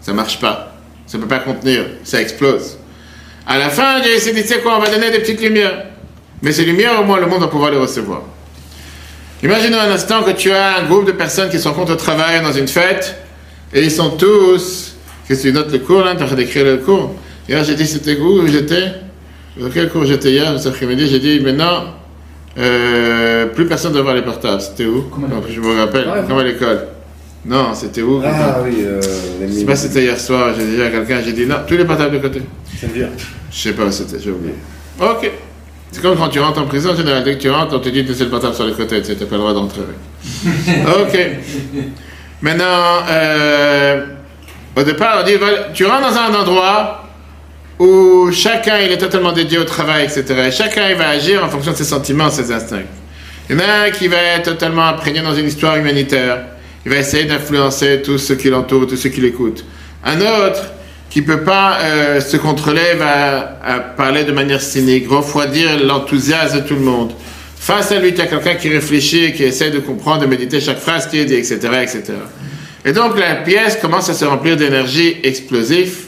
Ça 0.00 0.12
marche 0.12 0.38
pas. 0.40 0.74
Ça 1.06 1.18
peut 1.18 1.26
pas 1.26 1.40
contenir. 1.40 1.84
Ça 2.04 2.20
explose. 2.20 2.78
À 3.46 3.58
la 3.58 3.70
fin, 3.70 4.02
j'ai 4.02 4.14
essayé 4.14 4.40
de 4.40 4.46
dire 4.46 4.62
quoi 4.62 4.76
On 4.76 4.80
va 4.80 4.90
donner 4.90 5.10
des 5.10 5.18
petites 5.18 5.40
lumières. 5.40 5.86
Mais 6.42 6.52
ces 6.52 6.64
lumières, 6.64 7.00
au 7.00 7.04
moins, 7.04 7.18
le 7.18 7.26
monde 7.26 7.40
va 7.40 7.48
pouvoir 7.48 7.70
les 7.70 7.78
recevoir. 7.78 8.22
Imaginons 9.42 9.78
un 9.78 9.90
instant 9.90 10.22
que 10.22 10.32
tu 10.32 10.50
as 10.52 10.78
un 10.78 10.84
groupe 10.84 11.06
de 11.06 11.12
personnes 11.12 11.48
qui 11.48 11.58
sont 11.58 11.72
contre 11.72 11.92
au 11.92 11.96
travail 11.96 12.42
dans 12.42 12.52
une 12.52 12.68
fête, 12.68 13.16
et 13.72 13.82
ils 13.82 13.90
sont 13.90 14.10
tous. 14.10 14.94
Que 15.28 15.34
tu 15.34 15.52
notes 15.52 15.70
le 15.70 15.78
cours 15.80 16.04
là? 16.04 16.14
Tu 16.16 16.22
as 16.22 16.34
d'écrire 16.34 16.64
le 16.64 16.78
cours. 16.78 17.14
Hier, 17.48 17.62
j'ai 17.64 17.74
dit 17.74 17.86
c'était 17.86 18.16
où 18.18 18.46
j'étais? 18.46 18.92
Quel 19.72 19.90
cours 19.90 20.04
j'étais 20.04 20.32
hier, 20.32 20.58
cet 20.58 20.72
après-midi 20.72 21.08
J'ai 21.08 21.18
dit 21.18 21.40
maintenant, 21.40 21.94
euh, 22.58 23.46
plus 23.46 23.66
personne 23.66 23.92
ne 23.92 24.00
voir 24.00 24.14
les 24.14 24.22
portables. 24.22 24.60
C'était 24.60 24.86
où 24.86 25.04
Je 25.48 25.60
me 25.60 25.80
rappelle. 25.80 26.06
Comme 26.26 26.38
à 26.38 26.44
l'école. 26.44 26.86
Non, 27.46 27.72
c'était 27.72 28.02
où 28.02 28.20
Ah 28.24 28.58
oui, 28.64 28.78
euh, 28.84 29.00
Je 29.40 29.52
sais 29.52 29.64
pas 29.64 29.76
si 29.76 29.88
c'était 29.88 30.02
hier 30.02 30.18
soir. 30.18 30.52
J'ai 30.58 30.66
dit 30.66 30.82
à 30.82 30.90
quelqu'un, 30.90 31.20
j'ai 31.24 31.32
dit 31.32 31.46
non, 31.46 31.56
tous 31.66 31.76
les 31.76 31.84
portables 31.84 32.14
de 32.14 32.18
côté. 32.18 32.42
C'est 32.78 32.92
dire 32.92 33.08
Je 33.50 33.56
sais 33.56 33.72
pas 33.72 33.84
où 33.84 33.92
c'était, 33.92 34.18
j'ai 34.18 34.30
oublié. 34.30 34.54
Ok. 35.00 35.30
C'est 35.90 36.02
comme 36.02 36.16
quand 36.16 36.28
tu 36.28 36.40
rentres 36.40 36.60
en 36.60 36.66
prison, 36.66 36.90
en 36.90 36.96
général, 36.96 37.24
dès 37.24 37.36
que 37.36 37.40
tu 37.42 37.50
rentres, 37.50 37.74
on 37.74 37.78
te 37.78 37.88
dit 37.88 38.02
de 38.02 38.08
laisser 38.08 38.24
le 38.24 38.30
portable 38.30 38.54
sur 38.54 38.66
les 38.66 38.74
côtés, 38.74 39.00
tu 39.00 39.12
n'as 39.12 39.16
pas 39.24 39.36
le 39.36 39.38
droit 39.38 39.54
d'entrer 39.54 39.80
ok. 41.02 41.18
Maintenant, 42.42 43.04
euh, 43.08 44.04
au 44.76 44.82
départ, 44.82 45.20
on 45.22 45.24
dit, 45.26 45.34
tu 45.72 45.86
rentres 45.86 46.10
dans 46.12 46.18
un 46.18 46.40
endroit, 46.42 47.07
où 47.78 48.30
chacun 48.32 48.78
il 48.78 48.92
est 48.92 48.98
totalement 48.98 49.32
dédié 49.32 49.58
au 49.58 49.64
travail, 49.64 50.04
etc. 50.04 50.24
Et 50.48 50.50
chacun 50.50 50.88
il 50.88 50.96
va 50.96 51.08
agir 51.08 51.44
en 51.44 51.48
fonction 51.48 51.72
de 51.72 51.76
ses 51.76 51.84
sentiments, 51.84 52.30
ses 52.30 52.50
instincts. 52.52 52.86
Il 53.48 53.56
y 53.56 53.58
en 53.58 53.62
a 53.62 53.86
un 53.86 53.90
qui 53.90 54.08
va 54.08 54.16
être 54.36 54.50
totalement 54.50 54.84
imprégné 54.84 55.20
dans 55.20 55.34
une 55.34 55.46
histoire 55.46 55.76
humanitaire. 55.76 56.40
Il 56.84 56.92
va 56.92 56.98
essayer 56.98 57.24
d'influencer 57.24 58.02
tous 58.02 58.18
ceux 58.18 58.34
qui 58.34 58.50
l'entourent, 58.50 58.86
tous 58.86 58.96
ceux 58.96 59.08
qui 59.08 59.20
l'écoutent. 59.20 59.64
Un 60.04 60.20
autre 60.20 60.72
qui 61.10 61.22
peut 61.22 61.42
pas 61.42 61.78
euh, 61.80 62.20
se 62.20 62.36
contrôler 62.36 62.94
va 62.98 63.58
à 63.64 63.80
parler 63.80 64.24
de 64.24 64.32
manière 64.32 64.60
cynique, 64.60 65.08
refroidir 65.08 65.82
l'enthousiasme 65.82 66.60
de 66.60 66.66
tout 66.66 66.74
le 66.74 66.80
monde. 66.80 67.12
Face 67.56 67.90
à 67.92 67.98
lui, 67.98 68.14
tu 68.14 68.20
as 68.20 68.26
quelqu'un 68.26 68.54
qui 68.54 68.68
réfléchit, 68.68 69.32
qui 69.32 69.44
essaie 69.44 69.70
de 69.70 69.78
comprendre, 69.78 70.20
de 70.20 70.26
méditer 70.26 70.60
chaque 70.60 70.78
phrase 70.78 71.06
qui 71.06 71.18
est 71.18 71.24
dit, 71.24 71.34
etc., 71.34 71.58
etc. 71.82 72.02
Et 72.84 72.92
donc 72.92 73.18
la 73.18 73.36
pièce 73.36 73.76
commence 73.76 74.08
à 74.08 74.14
se 74.14 74.24
remplir 74.24 74.56
d'énergie 74.56 75.16
explosive, 75.22 76.07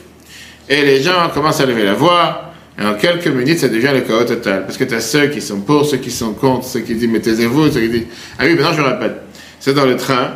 et 0.70 0.82
les 0.82 1.02
gens 1.02 1.28
commencent 1.34 1.60
à 1.60 1.66
lever 1.66 1.84
la 1.84 1.94
voix, 1.94 2.52
et 2.80 2.84
en 2.86 2.94
quelques 2.94 3.26
minutes, 3.26 3.58
ça 3.58 3.68
devient 3.68 3.90
le 3.92 4.00
chaos 4.00 4.24
total. 4.24 4.64
Parce 4.64 4.78
que 4.78 4.84
tu 4.84 4.94
as 4.94 5.00
ceux 5.00 5.26
qui 5.26 5.42
sont 5.42 5.60
pour, 5.60 5.84
ceux 5.84 5.98
qui 5.98 6.10
sont 6.10 6.32
contre, 6.32 6.64
ceux 6.64 6.80
qui 6.80 6.94
disent 6.94 7.08
mais 7.10 7.20
taisez-vous, 7.20 7.70
ceux 7.70 7.80
qui 7.80 7.88
disent 7.88 8.06
ah 8.38 8.44
oui, 8.44 8.54
maintenant 8.54 8.72
je 8.72 8.80
rappelle. 8.80 9.16
C'est 9.58 9.74
dans 9.74 9.84
le 9.84 9.96
train. 9.96 10.30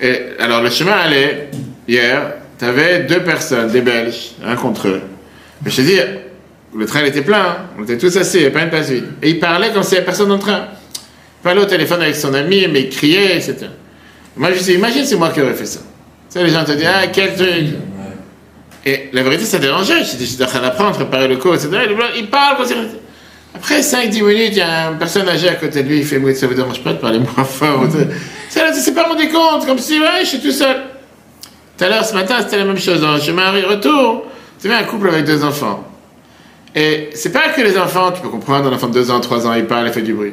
Et 0.00 0.20
alors 0.38 0.62
le 0.62 0.70
chemin 0.70 0.92
allait, 0.92 1.50
hier, 1.88 2.34
tu 2.58 2.64
avais 2.64 3.00
deux 3.00 3.20
personnes, 3.20 3.70
des 3.70 3.80
Belges, 3.80 4.32
un 4.44 4.56
contre 4.56 4.88
eux. 4.88 5.00
Je 5.66 5.76
te 5.76 5.80
dis, 5.82 5.98
le 6.76 6.86
train 6.86 7.04
était 7.04 7.22
plein, 7.22 7.42
hein. 7.42 7.56
on 7.78 7.82
était 7.82 7.98
tous 7.98 8.16
assis, 8.16 8.36
il 8.36 8.40
n'y 8.40 8.46
avait 8.46 8.54
pas 8.54 8.62
une 8.62 8.70
place 8.70 8.90
vide. 8.90 9.04
Et 9.22 9.30
il 9.30 9.40
parlait 9.40 9.70
comme 9.72 9.82
s'il 9.82 9.92
n'y 9.92 9.98
avait 9.98 10.06
personne 10.06 10.28
dans 10.28 10.36
le 10.36 10.40
train. 10.40 10.66
Il 10.94 11.42
parlait 11.42 11.60
au 11.60 11.66
téléphone 11.66 12.02
avec 12.02 12.16
son 12.16 12.32
ami, 12.34 12.66
mais 12.70 12.82
il 12.82 12.88
criait, 12.88 13.36
etc. 13.36 13.66
Moi, 14.36 14.50
je 14.50 14.54
me 14.54 14.58
suis 14.58 14.72
dit, 14.72 14.78
imagine 14.78 15.04
c'est 15.04 15.16
moi 15.16 15.30
qui 15.30 15.40
aurais 15.40 15.54
fait 15.54 15.66
ça. 15.66 15.80
Tu 15.80 16.38
sais, 16.38 16.44
les 16.44 16.50
gens 16.50 16.64
te 16.64 16.72
disent, 16.72 16.86
ah, 16.86 17.06
quel 17.12 17.34
truc. 17.34 17.48
Et 18.86 19.08
la 19.12 19.22
vérité, 19.22 19.44
ça 19.44 19.58
dérangeait. 19.58 20.04
J'étais 20.04 20.44
en 20.44 20.46
train 20.46 20.60
d'apprendre, 20.60 20.92
préparer 20.92 21.28
le 21.28 21.36
cours, 21.36 21.54
etc. 21.54 21.70
Il 22.16 22.28
parle 22.28 22.56
Après 23.54 23.80
5-10 23.80 24.22
minutes, 24.22 24.48
il 24.52 24.58
y 24.58 24.60
a 24.60 24.90
une 24.90 24.98
personne 24.98 25.28
âgée 25.28 25.48
à 25.48 25.54
côté 25.54 25.82
de 25.82 25.88
lui, 25.88 25.98
il 25.98 26.04
fait, 26.04 26.18
oui, 26.18 26.34
ça 26.36 26.46
vous 26.46 26.54
dérange 26.54 26.82
pas 26.82 26.92
de 26.92 26.98
parler 26.98 27.18
moins 27.18 27.44
fort. 27.44 27.86
c'est 28.48 28.94
pas 28.94 29.04
rendu 29.04 29.28
compte, 29.28 29.66
comme 29.66 29.78
si, 29.78 29.98
ouais, 29.98 30.20
je 30.20 30.26
suis 30.26 30.40
tout 30.40 30.52
seul. 30.52 30.76
Tout 31.76 31.84
à 31.84 31.88
l'heure, 31.88 32.04
ce 32.04 32.14
matin, 32.14 32.36
c'était 32.40 32.58
la 32.58 32.64
même 32.64 32.78
chose. 32.78 33.00
Dans 33.00 33.14
le 33.14 33.20
chemin 33.20 33.50
retour, 33.50 34.26
tu 34.60 34.72
un 34.72 34.84
couple 34.84 35.08
avec 35.08 35.24
deux 35.24 35.42
enfants. 35.44 35.84
Et 36.74 37.10
c'est 37.14 37.32
pas 37.32 37.50
que 37.50 37.60
les 37.60 37.78
enfants, 37.78 38.12
tu 38.12 38.20
peux 38.20 38.28
comprendre, 38.28 38.68
un 38.68 38.74
enfant 38.74 38.88
de 38.88 38.94
2 38.94 39.10
ans, 39.10 39.20
3 39.20 39.46
ans, 39.46 39.54
il 39.54 39.66
parle, 39.66 39.86
il 39.86 39.92
fait 39.92 40.02
du 40.02 40.12
bruit. 40.12 40.32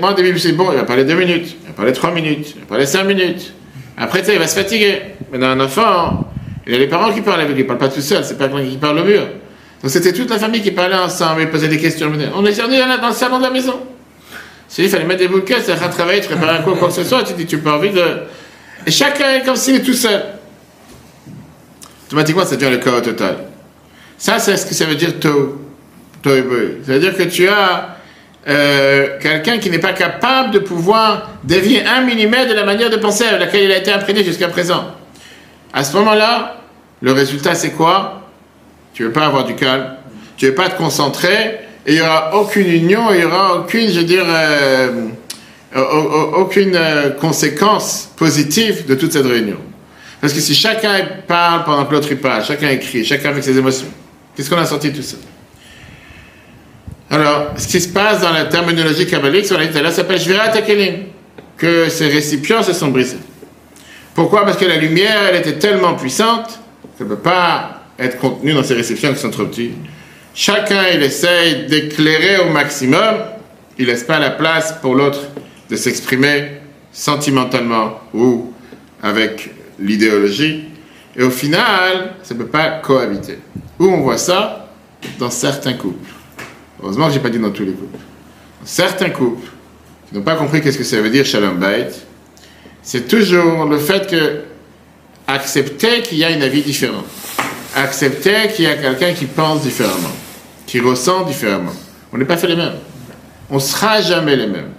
moi, 0.00 0.10
au 0.10 0.14
début, 0.14 0.38
c'est 0.38 0.52
bon, 0.52 0.72
il 0.72 0.76
va 0.76 0.84
parler 0.84 1.04
2 1.04 1.14
minutes, 1.14 1.56
il 1.62 1.66
va 1.68 1.72
parler 1.74 1.92
3 1.92 2.10
minutes, 2.10 2.54
il 2.56 2.60
va 2.60 2.66
parler 2.66 2.86
5 2.86 3.04
minutes. 3.04 3.52
Après, 3.96 4.20
tu 4.20 4.26
sais, 4.26 4.32
il 4.34 4.38
va 4.40 4.48
se 4.48 4.58
fatiguer. 4.58 5.00
Maintenant, 5.30 5.50
un 5.50 5.60
enfant, 5.60 6.24
il 6.66 6.74
a 6.74 6.78
les 6.78 6.86
parents 6.86 7.12
qui 7.12 7.20
parlent 7.20 7.40
avec 7.40 7.54
lui, 7.54 7.62
il 7.62 7.66
parle 7.66 7.78
pas 7.78 7.88
tout 7.88 8.00
seul, 8.00 8.24
c'est 8.24 8.38
pas 8.38 8.48
quelqu'un 8.48 8.68
qui 8.68 8.76
parle 8.76 8.98
au 8.98 9.04
mur. 9.04 9.26
Donc 9.82 9.90
c'était 9.90 10.12
toute 10.12 10.30
la 10.30 10.38
famille 10.38 10.62
qui 10.62 10.70
parlait 10.70 10.96
ensemble, 10.96 11.42
ils 11.42 11.50
posaient 11.50 11.68
des 11.68 11.78
questions. 11.78 12.10
On 12.34 12.44
est 12.46 12.56
dans, 12.56 13.08
le 13.08 13.14
salon 13.14 13.38
de 13.38 13.42
la 13.42 13.50
maison. 13.50 13.78
il 14.78 14.88
fallait 14.88 15.04
mettre 15.04 15.20
des 15.20 15.28
bouquets, 15.28 15.60
ça 15.60 15.76
faire 15.76 15.90
travailler, 15.90 16.22
tu 16.22 16.28
prépares 16.28 16.54
un 16.54 16.62
coup, 16.62 16.74
quoi 16.74 16.88
que 16.88 16.94
ce 16.94 17.04
soit, 17.04 17.22
tu 17.22 17.34
dis, 17.34 17.44
tu 17.44 17.58
pas 17.58 17.76
envie 17.76 17.90
de. 17.90 18.02
Et 18.86 18.90
chacun 18.90 19.34
est 19.34 19.44
comme 19.44 19.56
s'il 19.56 19.74
est 19.76 19.82
tout 19.82 19.92
seul. 19.92 20.22
Automatiquement, 22.06 22.44
ça 22.44 22.56
devient 22.56 22.70
le 22.70 22.78
chaos 22.78 23.00
total. 23.00 23.36
Ça, 24.16 24.38
c'est 24.38 24.56
ce 24.56 24.66
que 24.66 24.74
ça 24.74 24.86
veut 24.86 24.94
dire 24.94 25.18
to. 25.18 25.60
Ça 26.24 26.30
veut 26.30 26.98
dire 26.98 27.14
que 27.14 27.24
tu 27.24 27.46
as 27.48 27.96
euh, 28.48 29.18
quelqu'un 29.20 29.58
qui 29.58 29.68
n'est 29.68 29.78
pas 29.78 29.92
capable 29.92 30.52
de 30.52 30.58
pouvoir 30.58 31.30
dévier 31.44 31.84
un 31.84 32.02
millimètre 32.02 32.48
de 32.48 32.54
la 32.54 32.64
manière 32.64 32.88
de 32.88 32.96
penser 32.96 33.24
à 33.24 33.38
laquelle 33.38 33.64
il 33.64 33.72
a 33.72 33.76
été 33.76 33.92
imprégné 33.92 34.24
jusqu'à 34.24 34.48
présent. 34.48 34.94
À 35.74 35.82
ce 35.82 35.96
moment-là, 35.96 36.60
le 37.02 37.10
résultat, 37.10 37.56
c'est 37.56 37.72
quoi? 37.72 38.22
Tu 38.94 39.02
ne 39.02 39.08
veux 39.08 39.12
pas 39.12 39.26
avoir 39.26 39.44
du 39.44 39.56
calme, 39.56 39.96
tu 40.36 40.44
ne 40.44 40.50
veux 40.50 40.54
pas 40.54 40.70
te 40.70 40.78
concentrer, 40.78 41.58
et 41.84 41.92
il 41.92 41.94
n'y 41.94 42.00
aura 42.00 42.36
aucune 42.36 42.68
union, 42.68 43.12
il 43.12 43.18
n'y 43.18 43.24
aura 43.24 43.56
aucune, 43.56 43.90
je 43.90 43.98
veux 43.98 44.06
dire, 44.06 44.24
euh, 44.24 45.08
aucune 46.36 46.76
euh, 46.76 47.10
conséquence 47.10 48.08
positive 48.16 48.86
de 48.86 48.94
toute 48.94 49.12
cette 49.12 49.26
réunion. 49.26 49.58
Parce 50.20 50.32
que 50.32 50.38
si 50.38 50.54
chacun 50.54 51.06
parle 51.26 51.64
pendant 51.64 51.84
que 51.84 51.92
l'autre 51.92 52.14
parle, 52.14 52.44
chacun 52.44 52.70
écrit, 52.70 53.04
chacun 53.04 53.30
avec 53.30 53.42
ses 53.42 53.58
émotions, 53.58 53.88
Qu'est-ce 54.36 54.50
qu'on 54.50 54.58
a 54.58 54.66
sorti 54.66 54.90
de 54.90 54.96
tout 54.96 55.02
ça? 55.02 55.16
Alors, 57.10 57.52
ce 57.56 57.68
qui 57.68 57.80
se 57.80 57.88
passe 57.88 58.20
dans 58.20 58.32
la 58.32 58.46
terminologie 58.46 59.06
kabbalique, 59.06 59.46
on 59.52 59.56
a 59.56 59.66
dit 59.66 59.80
là, 59.80 59.90
s'appelle 59.90 60.20
Shvirat 60.20 60.50
Akelim, 60.50 61.04
que 61.56 61.88
ces 61.88 62.08
récipients 62.08 62.62
se 62.62 62.72
sont 62.72 62.88
brisés. 62.88 63.18
Pourquoi? 64.14 64.44
Parce 64.44 64.56
que 64.56 64.64
la 64.64 64.76
lumière, 64.76 65.28
elle 65.28 65.36
était 65.36 65.58
tellement 65.58 65.94
puissante 65.94 66.60
qu'elle 66.96 67.08
ne 67.08 67.14
peut 67.14 67.20
pas 67.20 67.82
être 67.98 68.18
contenue 68.18 68.52
dans 68.52 68.62
ces 68.62 68.74
récipients 68.74 69.12
qui 69.12 69.18
sont 69.18 69.30
trop 69.30 69.46
petits. 69.46 69.72
Chacun, 70.34 70.88
il 70.92 71.02
essaye 71.02 71.66
d'éclairer 71.66 72.38
au 72.38 72.50
maximum, 72.50 73.16
il 73.78 73.86
laisse 73.86 74.04
pas 74.04 74.18
la 74.18 74.30
place 74.30 74.74
pour 74.80 74.94
l'autre 74.94 75.20
de 75.68 75.76
s'exprimer 75.76 76.60
sentimentalement 76.92 78.00
ou 78.12 78.52
avec 79.02 79.50
l'idéologie. 79.78 80.64
Et 81.16 81.22
au 81.22 81.30
final, 81.30 82.14
ça 82.22 82.34
ne 82.34 82.40
peut 82.40 82.46
pas 82.48 82.80
cohabiter. 82.82 83.38
Où 83.78 83.86
on 83.86 84.00
voit 84.00 84.18
ça? 84.18 84.68
Dans 85.18 85.30
certains 85.30 85.74
couples. 85.74 86.10
Heureusement 86.82 87.06
que 87.06 87.12
je 87.12 87.18
n'ai 87.18 87.22
pas 87.22 87.30
dit 87.30 87.38
dans 87.38 87.50
tous 87.50 87.64
les 87.64 87.72
couples. 87.72 87.98
Dans 88.60 88.66
certains 88.66 89.10
couples 89.10 89.48
qui 90.08 90.14
n'ont 90.14 90.22
pas 90.22 90.36
compris 90.36 90.62
qu'est-ce 90.62 90.78
que 90.78 90.84
ça 90.84 91.00
veut 91.00 91.10
dire 91.10 91.24
Shalom 91.24 91.58
Bait, 91.58 91.90
c'est 92.84 93.08
toujours 93.08 93.64
le 93.64 93.78
fait 93.78 94.06
que 94.08 94.42
accepter 95.26 96.02
qu'il 96.02 96.18
y 96.18 96.24
a 96.24 96.30
une 96.30 96.42
avis 96.42 96.62
différente. 96.62 97.06
Accepter 97.74 98.48
qu'il 98.54 98.66
y 98.66 98.68
a 98.68 98.74
quelqu'un 98.74 99.12
qui 99.14 99.24
pense 99.24 99.62
différemment, 99.62 100.12
qui 100.66 100.80
ressent 100.80 101.24
différemment. 101.24 101.72
On 102.12 102.18
n'est 102.18 102.26
pas 102.26 102.36
fait 102.36 102.46
les 102.46 102.56
mêmes. 102.56 102.76
On 103.50 103.58
sera 103.58 104.00
jamais 104.00 104.36
les 104.36 104.46
mêmes. 104.46 104.70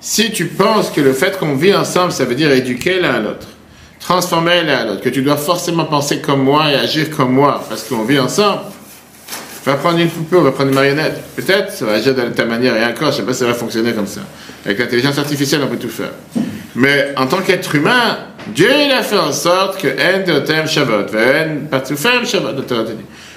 Si 0.00 0.30
tu 0.32 0.46
penses 0.46 0.90
que 0.90 1.00
le 1.00 1.12
fait 1.12 1.38
qu'on 1.38 1.56
vit 1.56 1.74
ensemble, 1.74 2.12
ça 2.12 2.24
veut 2.24 2.34
dire 2.34 2.50
éduquer 2.52 3.00
l'un 3.00 3.14
à 3.14 3.18
l'autre, 3.18 3.48
transformer 3.98 4.62
l'un 4.62 4.76
à 4.76 4.84
l'autre, 4.86 5.02
que 5.02 5.10
tu 5.10 5.20
dois 5.20 5.36
forcément 5.36 5.84
penser 5.84 6.20
comme 6.20 6.42
moi 6.42 6.70
et 6.70 6.74
agir 6.74 7.10
comme 7.10 7.32
moi, 7.32 7.62
parce 7.68 7.82
qu'on 7.82 8.04
vit 8.04 8.18
ensemble. 8.18 8.62
Va 9.66 9.74
prendre 9.74 9.98
une 9.98 10.08
poupée, 10.08 10.40
va 10.40 10.52
prendre 10.52 10.70
une 10.70 10.74
marionnette. 10.74 11.20
Peut-être, 11.36 11.70
ça 11.70 11.84
va 11.84 11.92
agir 11.92 12.14
de 12.14 12.22
ta 12.28 12.46
manière, 12.46 12.74
et 12.76 12.84
encore, 12.86 13.12
je 13.12 13.16
ne 13.16 13.20
sais 13.20 13.22
pas 13.24 13.32
si 13.34 13.40
ça 13.40 13.46
va 13.46 13.52
fonctionner 13.52 13.92
comme 13.92 14.06
ça. 14.06 14.22
Avec 14.64 14.78
l'intelligence 14.78 15.18
artificielle, 15.18 15.60
on 15.62 15.68
peut 15.68 15.76
tout 15.76 15.90
faire. 15.90 16.12
Mais 16.74 17.12
en 17.16 17.26
tant 17.26 17.40
qu'être 17.42 17.74
humain, 17.74 18.18
Dieu 18.48 18.70
il 18.70 18.92
a 18.92 19.02
fait 19.02 19.18
en 19.18 19.32
sorte 19.32 19.80
que 19.80 19.88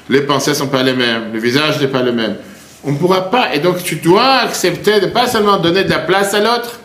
les 0.10 0.22
pensées 0.22 0.52
ne 0.52 0.56
sont 0.56 0.67
pas 0.67 0.84
les 0.84 0.93
mêmes, 0.93 1.34
le 1.34 1.39
visage 1.39 1.80
n'est 1.80 1.88
pas 1.88 2.02
le 2.02 2.12
même. 2.12 2.36
On 2.84 2.91
ne 2.91 2.98
pourra 2.98 3.32
pas, 3.32 3.54
et 3.56 3.60
donc 3.60 3.82
tu 3.84 3.96
dois 3.96 4.39
accepter 4.41 5.00
de 5.00 5.08
pas 5.08 5.28
seulement 5.28 5.58
donner 5.58 5.84
de 5.84 5.89
la 5.89 6.00
place 6.00 6.34
à 6.34 6.39
l'autre, 6.39 6.80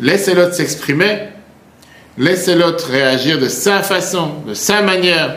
laisser 0.00 0.34
l'autre 0.34 0.54
s'exprimer, 0.54 1.28
Laissez 2.18 2.56
l'autre 2.56 2.90
réagir 2.90 3.38
de 3.38 3.48
sa 3.48 3.80
façon, 3.82 4.42
de 4.46 4.52
sa 4.52 4.82
manière. 4.82 5.36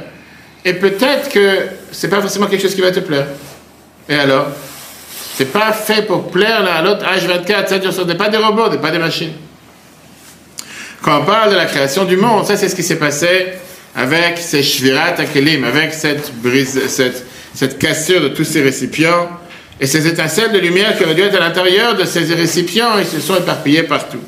Et 0.65 0.73
peut-être 0.73 1.29
que 1.29 1.67
c'est 1.91 2.09
pas 2.09 2.21
forcément 2.21 2.47
quelque 2.47 2.63
chose 2.63 2.73
qui 2.73 2.81
va 2.81 2.91
te 2.91 2.99
plaire. 2.99 3.27
Et 4.09 4.15
alors? 4.15 4.47
C'est 5.35 5.45
pas 5.45 5.71
fait 5.73 6.01
pour 6.01 6.29
plaire 6.31 6.65
à 6.69 6.81
l'autre 6.81 7.05
H24, 7.05 7.67
ça 7.67 7.91
ce 7.91 8.01
n'est 8.01 8.15
pas 8.15 8.29
des 8.29 8.37
robots, 8.37 8.65
ce 8.65 8.71
n'est 8.71 8.81
pas 8.81 8.91
des 8.91 8.97
machines. 8.97 9.33
Quand 11.01 11.21
on 11.21 11.25
parle 11.25 11.51
de 11.51 11.55
la 11.55 11.65
création 11.65 12.05
du 12.05 12.15
monde, 12.15 12.45
ça 12.45 12.57
c'est 12.57 12.69
ce 12.69 12.75
qui 12.75 12.83
s'est 12.83 12.99
passé 12.99 13.27
avec 13.95 14.37
ces 14.37 14.61
shvirat 14.61 15.15
avec 15.17 15.93
cette 15.93 16.31
brise, 16.41 16.79
cette, 16.87 17.25
cette 17.53 17.79
cassure 17.79 18.21
de 18.21 18.27
tous 18.29 18.43
ces 18.43 18.61
récipients 18.61 19.29
et 19.79 19.87
ces 19.87 20.07
étincelles 20.07 20.51
de 20.51 20.59
lumière 20.59 20.95
qui 20.95 21.03
auraient 21.03 21.15
dû 21.15 21.21
être 21.21 21.35
à 21.35 21.39
l'intérieur 21.39 21.95
de 21.95 22.05
ces 22.05 22.21
récipients, 22.35 22.99
ils 22.99 23.05
se 23.05 23.19
sont 23.19 23.35
éparpillés 23.35 23.83
partout. 23.83 24.21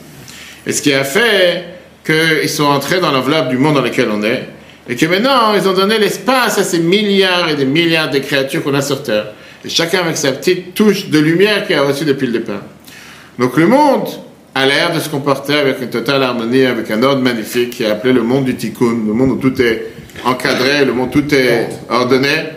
Et 0.66 0.72
ce 0.72 0.82
qui 0.82 0.92
a 0.94 1.04
fait 1.04 1.64
qu'ils 2.04 2.50
sont 2.50 2.66
entrés 2.66 3.00
dans 3.00 3.12
l'enveloppe 3.12 3.50
du 3.50 3.58
monde 3.58 3.76
dans 3.76 3.82
lequel 3.82 4.10
on 4.12 4.24
est, 4.24 4.50
et 4.90 4.96
que 4.96 5.06
maintenant, 5.06 5.54
ils 5.56 5.70
ont 5.70 5.74
donné 5.74 6.00
l'espace 6.00 6.58
à 6.58 6.64
ces 6.64 6.80
milliards 6.80 7.50
et 7.50 7.56
des 7.56 7.66
milliards 7.66 8.10
de 8.10 8.18
créatures 8.20 8.64
qu'on 8.64 8.74
a 8.74 8.82
sur 8.82 9.04
Terre, 9.04 9.28
et 9.64 9.70
chacun 9.70 10.00
avec 10.00 10.18
sa 10.18 10.32
petite 10.32 10.74
touche 10.74 11.10
de 11.10 11.20
lumière 11.20 11.68
qu'il 11.68 11.76
a 11.76 11.84
reçue 11.84 12.06
depuis 12.06 12.28
le 12.28 12.34
départ. 12.34 12.64
Donc 13.38 13.56
le 13.56 13.68
monde 13.68 14.08
a 14.56 14.66
l'air 14.66 14.94
de 14.94 15.00
se 15.00 15.10
comporter 15.10 15.56
avec 15.56 15.82
une 15.82 15.89
totale 15.89 16.22
harmonie, 16.24 16.66
avec 16.66 16.92
un 16.92 17.02
ordre 17.02 17.22
magnifique 17.22 17.72
qui 17.72 17.84
est 17.84 17.89
appelé 17.89 18.13
le 18.13 18.22
monde 18.22 18.46
du 18.46 18.56
tikkun, 18.56 19.06
le 19.08 19.13
monde 19.13 19.32
où 19.32 19.36
tout 19.38 19.60
est 19.62 19.88
encadré, 20.24 20.86
le 20.86 20.94
monde 20.94 21.10
où 21.10 21.22
tout 21.22 21.34
est 21.34 21.70
ordonné, 21.89 22.50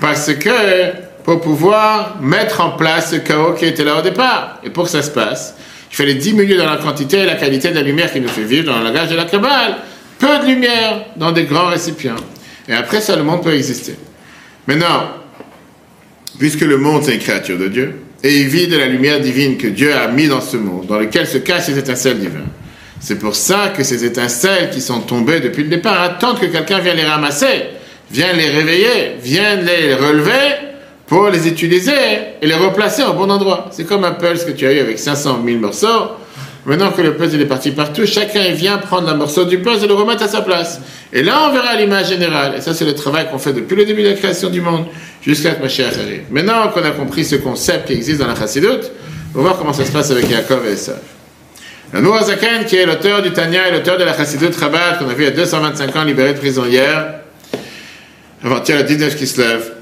parce 0.00 0.32
que 0.34 0.92
pour 1.24 1.40
pouvoir 1.40 2.18
mettre 2.20 2.60
en 2.60 2.70
place 2.70 3.10
ce 3.10 3.16
chaos 3.16 3.54
qui 3.54 3.64
était 3.64 3.84
là 3.84 3.98
au 3.98 4.02
départ, 4.02 4.60
et 4.64 4.70
pour 4.70 4.84
que 4.84 4.90
ça 4.90 5.02
se 5.02 5.10
passe, 5.10 5.56
il 5.90 5.96
fallait 5.96 6.14
diminuer 6.14 6.56
dans 6.56 6.70
la 6.70 6.76
quantité 6.76 7.18
et 7.18 7.24
la 7.26 7.34
qualité 7.34 7.70
de 7.70 7.74
la 7.74 7.82
lumière 7.82 8.12
qui 8.12 8.20
nous 8.20 8.28
fait 8.28 8.44
vivre 8.44 8.66
dans 8.66 8.78
le 8.78 8.84
langage 8.84 9.08
de 9.08 9.16
la 9.16 9.24
Kabbale. 9.24 9.76
Peu 10.18 10.38
de 10.38 10.46
lumière 10.46 11.06
dans 11.16 11.32
des 11.32 11.44
grands 11.44 11.66
récipients. 11.66 12.16
Et 12.68 12.72
après 12.72 13.00
ça, 13.00 13.16
le 13.16 13.22
monde 13.22 13.42
peut 13.42 13.54
exister. 13.54 13.96
Maintenant, 14.66 15.10
puisque 16.38 16.62
le 16.62 16.76
monde 16.76 17.02
c'est 17.02 17.14
une 17.14 17.20
créature 17.20 17.58
de 17.58 17.68
Dieu, 17.68 18.00
et 18.26 18.40
il 18.40 18.48
vit 18.48 18.66
de 18.66 18.76
la 18.76 18.86
lumière 18.86 19.20
divine 19.20 19.56
que 19.56 19.68
Dieu 19.68 19.94
a 19.94 20.08
mis 20.08 20.26
dans 20.26 20.40
ce 20.40 20.56
monde, 20.56 20.86
dans 20.86 20.98
lequel 20.98 21.28
se 21.28 21.38
cachent 21.38 21.66
ces 21.66 21.78
étincelles 21.78 22.18
divines. 22.18 22.48
C'est 22.98 23.20
pour 23.20 23.36
ça 23.36 23.72
que 23.76 23.84
ces 23.84 24.04
étincelles 24.04 24.70
qui 24.70 24.80
sont 24.80 24.98
tombées 24.98 25.38
depuis 25.38 25.62
le 25.62 25.68
départ 25.68 26.00
attendent 26.00 26.40
que 26.40 26.46
quelqu'un 26.46 26.80
vienne 26.80 26.96
les 26.96 27.04
ramasser, 27.04 27.66
vient 28.10 28.32
les 28.32 28.50
réveiller, 28.50 29.16
vient 29.22 29.54
les 29.54 29.94
relever 29.94 30.56
pour 31.06 31.28
les 31.28 31.46
utiliser 31.46 31.92
et 32.42 32.46
les 32.46 32.54
replacer 32.54 33.04
au 33.04 33.12
bon 33.12 33.30
endroit. 33.30 33.68
C'est 33.70 33.86
comme 33.86 34.02
un 34.02 34.12
puzzle 34.12 34.44
que 34.44 34.58
tu 34.58 34.66
as 34.66 34.72
eu 34.72 34.80
avec 34.80 34.98
500 34.98 35.42
000 35.46 35.58
morceaux. 35.60 36.10
Maintenant 36.66 36.90
que 36.90 37.00
le 37.00 37.14
puzzle 37.14 37.40
est 37.40 37.46
parti 37.46 37.70
partout, 37.70 38.06
chacun 38.06 38.50
vient 38.50 38.78
prendre 38.78 39.08
un 39.08 39.14
morceau 39.14 39.44
du 39.44 39.58
puzzle 39.58 39.84
et 39.84 39.88
le 39.88 39.94
remettre 39.94 40.24
à 40.24 40.28
sa 40.28 40.40
place. 40.40 40.80
Et 41.12 41.22
là, 41.22 41.48
on 41.48 41.52
verra 41.52 41.76
l'image 41.76 42.08
générale. 42.08 42.54
Et 42.58 42.60
ça, 42.60 42.74
c'est 42.74 42.84
le 42.84 42.94
travail 42.94 43.28
qu'on 43.30 43.38
fait 43.38 43.52
depuis 43.52 43.76
le 43.76 43.84
début 43.84 44.02
de 44.02 44.08
la 44.08 44.14
création 44.14 44.50
du 44.50 44.60
monde 44.60 44.86
jusqu'à 45.22 45.52
que 45.52 45.62
Mashiach 45.62 45.96
arrive. 45.96 46.22
Maintenant 46.28 46.66
qu'on 46.68 46.82
a 46.82 46.90
compris 46.90 47.24
ce 47.24 47.36
concept 47.36 47.86
qui 47.86 47.92
existe 47.92 48.18
dans 48.18 48.26
la 48.26 48.34
Chassidut, 48.34 48.66
on 49.32 49.38
va 49.38 49.42
voir 49.42 49.58
comment 49.58 49.72
ça 49.72 49.84
se 49.84 49.92
passe 49.92 50.10
avec 50.10 50.28
Yaakov 50.28 50.66
et 50.66 50.72
Esav. 50.72 50.98
Le 51.92 52.00
Noazaken, 52.00 52.64
qui 52.64 52.76
est 52.76 52.84
l'auteur 52.84 53.22
du 53.22 53.30
Tanya 53.30 53.68
et 53.68 53.70
l'auteur 53.72 53.96
de 53.96 54.02
la 54.02 54.16
Chassidut 54.16 54.50
Rabat, 54.58 54.94
qu'on 54.98 55.08
a 55.08 55.14
vu 55.14 55.22
il 55.22 55.26
y 55.26 55.28
a 55.28 55.30
225 55.30 55.94
ans, 55.94 56.02
libéré 56.02 56.34
de 56.34 56.38
prison 56.38 56.64
hier, 56.64 57.20
avant-hier, 58.42 58.78
le 58.78 58.84
19 58.84 59.14
qui 59.14 59.28
se 59.28 59.40
lève, 59.40 59.72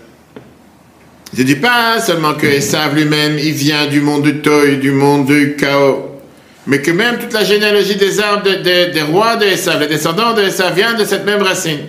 je 1.34 1.40
ne 1.40 1.46
dis 1.46 1.56
pas 1.56 1.98
seulement 2.00 2.34
que 2.34 2.46
Esav 2.46 2.94
lui-même, 2.94 3.38
il 3.38 3.52
vient 3.52 3.86
du 3.86 4.02
monde 4.02 4.22
du 4.22 4.40
Toy, 4.40 4.76
du 4.76 4.90
monde 4.90 5.26
du 5.26 5.56
chaos, 5.56 6.13
mais 6.66 6.80
que 6.80 6.90
même 6.90 7.18
toute 7.18 7.32
la 7.32 7.44
généalogie 7.44 7.96
des 7.96 8.20
arbres, 8.20 8.42
des 8.42 9.02
rois 9.02 9.36
de 9.36 9.44
Esav, 9.44 9.80
les 9.80 9.86
descendants 9.86 10.32
de 10.32 10.42
Esav, 10.42 10.74
vient 10.74 10.94
de 10.94 11.04
cette 11.04 11.24
même 11.24 11.42
racine. 11.42 11.80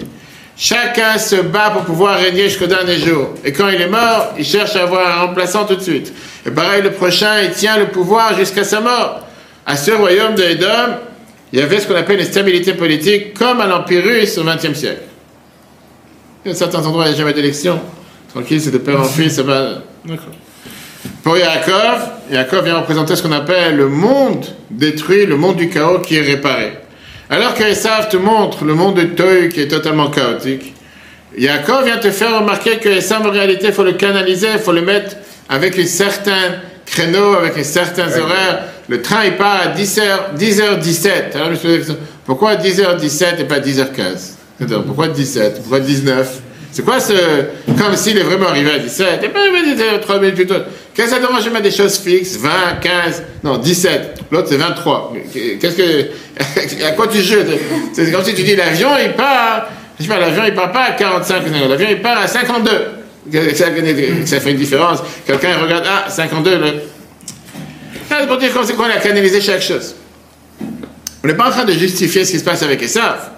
Chacun 0.58 1.18
se 1.18 1.36
bat 1.36 1.70
pour 1.72 1.84
pouvoir 1.84 2.18
régner 2.18 2.44
jusqu'au 2.44 2.68
dernier 2.68 2.98
jour. 2.98 3.34
Et 3.44 3.52
quand 3.52 3.68
il 3.68 3.82
est 3.82 3.90
mort, 3.90 4.34
il 4.38 4.46
cherche 4.46 4.76
à 4.76 4.84
avoir 4.84 5.18
un 5.18 5.28
remplaçant 5.28 5.66
tout 5.66 5.76
de 5.76 5.82
suite. 5.82 6.14
Et 6.46 6.52
pareil, 6.52 6.82
le 6.82 6.92
prochain, 6.92 7.42
il 7.44 7.52
tient 7.52 7.78
le 7.78 7.88
pouvoir 7.88 8.38
jusqu'à 8.38 8.64
sa 8.64 8.80
mort. 8.80 9.22
À 9.66 9.76
ce 9.76 9.92
royaume 9.92 10.36
de 10.36 10.44
Edom, 10.44 10.98
il 11.52 11.60
y 11.60 11.62
avait 11.62 11.80
ce 11.80 11.88
qu'on 11.88 11.96
appelle 11.96 12.20
une 12.20 12.26
stabilité 12.26 12.74
politique, 12.74 13.34
comme 13.34 13.60
à 13.60 13.68
l'Empire 13.68 14.04
russe 14.04 14.38
au 14.38 14.44
XXe 14.44 14.78
siècle. 14.78 15.02
A 16.46 16.54
certains 16.54 16.86
endroits, 16.86 17.06
il 17.06 17.10
n'y 17.10 17.16
a 17.16 17.18
jamais 17.18 17.34
d'élection. 17.34 17.80
Tranquille, 18.30 18.62
c'est 18.62 18.72
de 18.72 18.78
père 18.78 19.02
en 19.02 19.06
fils, 19.06 19.36
ça 19.36 19.44
va. 19.44 19.82
D'accord. 20.06 20.32
Pour 21.24 21.38
Yaakov, 21.38 22.10
Yaakov 22.32 22.66
vient 22.66 22.78
représenter 22.78 23.16
ce 23.16 23.24
qu'on 23.24 23.32
appelle 23.32 23.76
le 23.76 23.88
monde 23.88 24.46
détruit, 24.70 25.26
le 25.26 25.38
monde 25.38 25.58
du 25.58 25.70
chaos 25.70 26.00
qui 26.00 26.18
est 26.18 26.22
réparé. 26.22 26.74
Alors 27.30 27.54
qu'Esav 27.54 28.10
te 28.10 28.18
montre 28.18 28.64
le 28.64 28.76
monde 28.76 28.96
de 28.96 29.04
Toy 29.04 29.50
qui 29.50 29.62
est 29.62 29.68
totalement 29.68 30.10
chaotique, 30.10 30.76
Yaakov 31.38 31.86
vient 31.86 31.98
te 31.98 32.12
faire 32.12 32.40
remarquer 32.40 32.78
que 32.78 32.90
Esav, 32.90 33.26
en 33.26 33.32
réalité, 33.32 33.68
il 33.68 33.74
faut 33.74 33.84
le 33.84 33.94
canaliser, 33.94 34.48
il 34.54 34.60
faut 34.60 34.72
le 34.72 34.82
mettre 34.82 35.18
avec 35.50 35.78
un 35.78 35.86
certain 35.86 36.62
créneau, 36.86 37.34
avec 37.34 37.58
un 37.58 37.64
certain 37.64 38.08
horaires. 38.08 38.64
Le 38.88 39.02
train, 39.02 39.26
il 39.26 39.34
part 39.34 39.62
à 39.62 39.68
10h, 39.70 40.38
10h17. 40.38 41.36
Alors, 41.36 41.48
je 41.48 41.68
me 41.68 41.82
suis 41.82 41.94
pourquoi 42.26 42.56
10h17 42.56 43.40
et 43.40 43.44
pas 43.44 43.60
10h15 43.60 44.84
Pourquoi 44.86 45.08
17 45.08 45.62
Pourquoi 45.62 45.80
19 45.80 46.42
c'est 46.76 46.84
quoi 46.84 47.00
ce. 47.00 47.14
Comme 47.80 47.96
s'il 47.96 48.18
est 48.18 48.24
vraiment 48.24 48.50
arrivé 48.50 48.70
à 48.70 48.80
17, 48.80 49.24
et 49.24 49.90
à 49.96 50.00
3 50.00 50.20
minutes 50.20 50.36
plus 50.36 50.46
tôt. 50.46 50.56
Qu'est-ce 50.94 51.08
que 51.08 51.14
ça 51.14 51.20
dérange 51.22 51.46
de 51.46 51.50
mettre 51.50 51.64
des 51.64 51.72
choses 51.72 51.98
fixes? 51.98 52.36
20, 52.36 52.50
15, 52.82 53.24
non, 53.46 53.58
17. 53.60 54.16
L'autre, 54.30 54.50
c'est 54.50 54.58
23. 54.58 55.14
Qu'est-ce 55.62 55.78
que. 55.78 56.10
À 56.86 56.92
quoi 56.92 57.08
tu 57.08 57.22
joues? 57.22 57.38
C'est 57.94 58.12
comme 58.12 58.26
si 58.26 58.34
tu 58.34 58.44
dis 58.44 58.58
l'avion, 58.58 58.90
il 59.02 59.14
part. 59.14 59.70
Je 59.98 60.04
sais 60.04 60.10
pas, 60.10 60.20
l'avion, 60.20 60.44
il 60.46 60.54
part 60.54 60.74
pas 60.74 60.84
à 60.88 60.92
45, 60.92 61.44
l'avion, 61.70 61.88
il 61.90 62.02
part 62.02 62.18
à 62.18 62.28
52. 62.28 62.70
Ça 63.56 64.42
fait 64.42 64.52
une 64.52 64.58
différence. 64.58 65.00
Quelqu'un 65.26 65.58
regarde, 65.58 65.86
ah, 65.88 66.10
52, 66.10 66.60
là. 66.60 66.68
C'est 68.10 68.28
pour 68.28 68.38
dire 68.38 68.50
c'est 68.66 68.74
quoi, 68.74 68.88
on 68.94 68.98
a 68.98 69.00
canalisé 69.00 69.40
chaque 69.40 69.62
chose. 69.62 69.96
On 71.24 71.28
n'est 71.28 71.36
pas 71.36 71.48
en 71.48 71.52
train 71.52 71.64
de 71.64 71.72
justifier 71.72 72.26
ce 72.26 72.32
qui 72.32 72.40
se 72.40 72.44
passe 72.44 72.64
avec 72.64 72.84
Esav. 72.84 73.30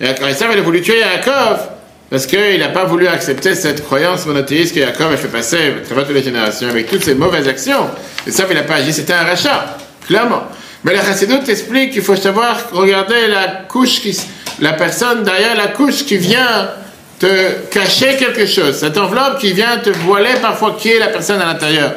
Esav, 0.00 0.50
il 0.52 0.58
a 0.58 0.62
voulu 0.62 0.82
tuer 0.82 0.98
Yaakov, 0.98 1.73
parce 2.14 2.26
qu'il 2.26 2.60
n'a 2.60 2.68
pas 2.68 2.84
voulu 2.84 3.08
accepter 3.08 3.56
cette 3.56 3.82
croyance 3.82 4.24
monothéiste 4.24 4.72
que 4.72 4.80
Jacob 4.80 5.10
a 5.12 5.16
fait 5.16 5.26
passer 5.26 5.72
à 5.82 5.84
travers 5.84 6.06
toutes 6.06 6.14
les 6.14 6.22
générations 6.22 6.68
avec 6.68 6.88
toutes 6.88 7.02
ses 7.02 7.16
mauvaises 7.16 7.48
actions. 7.48 7.90
Et 8.24 8.30
ça, 8.30 8.44
il 8.48 8.54
n'a 8.54 8.62
pas 8.62 8.76
agi, 8.76 8.92
c'était 8.92 9.14
un 9.14 9.24
rachat, 9.24 9.76
clairement. 10.06 10.44
Mais 10.84 10.94
la 10.94 11.04
Chassidut 11.04 11.40
explique 11.48 11.90
qu'il 11.90 12.02
faut 12.02 12.14
savoir 12.14 12.70
regarder 12.70 13.26
la 13.26 13.48
couche, 13.68 14.00
qui, 14.00 14.16
la 14.60 14.74
personne 14.74 15.24
derrière 15.24 15.56
la 15.56 15.66
couche 15.66 16.04
qui 16.04 16.16
vient 16.16 16.70
te 17.18 17.50
cacher 17.72 18.14
quelque 18.16 18.46
chose, 18.46 18.76
cette 18.76 18.96
enveloppe 18.96 19.40
qui 19.40 19.52
vient 19.52 19.78
te 19.78 19.90
voiler 19.90 20.34
parfois 20.40 20.76
qui 20.78 20.90
est 20.90 21.00
la 21.00 21.08
personne 21.08 21.40
à 21.40 21.46
l'intérieur. 21.46 21.94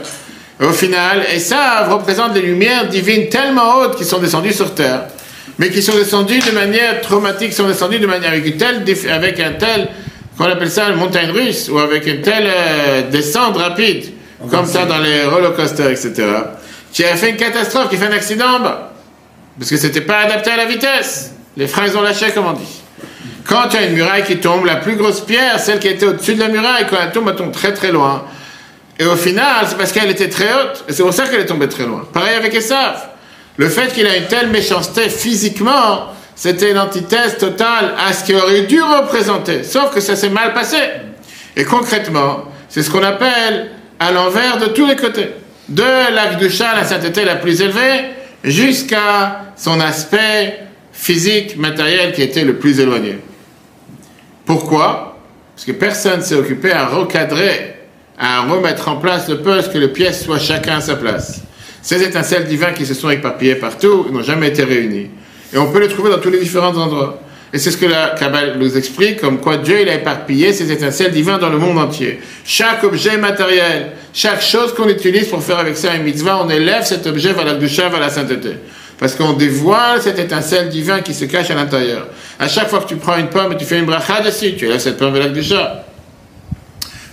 Au 0.60 0.72
final, 0.72 1.28
et 1.32 1.38
ça 1.38 1.86
représente 1.88 2.34
les 2.34 2.42
lumières 2.42 2.88
divines 2.88 3.30
tellement 3.30 3.76
hautes 3.76 3.96
qui 3.96 4.04
sont 4.04 4.18
descendues 4.18 4.54
sur 4.54 4.74
terre 4.74 5.02
mais 5.58 5.70
qui 5.70 5.82
sont 5.82 5.96
descendus 5.96 6.40
de 6.40 6.52
manière 6.52 7.02
traumatique, 7.02 7.54
sont 7.54 7.68
descendus 7.68 8.00
de 8.00 8.08
manière 8.08 8.32
avec, 8.32 8.46
une 8.46 8.58
telle, 8.58 8.84
avec 9.12 9.40
un 9.40 9.54
tel, 9.54 9.88
qu'on 10.38 10.46
appelle 10.46 10.70
ça 10.72 10.90
une 10.90 10.98
montagne 10.98 11.32
russe, 11.32 11.70
ou 11.70 11.80
avec 11.80 12.06
une 12.08 12.22
telle 12.22 12.48
euh, 12.48 13.10
descente 13.10 13.58
rapide, 13.58 14.14
comme 14.52 14.66
ça 14.66 14.86
dans 14.86 15.00
les 15.00 15.26
roller 15.26 15.56
coasters, 15.56 15.90
etc., 15.90 16.12
qui 16.94 17.04
a 17.04 17.16
fait 17.16 17.32
une 17.32 17.38
catastrophe, 17.38 17.90
qui 17.90 17.98
fait 17.98 18.08
un 18.08 18.12
accident 18.12 18.60
parce 19.58 19.70
que 19.70 19.78
c'était 19.78 20.02
pas 20.02 20.20
adapté 20.20 20.52
à 20.52 20.58
la 20.58 20.66
vitesse. 20.66 21.32
Les 21.56 21.68
freins 21.68 21.94
ont 21.96 22.02
lâché, 22.02 22.32
comme 22.32 22.46
on 22.46 22.54
dit. 22.54 22.82
Quand 23.46 23.70
tu 23.70 23.78
as 23.78 23.86
une 23.86 23.94
muraille 23.94 24.24
qui 24.24 24.38
tombe, 24.38 24.66
la 24.66 24.76
plus 24.76 24.96
grosse 24.96 25.22
pierre, 25.22 25.60
celle 25.60 25.80
qui 25.80 25.88
était 25.88 26.06
au-dessus 26.06 26.36
de 26.36 26.40
la 26.40 26.50
muraille, 26.50 26.86
quand 26.90 26.98
elle 27.02 27.12
tombe, 27.12 27.28
elle 27.30 27.36
tombe 27.36 27.52
très 27.52 27.74
très 27.74 27.92
loin. 27.92 28.24
Et 29.00 29.06
au 29.06 29.16
final, 29.16 29.66
c'est 29.68 29.78
parce 29.78 29.92
qu'elle 29.92 30.12
était 30.12 30.30
très 30.30 30.52
haute, 30.54 30.84
et 30.88 30.94
c'est 30.94 31.04
pour 31.04 31.14
ça 31.14 31.28
qu'elle 31.28 31.42
est 31.42 31.46
tombée 31.46 31.70
très 31.70 31.86
loin. 31.86 32.08
Pareil 32.14 32.36
avec 32.36 32.54
Esav. 32.54 33.08
Le 33.58 33.70
fait 33.70 33.94
qu'il 33.94 34.06
a 34.06 34.18
une 34.18 34.26
telle 34.26 34.50
méchanceté 34.50 35.10
physiquement, 35.10 36.14
c'était 36.38 36.70
une 36.70 36.78
antithèse 36.78 37.40
totale 37.40 37.96
à 37.98 38.14
ce 38.14 38.24
qu'il 38.24 38.36
aurait 38.36 38.62
dû 38.62 38.80
représenter. 38.80 39.64
Sauf 39.64 39.92
que 39.92 40.00
ça 40.00 40.16
s'est 40.16 40.30
mal 40.30 40.54
passé. 40.54 40.78
Et 41.56 41.64
concrètement, 41.64 42.46
c'est 42.70 42.84
ce 42.84 42.92
qu'on 42.92 43.02
appelle 43.02 43.72
à 44.00 44.12
l'envers 44.12 44.60
de 44.60 44.68
tous 44.68 44.86
les 44.86 44.96
côtés. 44.96 45.30
De 45.68 46.14
l'Akdusha, 46.14 46.76
la 46.76 46.86
sainteté 46.86 47.26
la 47.26 47.38
plus 47.38 47.60
élevée, 47.60 48.12
jusqu'à 48.44 49.46
son 49.58 49.80
aspect 49.80 50.60
physique, 50.94 51.58
matériel 51.58 52.14
qui 52.14 52.22
était 52.22 52.44
le 52.44 52.58
plus 52.58 52.80
éloigné. 52.80 53.18
Pourquoi? 54.46 55.18
Parce 55.56 55.66
que 55.66 55.72
personne 55.72 56.22
s'est 56.22 56.36
occupé 56.36 56.72
à 56.72 56.86
recadrer, 56.86 57.78
à 58.20 58.42
remettre 58.42 58.90
en 58.90 58.98
place 58.98 59.28
le 59.28 59.42
poste 59.42 59.74
que 59.74 59.80
les 59.80 59.88
pièces 59.88 60.24
soient 60.24 60.38
chacun 60.38 60.78
à 60.78 60.82
sa 60.82 60.98
place. 60.98 61.42
Ces 61.82 62.04
étincelles 62.04 62.46
divines 62.46 62.76
qui 62.76 62.86
se 62.86 62.94
sont 62.94 63.10
éparpillées 63.10 63.56
partout 63.56 64.06
n'ont 64.12 64.22
jamais 64.22 64.50
été 64.50 64.64
réunies. 64.64 65.10
Et 65.54 65.58
on 65.58 65.72
peut 65.72 65.80
les 65.80 65.88
trouver 65.88 66.10
dans 66.10 66.20
tous 66.20 66.30
les 66.30 66.40
différents 66.40 66.76
endroits. 66.76 67.22
Et 67.54 67.60
c'est 67.60 67.72
ce 67.72 67.78
que 67.78 67.86
la 67.86 68.10
Kabbale 68.10 68.58
nous 68.60 68.78
explique, 68.78 69.22
comme 69.22 69.40
quoi 69.40 69.58
Dieu 69.58 69.82
il 69.82 69.88
a 69.88 69.96
éparpillé 69.96 70.52
ces 70.52 70.70
étincelles 70.70 71.12
divines 71.12 71.38
dans 71.38 71.50
le 71.50 71.58
monde 71.58 71.78
entier. 71.78 72.20
Chaque 72.44 72.84
objet 72.84 73.16
matériel, 73.18 73.92
chaque 74.14 74.42
chose 74.42 74.74
qu'on 74.74 74.90
utilise 74.90 75.28
pour 75.30 75.42
faire 75.42 75.60
avec 75.60 75.78
ça 75.78 75.94
un 75.94 76.00
mitzvah, 76.00 76.44
on 76.44 76.50
élève 76.50 76.84
cet 76.84 77.08
objet 77.08 77.32
vers 77.32 77.46
la 77.46 77.54
doucha, 77.54 77.88
vers 77.88 78.02
la 78.02 78.10
sainteté. 78.10 78.58
Parce 79.00 79.16
qu'on 79.16 79.34
dévoile 79.34 80.02
cette 80.02 80.20
étincelle 80.20 80.68
divine 80.70 81.02
qui 81.04 81.14
se 81.14 81.26
cache 81.26 81.50
à 81.50 81.56
l'intérieur. 81.56 82.08
À 82.38 82.50
chaque 82.50 82.68
fois 82.68 82.80
que 82.80 82.88
tu 82.88 82.98
prends 82.98 83.18
une 83.18 83.30
pomme 83.30 83.54
et 83.54 83.58
tu 83.58 83.64
fais 83.64 83.80
une 83.80 83.86
bracha 83.86 84.22
dessus, 84.22 84.56
tu 84.58 84.66
élèves 84.66 84.80
cette 84.80 84.98
pomme 84.98 85.14
vers 85.14 85.24
la 85.24 85.30
doucha. 85.30 85.86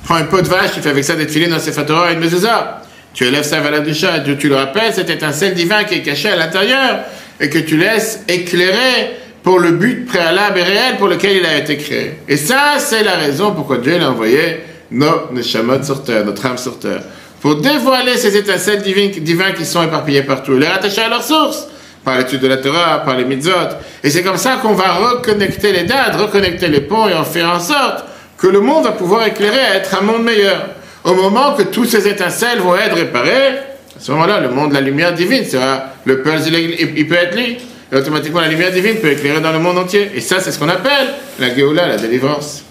Prends 0.04 0.16
un 0.16 0.24
pot 0.24 0.42
de 0.42 0.48
vache, 0.48 0.72
tu 0.74 0.80
fais 0.80 0.90
avec 0.90 1.04
ça 1.04 1.14
des 1.14 1.28
filets 1.28 1.46
dans 1.46 1.60
Sefer 1.60 1.86
Torah 1.86 2.10
et 2.10 2.14
une 2.14 2.20
mezuzah 2.20 2.80
tu 3.14 3.24
élèves 3.24 3.44
ça 3.44 3.60
vers 3.60 3.70
la 3.70 3.78
doucha, 3.78 4.18
tu, 4.20 4.36
tu 4.36 4.48
le 4.48 4.56
rappelles, 4.56 4.92
cette 4.92 5.08
étincelle 5.08 5.54
divin 5.54 5.84
qui 5.84 5.94
est 5.94 6.02
cachée 6.02 6.30
à 6.30 6.36
l'intérieur 6.36 7.04
et 7.40 7.48
que 7.50 7.58
tu 7.58 7.76
laisses 7.76 8.20
éclairer 8.28 9.16
pour 9.42 9.58
le 9.58 9.72
but 9.72 10.06
préalable 10.06 10.58
et 10.58 10.62
réel 10.62 10.96
pour 10.98 11.08
lequel 11.08 11.36
il 11.36 11.46
a 11.46 11.58
été 11.58 11.76
créé. 11.76 12.18
Et 12.28 12.36
ça, 12.36 12.78
c'est 12.78 13.02
la 13.02 13.16
raison 13.16 13.52
pourquoi 13.52 13.78
Dieu 13.78 13.98
l'a 13.98 14.10
envoyé 14.10 14.60
nos 14.90 15.30
neshamot 15.32 15.82
sur 15.82 16.02
terre, 16.02 16.24
notre 16.24 16.46
âme 16.46 16.58
sur 16.58 16.78
terre. 16.78 17.02
Pour 17.40 17.56
dévoiler 17.56 18.16
ces 18.16 18.36
étincelles 18.36 18.82
divines, 18.82 19.10
qui 19.10 19.66
sont 19.66 19.82
éparpillées 19.82 20.22
partout, 20.22 20.56
les 20.56 20.66
rattacher 20.66 21.02
à 21.02 21.10
leur 21.10 21.22
source, 21.22 21.68
par 22.02 22.16
l'étude 22.16 22.40
de 22.40 22.48
la 22.48 22.56
Torah, 22.56 23.02
par 23.04 23.16
les 23.16 23.24
mitzvot. 23.24 23.76
Et 24.02 24.10
c'est 24.10 24.22
comme 24.22 24.36
ça 24.36 24.56
qu'on 24.62 24.72
va 24.72 24.94
reconnecter 24.94 25.72
les 25.72 25.85
dates, 25.85 26.16
reconnecter 26.16 26.68
les 26.68 26.80
ponts 26.80 27.08
et 27.08 27.14
en 27.14 27.24
faire 27.24 27.50
en 27.50 27.60
sorte 27.60 28.04
que 28.38 28.46
le 28.46 28.60
monde 28.60 28.85
va 28.85 28.92
pouvoir 28.92 29.26
éclairer 29.26 29.76
être 29.76 29.94
un 30.00 30.02
monde 30.02 30.22
meilleur. 30.22 30.68
Au 31.04 31.14
moment 31.14 31.54
que 31.54 31.64
tous 31.64 31.85
ces 31.85 32.08
étincelles 32.08 32.60
vont 32.60 32.76
être 32.76 32.96
réparées, 32.96 33.58
à 33.96 34.00
ce 34.00 34.10
moment-là, 34.12 34.40
le 34.40 34.50
monde 34.50 34.70
de 34.70 34.74
la 34.74 34.80
lumière 34.80 35.12
divine 35.12 35.44
sera, 35.44 35.84
le 36.04 36.22
puzzle, 36.22 36.54
il, 36.54 37.06
peut 37.06 37.14
être 37.14 37.36
lié, 37.36 37.58
et 37.92 37.96
automatiquement 37.96 38.40
la 38.40 38.48
lumière 38.48 38.72
divine 38.72 38.96
peut 38.96 39.10
éclairer 39.10 39.40
dans 39.40 39.52
le 39.52 39.60
monde 39.60 39.78
entier. 39.78 40.10
Et 40.14 40.20
ça, 40.20 40.40
c'est 40.40 40.50
ce 40.50 40.58
qu'on 40.58 40.68
appelle 40.68 41.14
la 41.38 41.54
Géoula, 41.54 41.86
la 41.86 41.96
délivrance. 41.96 42.64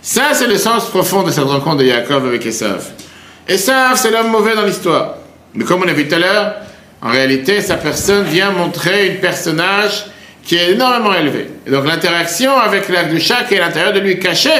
Ça, 0.00 0.30
c'est 0.32 0.46
le 0.46 0.56
sens 0.56 0.88
profond 0.88 1.22
de 1.22 1.30
cette 1.30 1.44
rencontre 1.44 1.78
de 1.78 1.84
Yaakov 1.84 2.26
avec 2.26 2.46
Esav. 2.46 2.84
Esav, 3.48 3.96
c'est 3.96 4.10
l'homme 4.10 4.30
mauvais 4.30 4.54
dans 4.54 4.64
l'histoire. 4.64 5.16
Mais 5.54 5.64
comme 5.64 5.82
on 5.82 5.88
a 5.88 5.92
vu 5.92 6.06
tout 6.06 6.14
à 6.14 6.18
l'heure, 6.18 6.54
en 7.02 7.10
réalité, 7.10 7.60
sa 7.60 7.76
personne 7.76 8.24
vient 8.24 8.50
montrer 8.50 9.10
un 9.10 9.20
personnage 9.20 10.06
qui 10.44 10.56
est 10.56 10.72
énormément 10.72 11.12
élevé. 11.14 11.48
Et 11.66 11.70
donc 11.70 11.86
l'interaction 11.86 12.56
avec 12.56 12.88
l'acte 12.88 13.10
du 13.10 13.20
chat 13.20 13.44
qui 13.48 13.54
est 13.54 13.60
à 13.60 13.66
l'intérieur 13.66 13.92
de 13.92 14.00
lui 14.00 14.18
caché, 14.18 14.50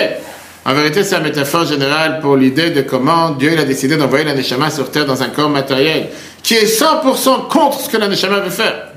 en 0.64 0.74
vérité, 0.74 1.02
c'est 1.04 1.16
une 1.16 1.22
métaphore 1.22 1.64
générale 1.64 2.20
pour 2.20 2.36
l'idée 2.36 2.70
de 2.70 2.82
comment 2.82 3.30
Dieu 3.30 3.58
a 3.58 3.64
décidé 3.64 3.96
d'envoyer 3.96 4.26
la 4.26 4.34
Neshama 4.34 4.70
sur 4.70 4.90
terre 4.90 5.06
dans 5.06 5.22
un 5.22 5.28
corps 5.28 5.48
matériel 5.48 6.08
qui 6.42 6.54
est 6.54 6.66
100% 6.66 7.48
contre 7.48 7.80
ce 7.80 7.88
que 7.88 7.96
la 7.96 8.08
Neshama 8.08 8.40
veut 8.40 8.50
faire. 8.50 8.88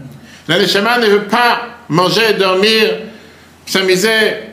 La 0.50 0.60
Neshama 0.60 0.98
ne 0.98 1.08
veut 1.08 1.24
pas 1.24 1.62
manger, 1.88 2.34
dormir, 2.38 2.98
s'amuser, 3.66 4.10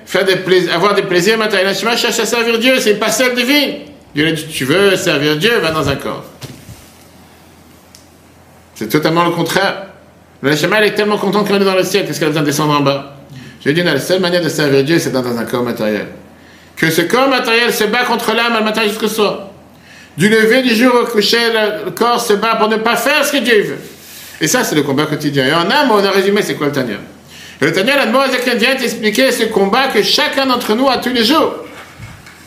faire 0.07 0.25
des 0.25 0.37
plaisirs, 0.37 0.73
avoir 0.73 0.95
des 0.95 1.03
plaisirs 1.03 1.37
matériels. 1.37 1.67
La 1.67 1.73
Neshama 1.73 1.97
cherche 1.97 2.21
à 2.21 2.27
servir 2.27 2.61
Dieu, 2.61 2.79
c'est 2.79 2.93
une 2.93 2.99
parcelle 2.99 3.35
divine. 3.35 3.81
Dieu 4.15 4.27
lui 4.27 4.33
dit, 4.33 4.47
tu 4.47 4.65
veux 4.65 4.95
servir 4.95 5.37
Dieu, 5.37 5.59
va 5.61 5.73
dans 5.73 5.89
un 5.89 5.97
corps. 5.97 6.25
C'est 8.77 8.89
totalement 8.89 9.25
le 9.25 9.33
contraire. 9.33 9.89
La 10.45 10.53
Neshama, 10.53 10.79
elle 10.79 10.89
est 10.93 10.95
tellement 10.95 11.19
contente 11.19 11.49
qu'elle 11.49 11.61
est 11.61 11.65
dans 11.65 11.75
le 11.75 11.83
ciel, 11.83 12.07
qu'est-ce 12.07 12.21
qu'elle 12.21 12.29
a 12.29 12.31
besoin 12.31 12.43
de 12.43 12.47
descendre 12.47 12.75
en 12.75 12.81
bas? 12.83 13.17
Je 13.63 13.69
lui 13.69 13.75
dis, 13.75 13.83
la 13.83 13.99
seule 13.99 14.21
manière 14.21 14.43
de 14.43 14.49
servir 14.49 14.85
Dieu, 14.85 15.01
c'est 15.01 15.11
dans 15.11 15.27
un 15.27 15.45
corps 15.45 15.65
matériel. 15.65 16.07
Que 16.81 16.91
ce 16.91 17.03
corps 17.03 17.29
matériel 17.29 17.75
se 17.75 17.85
bat 17.85 18.05
contre 18.05 18.33
l'âme 18.35 18.55
le 18.59 18.65
matin 18.65 18.85
jusqu'au 18.85 19.09
soir. 19.09 19.49
Du 20.17 20.31
lever 20.31 20.63
du 20.63 20.75
jour 20.75 20.95
au 20.95 21.05
coucher, 21.05 21.37
le 21.85 21.91
corps 21.91 22.21
se 22.21 22.33
bat 22.33 22.57
pour 22.57 22.69
ne 22.69 22.77
pas 22.77 22.97
faire 22.97 23.23
ce 23.23 23.33
que 23.33 23.37
Dieu 23.37 23.63
veut. 23.63 23.79
Et 24.41 24.49
ça, 24.49 24.65
c'est 24.65 24.75
le 24.75 24.83
combat 24.83 25.05
quotidien. 25.05 25.47
Et 25.47 25.53
en 25.53 25.71
âme, 25.71 25.91
on 25.91 26.03
a 26.03 26.11
résumé 26.11 26.41
c'est 26.41 26.55
quoi 26.55 26.69
le 26.69 26.73
Tania. 26.73 26.97
Et 27.61 27.67
le 27.67 27.73
Tania, 27.73 27.97
la 27.97 28.07
Moazakhen 28.07 28.57
vient 28.57 28.75
t'expliquer 28.77 29.31
ce 29.31 29.45
combat 29.45 29.89
que 29.89 30.03
chacun 30.03 30.47
d'entre 30.47 30.75
nous 30.75 30.89
a 30.89 30.97
tous 30.97 31.13
les 31.13 31.23
jours. 31.23 31.55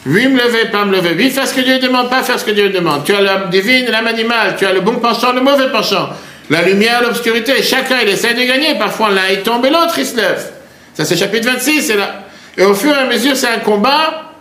Oui, 0.07 0.27
me 0.27 0.37
lever, 0.43 0.65
pas 0.71 0.83
me 0.83 0.95
lever. 0.95 1.13
Oui, 1.15 1.29
faire 1.29 1.47
ce 1.47 1.53
que 1.53 1.61
Dieu 1.61 1.77
demande, 1.77 2.09
pas 2.09 2.23
faire 2.23 2.39
ce 2.39 2.43
que 2.43 2.51
Dieu 2.51 2.69
demande. 2.69 3.03
Tu 3.03 3.13
as 3.13 3.21
l'âme 3.21 3.51
divine, 3.51 3.85
l'âme 3.91 4.07
animale. 4.07 4.55
Tu 4.57 4.65
as 4.65 4.73
le 4.73 4.81
bon 4.81 4.95
penchant, 4.95 5.31
le 5.31 5.41
mauvais 5.41 5.69
penchant. 5.71 6.09
La 6.49 6.63
lumière, 6.63 7.03
l'obscurité. 7.03 7.61
Chacun, 7.61 7.97
il 8.01 8.09
essaie 8.09 8.33
de 8.33 8.43
gagner. 8.43 8.73
Parfois, 8.79 9.11
l'un, 9.11 9.29
il 9.31 9.41
tombe 9.43 9.63
et 9.63 9.69
l'autre, 9.69 9.93
il 9.99 10.05
se 10.07 10.17
lève. 10.17 10.43
Ça, 10.95 11.05
c'est 11.05 11.15
chapitre 11.15 11.47
26, 11.51 11.83
c'est 11.83 11.97
là. 11.97 12.23
Et 12.57 12.63
au 12.63 12.73
fur 12.73 12.91
et 12.91 12.99
à 12.99 13.05
mesure, 13.05 13.35
c'est 13.35 13.47
un 13.47 13.59
combat 13.59 14.31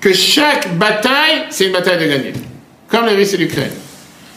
que 0.00 0.12
chaque 0.12 0.74
bataille, 0.76 1.44
c'est 1.50 1.66
une 1.66 1.72
bataille 1.72 1.98
de 1.98 2.06
gagner. 2.06 2.32
Comme 2.88 3.06
la 3.06 3.12
Russie 3.12 3.36
et 3.36 3.38
l'Ukraine. 3.38 3.72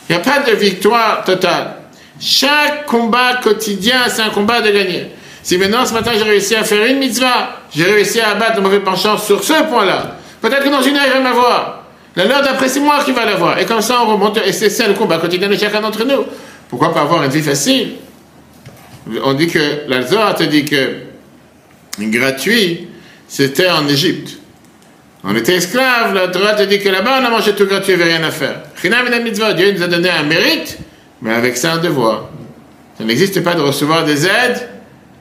Il 0.10 0.16
n'y 0.16 0.22
a 0.22 0.24
pas 0.24 0.40
de 0.40 0.56
victoire 0.56 1.24
totale. 1.24 1.76
Chaque 2.20 2.86
combat 2.86 3.40
quotidien, 3.42 4.02
c'est 4.08 4.22
un 4.22 4.30
combat 4.30 4.62
de 4.62 4.72
gagner. 4.72 5.08
Si 5.42 5.58
maintenant, 5.58 5.86
ce 5.86 5.94
matin, 5.94 6.12
j'ai 6.16 6.24
réussi 6.24 6.56
à 6.56 6.64
faire 6.64 6.86
une 6.86 6.98
mitzvah, 6.98 7.62
j'ai 7.76 7.84
réussi 7.84 8.20
à 8.20 8.32
abattre 8.32 8.62
mauvais 8.62 8.80
penchant 8.80 9.18
sur 9.18 9.44
ce 9.44 9.64
point-là, 9.64 10.16
peut-être 10.42 10.64
que 10.64 10.70
dans 10.70 10.82
une 10.82 10.96
heure, 10.96 11.04
il 11.06 11.14
va 11.14 11.20
m'avoir. 11.20 11.84
La 12.16 12.26
l'heure 12.26 12.42
d'après, 12.42 12.70
c'est 12.70 12.80
moi 12.80 13.04
qui 13.04 13.12
va 13.12 13.26
l'avoir. 13.26 13.60
Et 13.60 13.66
comme 13.66 13.82
ça, 13.82 14.02
on 14.02 14.14
remonte. 14.14 14.40
Et 14.46 14.54
c'est 14.54 14.70
ça 14.70 14.88
le 14.88 14.94
combat 14.94 15.18
quotidien 15.18 15.50
de 15.50 15.58
chacun 15.58 15.82
d'entre 15.82 16.06
nous. 16.06 16.24
Pourquoi 16.70 16.94
pas 16.94 17.02
avoir 17.02 17.24
une 17.24 17.32
vie 17.32 17.42
facile? 17.42 17.96
On 19.24 19.34
dit 19.34 19.48
que, 19.48 19.82
la 19.88 20.02
Zohar 20.02 20.34
te 20.34 20.44
dit 20.44 20.66
que 20.66 20.96
gratuit, 22.00 22.88
c'était 23.28 23.70
en 23.70 23.88
Égypte. 23.88 24.38
On 25.24 25.36
était 25.36 25.56
esclaves, 25.56 26.14
la 26.14 26.28
Torah 26.28 26.54
te 26.54 26.64
dit 26.64 26.80
que 26.80 26.90
là-bas, 26.90 27.20
on 27.22 27.26
a 27.26 27.30
mangé 27.30 27.54
tout 27.54 27.68
il 27.70 27.88
n'y 27.88 27.94
avait 27.94 28.16
rien 28.16 28.24
à 28.24 28.32
faire. 28.32 28.62
Dieu 29.56 29.72
nous 29.72 29.84
a 29.84 29.88
donné 29.88 30.10
un 30.10 30.24
mérite, 30.24 30.78
mais 31.22 31.34
avec 31.34 31.58
ça 31.58 31.74
un 31.74 31.78
devoir. 31.80 32.30
Ça 32.98 33.04
n'existe 33.04 33.44
pas 33.44 33.56
de 33.56 33.62
recevoir 33.62 34.06
des 34.06 34.26
aides 34.26 34.70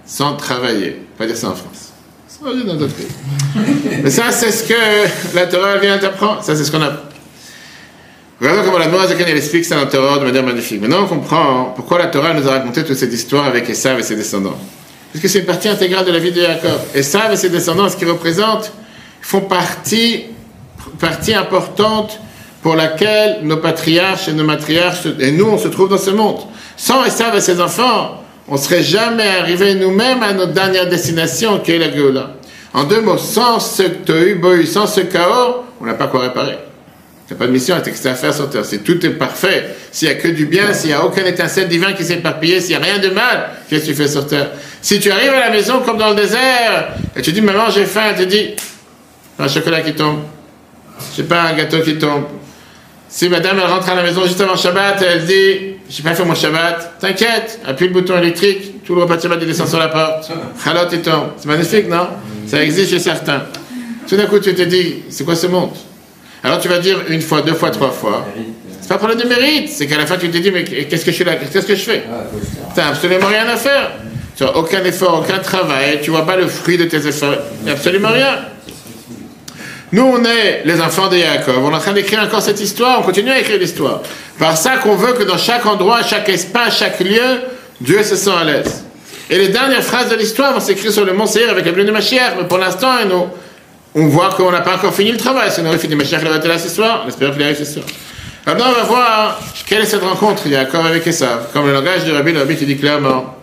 sans 0.05 0.37
travailler. 0.37 0.97
Pas 1.17 1.27
dire 1.27 1.37
ça 1.37 1.49
en 1.49 1.55
France. 1.55 1.93
Ça 2.29 2.41
dans 2.45 2.75
d'autres 2.75 2.93
pays. 2.95 3.07
mais 4.03 4.11
ça, 4.11 4.31
c'est 4.31 4.53
ce 4.53 4.65
que 4.65 5.35
la 5.35 5.47
Torah 5.47 5.79
vient 5.79 5.97
t'apprendre. 5.99 6.43
Ça, 6.43 6.55
c'est 6.55 6.65
ce 6.65 6.71
qu'on 6.71 6.83
a. 6.83 6.93
Regardons 8.41 8.65
comment 8.65 8.79
la 8.79 8.89
Noazakan, 8.89 9.25
elle 9.27 9.37
explique 9.37 9.65
ça 9.65 9.77
dans 9.77 9.83
la 9.83 9.87
Torah 9.87 10.19
de 10.19 10.25
manière 10.25 10.43
magnifique. 10.43 10.81
Maintenant, 10.81 11.05
on 11.05 11.07
comprend 11.07 11.73
pourquoi 11.75 11.99
la 11.99 12.09
Torah 12.09 12.35
nous 12.35 12.47
a 12.47 12.51
raconté 12.51 12.85
toute 12.85 12.97
cette 12.97 13.13
histoire 13.13 13.47
avec 13.47 13.71
Esav 13.71 13.99
et 13.99 14.03
ses 14.03 14.17
descendants. 14.17 14.59
Parce 15.15 15.23
que 15.23 15.29
c'est 15.29 15.39
une 15.39 15.45
partie 15.45 15.69
intégrale 15.69 16.05
de 16.05 16.11
la 16.11 16.19
vie 16.19 16.33
de 16.33 16.41
Jacob. 16.41 16.73
Esav 16.93 17.33
et 17.33 17.37
ses 17.37 17.49
descendants, 17.49 17.89
ce 17.89 17.97
qu'ils 17.97 18.11
représentent, 18.11 18.73
font 19.23 19.43
partie, 19.43 20.25
partie 20.99 21.33
importante 21.33 22.19
pour 22.63 22.75
laquelle 22.75 23.39
nos 23.45 23.59
patriarches 23.59 24.27
et 24.27 24.33
nos 24.33 24.43
matriarches, 24.43 25.07
et 25.21 25.31
nous, 25.31 25.47
on 25.47 25.57
se 25.57 25.69
trouve 25.69 25.89
dans 25.89 25.99
ce 25.99 26.11
monde. 26.11 26.41
Sans 26.77 27.05
Esav 27.05 27.37
et 27.37 27.41
ses 27.41 27.61
enfants, 27.61 28.25
on 28.49 28.55
ne 28.55 28.59
serait 28.59 28.83
jamais 28.83 29.29
arrivé 29.29 29.77
nous-mêmes 29.77 30.25
à 30.25 30.33
notre 30.33 30.53
dernière 30.53 30.89
destination, 30.89 31.61
qui 31.61 31.71
est 31.71 31.79
la 31.79 31.93
Géoula. 31.93 32.31
En 32.73 32.83
deux 32.83 33.01
mots, 33.01 33.17
sans 33.17 33.61
ce 33.61 33.85
tohu 33.85 34.67
sans 34.67 34.89
ce 34.89 35.03
chaos, 35.03 35.63
on 35.81 35.87
n'a 35.87 35.95
pas 35.95 36.09
quoi 36.09 36.23
réparer. 36.23 36.59
Il 37.31 37.33
n'y 37.33 37.37
a 37.37 37.39
pas 37.39 37.47
de 37.47 37.53
mission, 37.53 37.77
il 37.77 38.05
y 38.05 38.09
a 38.09 38.11
à 38.11 38.15
faire 38.17 38.35
sur 38.35 38.51
Terre. 38.51 38.67
Si 38.67 38.81
tout 38.81 39.07
est 39.07 39.11
parfait, 39.11 39.77
s'il 39.93 40.09
n'y 40.09 40.15
a 40.15 40.17
que 40.19 40.29
du 40.29 40.45
bien, 40.45 40.75
s'il 40.75 40.89
n'y 40.89 40.95
a 40.95 41.07
aucun 41.07 41.25
étincelle 41.25 41.69
divin 41.69 41.93
qui 41.93 42.05
s'est 42.05 42.15
éparpillé, 42.15 42.61
s'il 42.61 42.77
n'y 42.77 42.83
a 42.83 42.85
rien 42.85 42.99
de 42.99 43.09
mal, 43.09 43.51
qu'est-ce 43.71 43.87
que 43.87 43.91
tu 43.91 43.95
fais 43.95 44.09
sur 44.09 44.27
Terre 44.27 44.51
Si 44.85 45.01
tu 45.01 45.11
arrives 45.11 45.33
à 45.33 45.41
la 45.41 45.51
maison 45.51 45.81
comme 45.81 45.97
dans 45.97 46.11
le 46.11 46.15
désert, 46.15 46.89
et 47.17 47.23
tu 47.23 47.33
dis, 47.33 47.41
maman, 47.41 47.71
j'ai 47.71 47.87
faim, 47.87 48.03
elle 48.11 48.17
te 48.17 48.23
dit, 48.25 48.51
un 49.39 49.49
chocolat 49.49 49.81
qui 49.81 49.95
tombe, 49.95 50.19
je 51.11 51.17
sais 51.17 51.23
pas, 51.23 51.45
un 51.45 51.55
gâteau 51.55 51.81
qui 51.81 51.97
tombe. 51.97 52.25
Si 53.09 53.31
madame, 53.31 53.59
elle 53.61 53.71
rentre 53.71 53.89
à 53.89 53.95
la 53.95 54.03
maison 54.03 54.27
juste 54.27 54.43
avant 54.43 54.57
Shabbat, 54.57 55.01
elle 55.01 55.25
dit, 55.25 55.77
j'ai 55.89 56.03
pas 56.03 56.15
fait 56.15 56.23
mon 56.27 56.35
Shabbat, 56.35 56.99
t'inquiète, 57.01 57.61
appuie 57.67 57.87
le 57.87 57.95
bouton 57.95 58.19
électrique, 58.19 58.85
tout 58.85 58.95
le 58.95 59.01
repas 59.01 59.17
de 59.17 59.23
Shabbat, 59.23 59.39
il 59.41 59.47
descend 59.47 59.69
sur 59.69 59.79
la 59.79 59.89
porte. 59.89 60.31
Halot, 60.67 60.91
il 60.93 61.01
tombe. 61.01 61.31
C'est 61.39 61.49
magnifique, 61.49 61.89
non? 61.89 62.09
Ça 62.47 62.63
existe 62.63 62.91
chez 62.91 62.99
certains. 62.99 63.45
Tout 64.07 64.17
d'un 64.17 64.27
coup, 64.27 64.39
tu 64.39 64.55
te 64.55 64.61
dis, 64.61 64.97
c'est 65.09 65.25
quoi 65.25 65.35
ce 65.35 65.47
monde? 65.47 65.71
Alors 66.43 66.61
tu 66.61 66.69
vas 66.69 66.79
dire 66.79 66.99
une 67.09 67.23
fois, 67.23 67.41
deux 67.41 67.55
fois, 67.55 67.71
trois 67.71 67.91
fois. 67.91 68.27
C'est 68.83 68.89
pas 68.89 68.99
problème 68.99 69.19
de 69.19 69.27
mérite, 69.27 69.71
c'est 69.71 69.87
qu'à 69.87 69.97
la 69.97 70.05
fin 70.05 70.19
tu 70.19 70.29
te 70.29 70.37
dis, 70.37 70.51
mais 70.51 70.63
qu'est-ce 70.63 71.07
que 71.07 71.11
je 71.11 71.17
suis 71.17 71.25
là? 71.25 71.37
Qu'est-ce 71.37 71.67
que 71.67 71.75
je 71.75 71.81
fais? 71.81 72.05
T'as 72.75 72.89
absolument 72.89 73.29
rien 73.29 73.49
à 73.49 73.57
faire. 73.57 73.93
Aucun 74.55 74.83
effort, 74.85 75.21
aucun 75.21 75.39
travail, 75.39 76.01
tu 76.03 76.11
vois 76.11 76.27
pas 76.27 76.37
le 76.37 76.49
fruit 76.49 76.77
de 76.77 76.85
tes 76.85 77.07
efforts, 77.07 77.37
absolument 77.69 78.09
rien. 78.09 78.39
Nous, 79.93 80.03
on 80.03 80.25
est 80.25 80.63
les 80.65 80.81
enfants 80.81 81.07
de 81.07 81.17
Jacob. 81.17 81.55
On 81.63 81.71
est 81.71 81.77
en 81.77 81.79
train 81.79 81.93
d'écrire 81.93 82.21
encore 82.21 82.43
cette 82.43 82.61
histoire. 82.61 82.99
On 82.99 83.03
continue 83.05 83.31
à 83.31 83.39
écrire 83.39 83.61
l'histoire. 83.61 84.01
Par 84.41 84.57
ça 84.57 84.79
qu'on 84.79 84.97
veut 84.97 85.13
que 85.13 85.23
dans 85.23 85.39
chaque 85.39 85.65
endroit, 85.67 86.03
chaque 86.03 86.29
espace, 86.29 86.79
chaque 86.79 86.99
lieu, 86.99 87.43
Dieu 87.81 88.03
se 88.03 88.17
sent 88.17 88.33
à 88.37 88.43
l'aise. 88.43 88.85
Et 89.31 89.39
les 89.39 89.49
dernières 89.49 89.85
phrases 89.85 90.11
de 90.11 90.17
l'histoire 90.17 90.53
vont 90.53 90.59
s'écrire 90.59 90.91
sur 90.91 91.05
le 91.05 91.13
mont 91.13 91.27
Seir 91.27 91.49
avec 91.49 91.65
la 91.65 91.73
plume 91.73 91.87
de 91.87 91.93
Mashiach. 91.93 92.33
Mais 92.37 92.49
pour 92.49 92.59
l'instant, 92.59 92.91
on 93.95 94.07
voit 94.09 94.31
qu'on 94.31 94.51
n'a 94.51 94.63
pas 94.63 94.75
encore 94.75 94.93
fini 94.93 95.13
le 95.13 95.17
travail. 95.17 95.53
Si 95.53 95.61
on 95.61 95.67
aurait 95.67 95.79
fini 95.79 95.95
Mashiach, 95.95 96.23
il 96.23 96.27
aurait 96.27 96.39
été 96.39 96.49
là 96.49 96.59
ce 96.59 96.69
soir. 96.69 97.03
On 97.05 97.09
espère 97.09 97.33
qu'il 97.33 97.45
arrive 97.45 97.57
ce 97.57 97.65
soir. 97.65 97.87
Maintenant, 98.47 98.67
on 98.71 98.73
va 98.73 98.83
voir 98.83 99.41
quelle 99.65 99.83
est 99.83 99.87
cette 99.87 100.03
rencontre, 100.03 100.43
Jacob 100.51 100.85
avec 100.85 101.07
Esav? 101.07 101.53
Comme 101.53 101.67
le 101.67 101.73
langage 101.73 102.05
de 102.05 102.11
Rabbi, 102.11 102.33
le 102.33 102.41
Rabbi 102.41 102.57
te 102.57 102.65
dit 102.65 102.77
clairement 102.77 103.37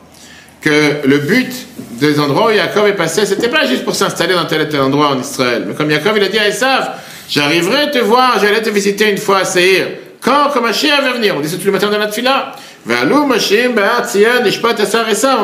que 0.62 1.07
le 1.07 1.18
but 1.18 1.51
des 1.99 2.20
endroits 2.20 2.51
où 2.51 2.55
Jacob 2.55 2.86
est 2.88 2.93
passé, 2.93 3.26
c'était 3.26 3.49
pas 3.49 3.66
juste 3.66 3.84
pour 3.84 3.95
s'installer 3.95 4.36
dans 4.36 4.45
tel 4.45 4.62
et 4.62 4.70
tel 4.70 4.82
endroit 4.82 5.09
en 5.09 5.20
Israël. 5.20 5.66
Mais 5.68 5.74
comme 5.74 5.89
Jacob, 5.89 6.14
il 6.18 6.24
a 6.24 6.28
dit 6.28 6.38
à 6.39 6.47
Esav, 6.47 6.91
j'arriverai 7.30 7.91
te 7.91 7.97
voir, 7.99 8.38
j'allais 8.39 8.62
te 8.62 8.70
visiter 8.70 9.09
une 9.09 9.18
fois 9.18 9.39
à 9.39 9.45
Seir. 9.45 9.88
Quand, 10.22 10.51
comme 10.53 10.64
Mashiach 10.66 11.01
va 11.01 11.14
venir, 11.14 11.36
on 11.36 11.39
dit 11.41 11.49
ça 11.49 11.57
tous 11.57 11.66
les 11.66 11.72
matins 11.72 11.89
dans 11.89 11.97
notre 11.97 12.14
fila. 12.14 12.53
On 12.86 12.89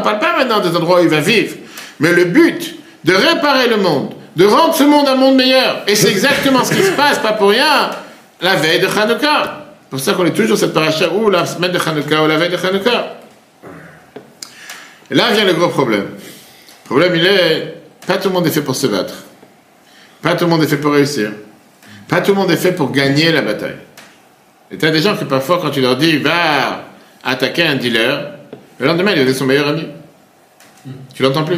parle 0.02 0.20
pas 0.20 0.38
maintenant 0.38 0.60
des 0.60 0.76
endroits 0.76 1.00
où 1.02 1.04
il 1.04 1.10
va 1.10 1.20
vivre. 1.20 1.56
Mais 2.00 2.12
le 2.14 2.26
but 2.26 2.76
de 3.04 3.14
réparer 3.14 3.68
le 3.70 3.78
monde, 3.78 4.14
de 4.36 4.46
rendre 4.46 4.76
ce 4.76 4.84
monde 4.84 5.08
un 5.08 5.16
monde 5.16 5.36
meilleur, 5.36 5.82
et 5.88 5.96
c'est 5.96 6.10
exactement 6.10 6.64
ce 6.64 6.74
qui 6.74 6.84
se 6.84 6.92
passe, 6.92 7.18
pas 7.18 7.34
pour 7.34 7.50
rien, 7.50 7.90
la 8.42 8.56
veille 8.56 8.80
de 8.80 8.88
Hanouka. 8.88 9.66
C'est 9.82 9.90
pour 9.90 10.00
ça 10.00 10.14
qu'on 10.14 10.26
est 10.26 10.36
toujours 10.36 10.58
cette 10.58 10.74
paracha 10.74 11.10
ou 11.12 11.30
la 11.32 11.46
semaine 11.46 11.72
de 11.72 11.80
Hanouka 11.80 12.24
ou 12.24 12.28
la 12.28 12.38
veille 12.38 12.50
de 12.50 12.58
Hanouka. 12.58 13.18
Là 15.10 15.32
vient 15.32 15.46
le 15.46 15.54
gros 15.54 15.70
problème. 15.70 16.06
Le 16.06 16.86
problème, 16.86 17.16
il 17.16 17.26
est, 17.26 17.76
pas 18.06 18.18
tout 18.18 18.30
le 18.30 18.34
monde 18.34 18.48
est 18.48 18.52
fait 18.52 18.62
pour 18.62 18.76
se 18.76 18.88
battre. 18.88 19.14
Pas 20.22 20.36
tout 20.36 20.46
le 20.46 20.50
monde 20.50 20.64
est 20.64 20.68
fait 20.68 20.78
pour 20.78 20.94
réussir. 20.94 21.32
Pas 22.08 22.22
tout 22.22 22.32
le 22.32 22.38
monde 22.38 22.52
est 22.52 22.58
fait 22.58 22.72
pour 22.72 22.92
gagner 22.92 23.32
la 23.32 23.42
bataille. 23.42 23.78
Et 24.72 24.78
tu 24.78 24.86
as 24.86 24.92
des 24.92 25.02
gens 25.02 25.16
que 25.16 25.26
parfois, 25.26 25.60
quand 25.62 25.70
tu 25.70 25.82
leur 25.82 25.98
dis, 25.98 26.18
va 26.18 26.86
attaquer 27.24 27.64
un 27.64 27.76
dealer, 27.76 28.34
le 28.80 28.86
lendemain, 28.88 29.14
il 29.16 29.28
est 29.28 29.34
son 29.34 29.46
meilleur 29.46 29.68
ami. 29.68 29.88
Tu 31.14 31.24
l'entends 31.24 31.44
plus. 31.44 31.58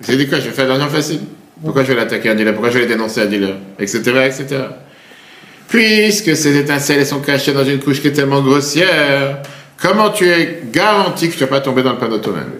C'est 0.00 0.16
dit 0.16 0.28
quoi 0.28 0.38
Je 0.38 0.46
vais 0.46 0.50
faire 0.50 0.64
de 0.64 0.70
l'argent 0.70 0.88
facile. 0.88 1.20
Pourquoi 1.62 1.84
je 1.84 1.88
vais 1.88 1.94
l'attaquer 1.94 2.30
un 2.30 2.34
dealer? 2.34 2.52
Pourquoi 2.52 2.70
je 2.70 2.78
vais 2.78 2.86
dénoncer 2.86 3.22
un 3.22 3.26
dealer? 3.26 3.54
Etc. 3.78 3.98
etc. 3.98 4.46
Puisque 5.68 6.36
ces 6.36 6.56
étincelles 6.58 7.06
sont 7.06 7.20
cachées 7.20 7.52
dans 7.52 7.64
une 7.64 7.78
couche 7.78 8.00
qui 8.00 8.08
est 8.08 8.12
tellement 8.12 8.42
grossière, 8.42 9.38
Comment 9.82 10.10
tu 10.10 10.28
es 10.28 10.62
garanti 10.70 11.28
que 11.28 11.34
tu 11.34 11.42
ne 11.42 11.48
vas 11.48 11.56
pas 11.56 11.60
tomber 11.60 11.82
dans 11.82 11.92
le 11.92 11.98
panneau 11.98 12.18
toi-même? 12.18 12.52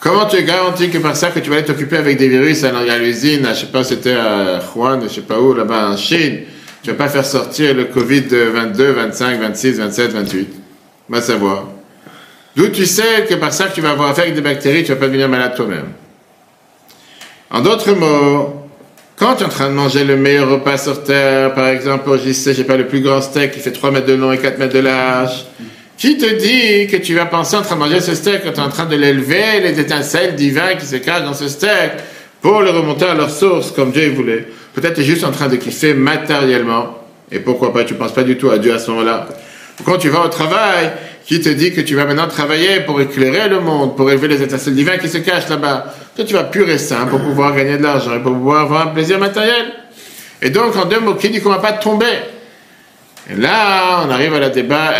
Comment 0.00 0.24
tu 0.24 0.36
es 0.36 0.44
garanti 0.44 0.88
que 0.88 0.96
par 0.96 1.14
ça 1.14 1.30
que 1.30 1.38
tu 1.38 1.50
vas 1.50 1.56
aller 1.56 1.64
t'occuper 1.64 1.98
avec 1.98 2.16
des 2.16 2.28
virus 2.28 2.64
à 2.64 2.98
l'usine, 2.98 3.42
je 3.44 3.48
ne 3.48 3.54
sais 3.54 3.66
pas, 3.66 3.84
c'était 3.84 4.14
à 4.14 4.60
Juan, 4.60 5.00
je 5.02 5.08
sais 5.08 5.20
pas 5.20 5.38
où, 5.38 5.52
là-bas 5.52 5.90
en 5.90 5.96
Chine, 5.98 6.40
tu 6.82 6.90
vas 6.90 6.96
pas 6.96 7.08
faire 7.08 7.24
sortir 7.24 7.74
le 7.74 7.84
Covid 7.84 8.22
de 8.22 8.44
22, 8.44 8.92
25, 8.92 9.40
26, 9.40 9.78
27, 9.78 10.12
28. 10.12 10.48
Va 11.10 11.20
savoir. 11.20 11.64
D'où 12.56 12.68
tu 12.68 12.86
sais 12.86 13.26
que 13.28 13.34
par 13.34 13.52
ça 13.52 13.66
que 13.66 13.74
tu 13.74 13.82
vas 13.82 13.90
avoir 13.90 14.10
affaire 14.10 14.24
avec 14.24 14.34
des 14.34 14.40
bactéries, 14.40 14.84
tu 14.84 14.92
vas 14.92 14.98
pas 14.98 15.06
devenir 15.06 15.28
malade 15.28 15.54
toi-même? 15.54 15.88
En 17.50 17.60
d'autres 17.60 17.92
mots, 17.92 18.68
quand 19.16 19.36
tu 19.36 19.42
es 19.42 19.46
en 19.46 19.50
train 19.50 19.68
de 19.68 19.74
manger 19.74 20.04
le 20.04 20.16
meilleur 20.16 20.48
repas 20.48 20.78
sur 20.78 21.02
Terre, 21.04 21.52
par 21.54 21.68
exemple, 21.68 22.18
je 22.24 22.32
sais, 22.32 22.54
j'ai 22.54 22.64
pas 22.64 22.78
le 22.78 22.86
plus 22.86 23.00
grand 23.00 23.20
steak 23.20 23.52
qui 23.52 23.60
fait 23.60 23.72
3 23.72 23.90
mètres 23.90 24.06
de 24.06 24.14
long 24.14 24.32
et 24.32 24.38
4 24.38 24.58
mètres 24.58 24.74
de 24.74 24.80
large, 24.80 25.44
qui 25.96 26.18
te 26.18 26.26
dit 26.26 26.86
que 26.90 26.96
tu 26.96 27.14
vas 27.14 27.26
penser 27.26 27.56
en 27.56 27.62
train 27.62 27.76
de 27.76 27.80
manger 27.80 28.00
ce 28.00 28.14
steak 28.14 28.42
quand 28.44 28.52
tu 28.52 28.60
es 28.60 28.62
en 28.62 28.68
train 28.68 28.86
de 28.86 28.96
l'élever, 28.96 29.60
les 29.62 29.78
étincelles 29.78 30.34
divines 30.34 30.76
qui 30.78 30.86
se 30.86 30.96
cachent 30.96 31.24
dans 31.24 31.34
ce 31.34 31.48
steak 31.48 31.92
pour 32.40 32.60
le 32.60 32.70
remonter 32.70 33.06
à 33.06 33.14
leur 33.14 33.30
source 33.30 33.70
comme 33.70 33.90
Dieu 33.90 34.10
voulait 34.10 34.46
Peut-être 34.74 34.94
tu 34.94 35.00
es 35.02 35.04
juste 35.04 35.24
en 35.24 35.30
train 35.30 35.48
de 35.48 35.56
kiffer 35.56 35.94
matériellement. 35.94 36.98
Et 37.30 37.38
pourquoi 37.38 37.72
pas, 37.72 37.84
tu 37.84 37.94
ne 37.94 37.98
penses 37.98 38.12
pas 38.12 38.24
du 38.24 38.36
tout 38.36 38.50
à 38.50 38.58
Dieu 38.58 38.74
à 38.74 38.78
ce 38.78 38.90
moment-là. 38.90 39.28
Quand 39.84 39.98
tu 39.98 40.08
vas 40.08 40.24
au 40.24 40.28
travail, 40.28 40.90
qui 41.26 41.40
te 41.40 41.48
dit 41.48 41.72
que 41.72 41.80
tu 41.80 41.94
vas 41.94 42.04
maintenant 42.04 42.28
travailler 42.28 42.80
pour 42.80 43.00
éclairer 43.00 43.48
le 43.48 43.60
monde, 43.60 43.96
pour 43.96 44.10
élever 44.10 44.28
les 44.28 44.42
étincelles 44.42 44.74
divins 44.74 44.98
qui 44.98 45.08
se 45.08 45.18
cachent 45.18 45.48
là-bas. 45.48 45.94
Toi, 46.14 46.24
tu 46.24 46.34
vas 46.34 46.44
pur 46.44 46.68
et 46.68 46.78
sain 46.78 47.06
pour 47.06 47.20
pouvoir 47.20 47.54
gagner 47.56 47.78
de 47.78 47.82
l'argent 47.82 48.14
et 48.14 48.20
pour 48.20 48.32
pouvoir 48.32 48.62
avoir 48.62 48.88
un 48.88 48.90
plaisir 48.90 49.18
matériel. 49.18 49.72
Et 50.42 50.50
donc, 50.50 50.76
en 50.76 50.84
deux 50.84 51.00
mots, 51.00 51.14
qui 51.14 51.30
dit 51.30 51.40
qu'on 51.40 51.50
ne 51.50 51.54
va 51.54 51.60
pas 51.60 51.72
tomber? 51.72 52.06
Et 53.30 53.36
là, 53.36 54.04
on 54.06 54.10
arrive 54.10 54.34
à 54.34 54.38
la 54.38 54.50
débat, 54.50 54.92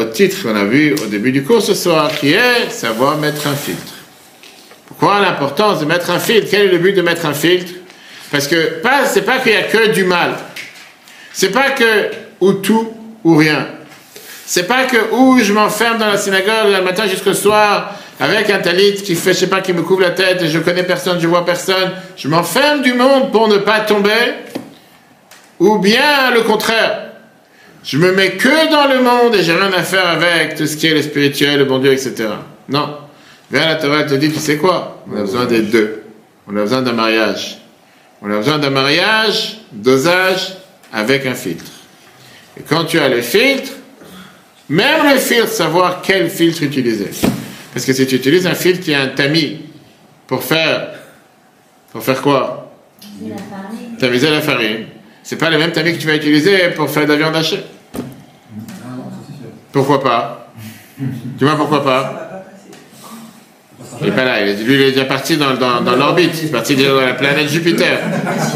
au 0.00 0.04
titre 0.04 0.42
qu'on 0.42 0.56
a 0.56 0.64
vu 0.64 0.94
au 0.94 1.06
début 1.06 1.32
du 1.32 1.44
cours 1.44 1.60
ce 1.60 1.74
soir, 1.74 2.10
qui 2.18 2.32
est 2.32 2.70
savoir 2.70 3.18
mettre 3.18 3.46
un 3.46 3.54
filtre. 3.54 3.92
Pourquoi 4.86 5.20
l'importance 5.20 5.80
de 5.80 5.84
mettre 5.84 6.10
un 6.10 6.18
filtre? 6.18 6.48
Quel 6.50 6.62
est 6.62 6.72
le 6.72 6.78
but 6.78 6.94
de 6.94 7.02
mettre 7.02 7.26
un 7.26 7.34
filtre? 7.34 7.72
Parce 8.30 8.48
que 8.48 8.80
pas, 8.80 9.04
c'est 9.04 9.22
pas 9.22 9.38
qu'il 9.38 9.52
y 9.52 9.56
a 9.56 9.64
que 9.64 9.88
du 9.88 10.04
mal. 10.04 10.34
C'est 11.32 11.50
pas 11.50 11.70
que 11.70 12.10
ou 12.40 12.54
tout 12.54 12.94
ou 13.22 13.36
rien. 13.36 13.68
C'est 14.46 14.66
pas 14.66 14.84
que 14.84 14.96
où 15.12 15.38
je 15.38 15.52
m'enferme 15.52 15.98
dans 15.98 16.06
la 16.06 16.16
synagogue 16.16 16.72
le 16.74 16.82
matin 16.82 17.06
jusqu'au 17.06 17.34
soir 17.34 17.94
avec 18.18 18.48
un 18.48 18.60
talit 18.60 18.94
qui 18.94 19.14
fait, 19.14 19.34
je 19.34 19.40
sais 19.40 19.46
pas, 19.46 19.60
qui 19.60 19.74
me 19.74 19.82
couvre 19.82 20.00
la 20.00 20.10
tête 20.10 20.40
et 20.40 20.48
je 20.48 20.58
connais 20.58 20.84
personne, 20.84 21.20
je 21.20 21.26
vois 21.26 21.44
personne. 21.44 21.92
Je 22.16 22.28
m'enferme 22.28 22.80
du 22.80 22.94
monde 22.94 23.30
pour 23.30 23.46
ne 23.48 23.58
pas 23.58 23.80
tomber. 23.80 24.10
Ou 25.60 25.78
bien 25.78 26.30
le 26.32 26.40
contraire. 26.42 27.07
Je 27.88 27.96
me 27.96 28.12
mets 28.12 28.32
que 28.32 28.70
dans 28.70 28.86
le 28.86 29.02
monde 29.02 29.34
et 29.34 29.42
j'ai 29.42 29.54
rien 29.54 29.72
à 29.72 29.82
faire 29.82 30.06
avec 30.06 30.56
tout 30.56 30.66
ce 30.66 30.76
qui 30.76 30.88
est 30.88 30.92
le 30.92 31.00
spirituel, 31.00 31.60
le 31.60 31.64
bon 31.64 31.78
Dieu, 31.78 31.90
etc. 31.90 32.28
Non. 32.68 32.98
Viens 33.50 33.64
la 33.64 33.76
Torah 33.76 34.04
te 34.04 34.12
dit, 34.12 34.30
tu 34.30 34.38
sais 34.38 34.58
quoi? 34.58 35.02
On 35.10 35.16
a 35.16 35.22
besoin 35.22 35.46
des 35.46 35.62
deux. 35.62 36.02
On 36.46 36.54
a 36.58 36.60
besoin 36.60 36.82
d'un 36.82 36.92
mariage. 36.92 37.56
On 38.20 38.30
a 38.30 38.36
besoin 38.36 38.58
d'un 38.58 38.68
mariage, 38.68 39.60
dosage, 39.72 40.58
avec 40.92 41.24
un 41.24 41.32
filtre. 41.32 41.64
Et 42.58 42.62
quand 42.68 42.84
tu 42.84 42.98
as 42.98 43.08
le 43.08 43.22
filtre, 43.22 43.72
même 44.68 45.10
le 45.10 45.18
filtre, 45.18 45.48
savoir 45.48 46.02
quel 46.02 46.28
filtre 46.28 46.64
utiliser. 46.64 47.08
Parce 47.72 47.86
que 47.86 47.94
si 47.94 48.06
tu 48.06 48.16
utilises 48.16 48.46
un 48.46 48.54
filtre 48.54 48.84
qui 48.84 48.92
a 48.92 49.00
un 49.00 49.08
tamis 49.08 49.60
pour 50.26 50.44
faire. 50.44 50.90
Pour 51.90 52.04
faire 52.04 52.20
quoi? 52.20 52.70
Tamiser 53.98 54.28
la 54.28 54.42
farine. 54.42 54.84
C'est 55.22 55.36
pas 55.36 55.48
le 55.48 55.56
même 55.56 55.72
tamis 55.72 55.94
que 55.94 55.98
tu 55.98 56.06
vas 56.06 56.16
utiliser 56.16 56.68
pour 56.76 56.90
faire 56.90 57.04
de 57.04 57.12
la 57.12 57.16
viande 57.16 57.36
hachée. 57.36 57.64
Pourquoi 59.72 60.00
pas 60.00 60.50
Tu 61.38 61.44
vois 61.44 61.56
pourquoi 61.56 61.84
pas 61.84 62.24
il 64.00 64.06
n'est 64.06 64.12
pas 64.12 64.24
là, 64.24 64.44
lui 64.44 64.74
il 64.74 64.80
est 64.82 64.92
déjà 64.92 65.04
parti 65.06 65.36
dans, 65.36 65.54
dans, 65.54 65.80
dans 65.80 65.96
l'orbite, 65.96 66.30
il 66.40 66.48
est 66.48 66.52
parti 66.52 66.76
dans 66.76 67.00
la 67.00 67.14
planète 67.14 67.48
Jupiter, 67.48 67.98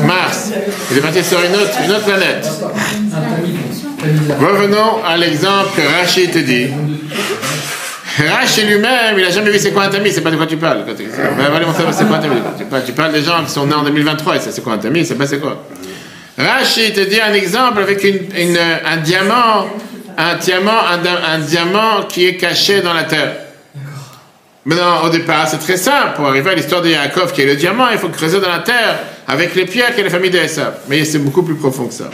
Mars, 0.07 0.51
il 0.91 0.99
est 0.99 1.01
parti 1.01 1.25
sur 1.25 1.39
une 1.43 1.55
autre, 1.55 1.73
une 1.85 1.91
autre 1.91 2.05
planète. 2.05 2.49
Revenons 4.41 5.05
à 5.05 5.17
l'exemple 5.17 5.71
que 5.77 5.83
Rachid 5.83 6.31
te 6.33 6.39
dit. 6.39 6.67
Rachid 8.19 8.67
lui-même, 8.67 9.17
il 9.17 9.25
n'a 9.25 9.31
jamais 9.31 9.51
vu 9.51 9.59
c'est 9.59 9.73
quoi 9.73 9.85
un 9.85 9.89
tamis, 9.89 10.13
c'est 10.13 10.21
pas 10.21 10.31
de 10.31 10.37
quoi 10.37 10.47
tu 10.47 10.57
parles. 10.57 10.85
c'est 10.97 12.07
quoi 12.07 12.17
un 12.17 12.21
tamis. 12.21 12.41
Tu 12.87 12.93
parles 12.93 13.13
des 13.13 13.23
gens 13.23 13.45
qui 13.45 13.51
sont 13.51 13.67
nés 13.67 13.75
en 13.75 13.85
2023 13.85 14.37
et 14.37 14.41
ça 14.41 14.53
c'est 14.53 14.63
quoi 14.63 14.75
un 14.75 14.79
tamis, 14.79 15.05
c'est 15.05 15.15
pas 15.15 15.27
c'est 15.27 15.39
quoi. 15.39 15.65
Rachid 16.39 16.95
te 16.95 17.01
dit 17.01 17.21
un 17.21 17.33
exemple 17.33 17.81
avec 17.81 18.03
une, 18.05 18.59
un 18.59 18.97
diamant, 18.99 19.67
un 20.17 20.37
diamant, 20.37 20.81
un, 21.27 21.39
diamant 21.39 22.03
qui 22.09 22.27
est 22.27 22.37
caché 22.37 22.81
dans 22.81 22.95
la 22.95 23.05
terre. 23.05 23.37
Maintenant, 24.65 25.05
au 25.05 25.09
départ, 25.09 25.49
c'est 25.49 25.59
très 25.59 25.77
simple. 25.77 26.15
Pour 26.17 26.27
arriver 26.27 26.51
à 26.51 26.55
l'histoire 26.55 26.83
de 26.83 26.91
Yaakov, 26.91 27.33
qui 27.33 27.43
est 27.43 27.47
le 27.47 27.57
diamant, 27.57 27.89
il 27.91 27.99
faut 27.99 28.09
creuser 28.09 28.41
dans 28.41 28.49
la 28.49 28.61
terre 28.61 28.99
avec 29.27 29.55
les 29.55 29.65
pierres 29.65 29.95
qu'est 29.95 30.05
la 30.05 30.11
famille 30.11 30.31
de 30.31 30.39
Mais 30.89 31.05
c'est 31.05 31.19
beaucoup 31.19 31.43
plus 31.43 31.57
profond 31.57 31.87
que 31.87 31.95
ça. 31.95 32.11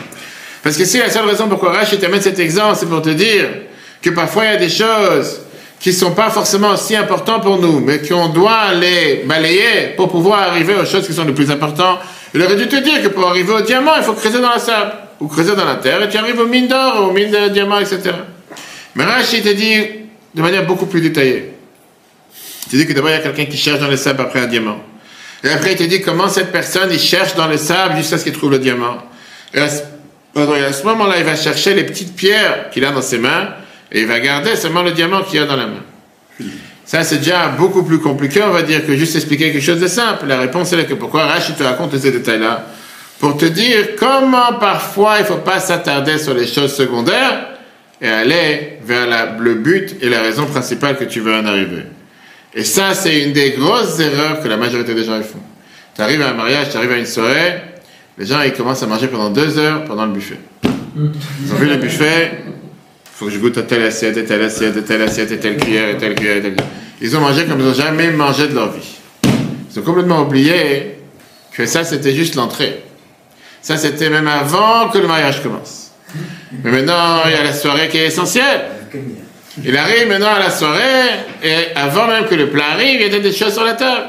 Parce 0.62 0.76
que 0.76 0.84
si 0.84 0.98
la 0.98 1.10
seule 1.10 1.26
raison 1.26 1.48
pourquoi 1.48 1.72
Rachid 1.72 2.00
met 2.10 2.20
cet 2.20 2.38
exemple, 2.38 2.76
c'est 2.78 2.88
pour 2.88 3.02
te 3.02 3.10
dire 3.10 3.48
que 4.02 4.10
parfois 4.10 4.44
il 4.44 4.52
y 4.52 4.54
a 4.54 4.56
des 4.56 4.68
choses 4.68 5.40
qui 5.80 5.90
ne 5.90 5.94
sont 5.94 6.12
pas 6.12 6.30
forcément 6.30 6.70
aussi 6.70 6.96
importantes 6.96 7.42
pour 7.42 7.58
nous, 7.58 7.80
mais 7.80 8.00
qu'on 8.00 8.28
doit 8.28 8.72
les 8.74 9.22
balayer 9.24 9.94
pour 9.96 10.08
pouvoir 10.08 10.40
arriver 10.40 10.74
aux 10.74 10.84
choses 10.84 11.06
qui 11.06 11.12
sont 11.12 11.24
les 11.24 11.32
plus 11.32 11.50
importantes. 11.50 12.00
Il 12.34 12.42
aurait 12.42 12.56
dû 12.56 12.66
te 12.66 12.76
dire 12.76 13.02
que 13.02 13.08
pour 13.08 13.28
arriver 13.28 13.52
au 13.52 13.60
diamant, 13.60 13.92
il 13.96 14.02
faut 14.02 14.14
creuser 14.14 14.40
dans 14.40 14.50
la 14.50 14.58
sable, 14.58 14.92
ou 15.20 15.28
creuser 15.28 15.56
dans 15.56 15.64
la 15.64 15.76
terre, 15.76 16.02
et 16.02 16.08
tu 16.08 16.16
arrives 16.16 16.38
aux 16.38 16.46
mines 16.46 16.68
d'or, 16.68 17.08
aux 17.08 17.12
mines 17.12 17.30
de 17.30 17.48
diamants, 17.48 17.80
etc. 17.80 18.00
Mais 18.94 19.04
Rachid 19.04 19.42
te 19.42 19.52
dit 19.52 19.76
de 20.34 20.42
manière 20.42 20.66
beaucoup 20.66 20.86
plus 20.86 21.00
détaillée. 21.00 21.52
Tu 22.70 22.76
dis 22.76 22.86
que 22.86 22.92
d'abord, 22.92 23.10
il 23.10 23.14
y 23.14 23.16
a 23.16 23.20
quelqu'un 23.20 23.46
qui 23.46 23.56
cherche 23.56 23.80
dans 23.80 23.88
le 23.88 23.96
sable 23.96 24.20
après 24.20 24.40
un 24.40 24.46
diamant. 24.46 24.78
Et 25.42 25.48
après, 25.48 25.72
il 25.72 25.78
te 25.78 25.84
dit 25.84 26.00
comment 26.00 26.28
cette 26.28 26.52
personne, 26.52 26.90
il 26.92 26.98
cherche 26.98 27.34
dans 27.34 27.46
le 27.46 27.56
sable 27.56 27.96
jusqu'à 27.96 28.18
ce 28.18 28.24
qu'il 28.24 28.32
trouve 28.32 28.50
le 28.50 28.58
diamant. 28.58 28.98
Et 29.54 29.60
à 29.60 29.68
ce, 29.68 30.84
moment-là, 30.84 31.18
il 31.18 31.24
va 31.24 31.36
chercher 31.36 31.74
les 31.74 31.84
petites 31.84 32.14
pierres 32.14 32.70
qu'il 32.70 32.84
a 32.84 32.90
dans 32.90 33.02
ses 33.02 33.18
mains 33.18 33.50
et 33.90 34.00
il 34.00 34.06
va 34.06 34.20
garder 34.20 34.56
seulement 34.56 34.82
le 34.82 34.90
diamant 34.90 35.22
qu'il 35.22 35.40
a 35.40 35.46
dans 35.46 35.56
la 35.56 35.66
main. 35.66 36.46
Ça, 36.84 37.04
c'est 37.04 37.18
déjà 37.18 37.48
beaucoup 37.48 37.82
plus 37.82 37.98
compliqué, 37.98 38.42
on 38.42 38.50
va 38.50 38.62
dire, 38.62 38.84
que 38.86 38.96
juste 38.96 39.14
expliquer 39.16 39.52
quelque 39.52 39.64
chose 39.64 39.80
de 39.80 39.86
simple. 39.86 40.26
La 40.26 40.38
réponse 40.38 40.72
est 40.72 40.84
que 40.84 40.94
pourquoi 40.94 41.26
Rachid 41.26 41.56
te 41.56 41.62
raconte 41.62 41.96
ces 41.96 42.10
détails-là 42.10 42.66
Pour 43.20 43.36
te 43.36 43.46
dire 43.46 43.96
comment 43.98 44.54
parfois 44.60 45.16
il 45.18 45.22
ne 45.22 45.26
faut 45.26 45.36
pas 45.38 45.58
s'attarder 45.58 46.18
sur 46.18 46.34
les 46.34 46.46
choses 46.46 46.74
secondaires 46.74 47.48
et 48.00 48.08
aller 48.08 48.78
vers 48.84 49.06
le 49.38 49.54
but 49.54 49.96
et 50.00 50.08
la 50.08 50.22
raison 50.22 50.46
principale 50.46 50.96
que 50.96 51.04
tu 51.04 51.20
veux 51.20 51.34
en 51.34 51.44
arriver. 51.44 51.82
Et 52.54 52.64
ça, 52.64 52.94
c'est 52.94 53.24
une 53.24 53.32
des 53.32 53.50
grosses 53.50 53.98
erreurs 53.98 54.40
que 54.40 54.48
la 54.48 54.56
majorité 54.56 54.94
des 54.94 55.04
gens 55.04 55.20
font. 55.22 55.40
Tu 55.94 56.00
arrives 56.00 56.22
à 56.22 56.30
un 56.30 56.34
mariage, 56.34 56.68
tu 56.70 56.76
arrives 56.76 56.92
à 56.92 56.98
une 56.98 57.06
soirée, 57.06 57.60
les 58.16 58.24
gens 58.24 58.40
ils 58.42 58.52
commencent 58.52 58.82
à 58.82 58.86
manger 58.86 59.08
pendant 59.08 59.30
deux 59.30 59.58
heures 59.58 59.84
pendant 59.84 60.06
le 60.06 60.12
buffet. 60.12 60.38
Ils 60.64 61.52
ont 61.52 61.56
vu 61.56 61.66
le 61.66 61.76
buffet, 61.76 62.32
il 62.46 62.52
faut 63.12 63.26
que 63.26 63.32
je 63.32 63.38
goûte 63.38 63.58
à 63.58 63.62
telle 63.62 63.82
assiette, 63.82 64.16
et 64.16 64.24
telle 64.24 64.42
assiette, 64.42 64.76
et 64.76 64.82
telle 64.82 65.02
assiette, 65.02 65.32
et 65.32 65.38
telle 65.38 65.56
cuillère, 65.56 65.90
et 65.90 65.96
telle 65.96 66.14
cuillère, 66.14 66.36
et 66.36 66.42
telle 66.42 66.54
cuillère. 66.54 66.72
Ils 67.00 67.16
ont 67.16 67.20
mangé 67.20 67.44
comme 67.46 67.58
ils 67.58 67.66
n'ont 67.66 67.74
jamais 67.74 68.10
mangé 68.10 68.46
de 68.46 68.54
leur 68.54 68.72
vie. 68.72 68.98
Ils 69.24 69.78
ont 69.78 69.82
complètement 69.82 70.22
oublié 70.22 70.98
que 71.52 71.66
ça, 71.66 71.82
c'était 71.82 72.14
juste 72.14 72.36
l'entrée. 72.36 72.82
Ça, 73.68 73.76
c'était 73.76 74.08
même 74.08 74.26
avant 74.26 74.88
que 74.88 74.96
le 74.96 75.06
mariage 75.06 75.42
commence. 75.42 75.90
Mais 76.64 76.70
maintenant, 76.70 77.20
il 77.26 77.32
y 77.32 77.34
a 77.34 77.44
la 77.44 77.52
soirée 77.52 77.88
qui 77.88 77.98
est 77.98 78.06
essentielle. 78.06 78.62
Il 79.62 79.76
arrive 79.76 80.08
maintenant 80.08 80.32
à 80.36 80.38
la 80.38 80.48
soirée, 80.48 81.10
et 81.42 81.76
avant 81.76 82.06
même 82.06 82.24
que 82.24 82.34
le 82.34 82.48
plat 82.48 82.70
arrive, 82.72 82.98
il 82.98 83.12
y 83.12 83.14
a 83.14 83.18
des 83.18 83.30
choses 83.30 83.52
sur 83.52 83.64
la 83.64 83.74
table. 83.74 84.06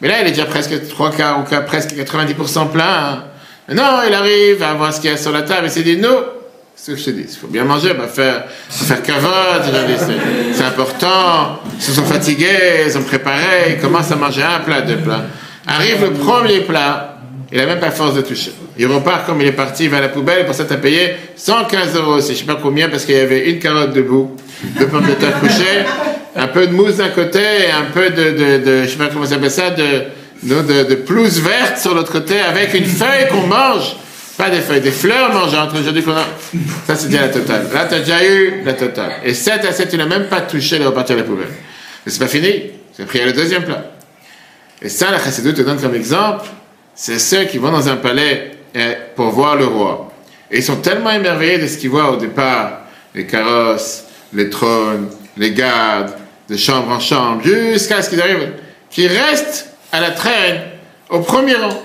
Mais 0.00 0.08
là, 0.08 0.22
il 0.22 0.26
est 0.26 0.30
déjà 0.32 0.46
presque 0.46 0.88
trois 0.88 1.12
quarts 1.12 1.38
ou 1.38 1.44
presque 1.64 1.90
90% 1.90 2.70
plein. 2.70 3.22
Non, 3.72 4.00
il 4.04 4.12
arrive 4.12 4.64
à 4.64 4.74
voir 4.74 4.92
ce 4.92 5.00
qu'il 5.00 5.10
y 5.10 5.12
a 5.12 5.16
sur 5.16 5.30
la 5.30 5.42
table 5.42 5.66
et 5.66 5.70
s'il 5.70 5.84
dit. 5.84 6.04
C'est 6.74 6.90
ce 6.90 6.90
que 6.90 6.96
je 6.96 7.04
te 7.04 7.10
dis. 7.10 7.26
Il 7.30 7.36
faut 7.36 7.46
bien 7.46 7.62
manger, 7.62 7.92
va 7.92 8.08
faire, 8.08 8.46
faire 8.68 9.00
cavote. 9.04 9.62
C'est 10.54 10.64
important. 10.64 11.60
Ils 11.76 11.82
se 11.84 11.92
sont 11.92 12.04
fatigués, 12.04 12.82
ils 12.84 12.98
ont 12.98 13.04
préparé, 13.04 13.76
ils 13.76 13.78
commencent 13.80 14.10
à 14.10 14.16
manger 14.16 14.42
un 14.42 14.58
plat, 14.58 14.80
deux 14.80 14.96
plats. 14.96 15.26
Arrive 15.68 16.02
le 16.02 16.12
premier 16.14 16.62
plat, 16.62 17.17
il 17.50 17.58
n'a 17.58 17.66
même 17.66 17.80
pas 17.80 17.90
force 17.90 18.14
de 18.14 18.20
toucher. 18.20 18.52
Il 18.76 18.86
repart 18.86 19.26
comme 19.26 19.40
il 19.40 19.46
est 19.46 19.52
parti, 19.52 19.84
il 19.84 19.90
va 19.90 19.98
à 19.98 20.00
la 20.00 20.08
poubelle, 20.08 20.44
pour 20.44 20.54
ça 20.54 20.64
t'as 20.64 20.76
payé 20.76 21.16
115 21.36 21.96
euros 21.96 22.14
aussi, 22.14 22.34
je 22.34 22.40
sais 22.40 22.44
pas 22.44 22.58
combien, 22.60 22.88
parce 22.88 23.04
qu'il 23.04 23.16
y 23.16 23.20
avait 23.20 23.50
une 23.50 23.58
carotte 23.58 23.92
debout, 23.92 24.36
deux 24.78 24.86
pommes 24.86 25.06
de 25.06 25.14
terre 25.14 25.38
couchées, 25.40 25.84
un 26.36 26.48
peu 26.48 26.66
de 26.66 26.72
mousse 26.72 26.96
d'un 26.96 27.08
côté, 27.08 27.40
et 27.40 27.70
un 27.70 27.90
peu 27.92 28.10
de, 28.10 28.30
de, 28.30 28.64
de, 28.64 28.82
je 28.84 28.88
sais 28.88 28.96
pas 28.96 29.06
comment 29.08 29.24
ça 29.24 29.34
s'appelle 29.34 29.50
ça, 29.50 29.70
de, 29.70 30.04
de, 30.42 30.84
de 30.84 30.94
pelouse 30.94 31.40
verte 31.40 31.78
sur 31.78 31.94
l'autre 31.94 32.12
côté, 32.12 32.38
avec 32.40 32.74
une 32.74 32.86
feuille 32.86 33.28
qu'on 33.30 33.46
mange. 33.46 33.96
Pas 34.36 34.50
des 34.50 34.60
feuilles, 34.60 34.80
des 34.80 34.92
fleurs 34.92 35.32
mangeantes 35.32 35.70
aujourd'hui 35.74 36.00
qu'on 36.04 36.12
a. 36.12 36.24
Ça, 36.86 36.94
c'est 36.94 37.08
déjà 37.08 37.22
la 37.22 37.28
totale. 37.28 37.66
Là, 37.74 37.86
tu 37.88 37.94
as 37.96 37.98
déjà 37.98 38.24
eu 38.24 38.62
la 38.64 38.74
totale. 38.74 39.14
Et 39.24 39.34
7 39.34 39.64
à 39.64 39.72
7, 39.72 39.88
tu 39.88 39.96
n'as 39.96 40.06
même 40.06 40.28
pas 40.28 40.42
touché, 40.42 40.76
il 40.76 40.82
est 40.82 40.86
reparti 40.86 41.12
à 41.12 41.16
la 41.16 41.24
poubelle. 41.24 41.48
Mais 42.06 42.12
c'est 42.12 42.20
pas 42.20 42.28
fini. 42.28 42.70
C'est 42.96 43.04
pris 43.04 43.20
le 43.24 43.32
deuxième 43.32 43.64
plat. 43.64 43.90
Et 44.80 44.88
ça, 44.88 45.10
la 45.10 45.18
chassidou 45.18 45.50
te 45.50 45.62
donne 45.62 45.80
comme 45.80 45.96
exemple 45.96 46.46
c'est 47.00 47.20
ceux 47.20 47.44
qui 47.44 47.58
vont 47.58 47.70
dans 47.70 47.88
un 47.88 47.94
palais 47.94 48.50
eh, 48.74 48.94
pour 49.14 49.30
voir 49.30 49.54
le 49.54 49.66
roi. 49.66 50.12
Et 50.50 50.58
ils 50.58 50.62
sont 50.64 50.78
tellement 50.78 51.12
émerveillés 51.12 51.58
de 51.58 51.68
ce 51.68 51.78
qu'ils 51.78 51.90
voient 51.90 52.10
au 52.10 52.16
départ, 52.16 52.80
les 53.14 53.24
carrosses, 53.24 54.04
les 54.32 54.50
trônes, 54.50 55.08
les 55.36 55.52
gardes, 55.52 56.10
de 56.48 56.56
chambre 56.56 56.90
en 56.90 56.98
chambre, 56.98 57.42
jusqu'à 57.44 58.02
ce 58.02 58.10
qu'ils 58.10 58.20
arrivent, 58.20 58.50
qu'ils 58.90 59.06
restent 59.06 59.70
à 59.92 60.00
la 60.00 60.10
traîne, 60.10 60.62
au 61.08 61.20
premier 61.20 61.54
rang. 61.54 61.80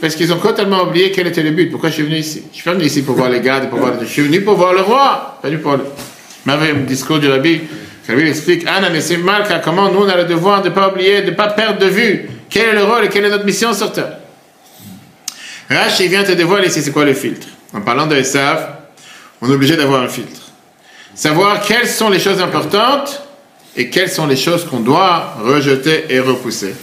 Parce 0.00 0.14
qu'ils 0.14 0.32
ont 0.32 0.38
totalement 0.38 0.84
oublié 0.84 1.10
quel 1.10 1.26
était 1.26 1.42
le 1.42 1.50
but. 1.50 1.68
Pourquoi 1.68 1.88
je 1.88 1.94
suis 1.94 2.04
venu 2.04 2.16
ici? 2.16 2.44
Je 2.52 2.60
suis 2.60 2.70
venu 2.70 2.84
ici 2.84 3.02
pour 3.02 3.16
voir 3.16 3.30
les 3.30 3.40
gardes, 3.40 3.68
pour 3.68 3.80
voir... 3.80 3.94
je 4.00 4.06
suis 4.06 4.22
venu 4.22 4.40
pour 4.42 4.54
voir 4.54 4.72
le 4.72 4.82
roi. 4.82 5.40
Pas 5.42 5.48
venu 5.48 5.58
pour 5.58 5.72
le... 5.72 6.74
Discours 6.86 7.18
du 7.18 7.28
rabbi, 7.28 7.60
le 8.06 8.14
rabbi 8.14 8.28
explique, 8.28 8.64
Anna, 8.68 8.88
mais 8.90 9.00
c'est 9.00 9.16
mal, 9.16 9.42
comment 9.64 9.90
nous 9.90 10.02
on 10.02 10.08
a 10.08 10.16
le 10.16 10.26
devoir 10.26 10.62
de 10.62 10.68
ne 10.68 10.74
pas 10.74 10.90
oublier, 10.90 11.22
de 11.22 11.30
ne 11.30 11.34
pas 11.34 11.48
perdre 11.48 11.80
de 11.80 11.86
vue 11.86 12.28
quel 12.48 12.68
est 12.68 12.74
le 12.74 12.84
rôle 12.84 13.06
et 13.06 13.08
quelle 13.08 13.24
est 13.24 13.30
notre 13.30 13.46
mission 13.46 13.72
sur 13.72 13.90
terre. 13.90 14.18
Rashi 15.70 16.08
vient 16.08 16.24
te 16.24 16.32
dévoiler 16.32 16.68
c'est 16.68 16.90
quoi 16.90 17.04
le 17.04 17.14
filtre. 17.14 17.46
En 17.72 17.80
parlant 17.80 18.06
de 18.06 18.16
Esav, 18.16 18.68
on 19.40 19.50
est 19.50 19.54
obligé 19.54 19.76
d'avoir 19.76 20.02
un 20.02 20.08
filtre. 20.08 20.40
Savoir 21.14 21.60
quelles 21.60 21.88
sont 21.88 22.10
les 22.10 22.18
choses 22.18 22.40
importantes 22.40 23.22
et 23.76 23.88
quelles 23.88 24.10
sont 24.10 24.26
les 24.26 24.36
choses 24.36 24.64
qu'on 24.64 24.80
doit 24.80 25.36
rejeter 25.42 26.06
et 26.08 26.20
repousser. 26.20 26.74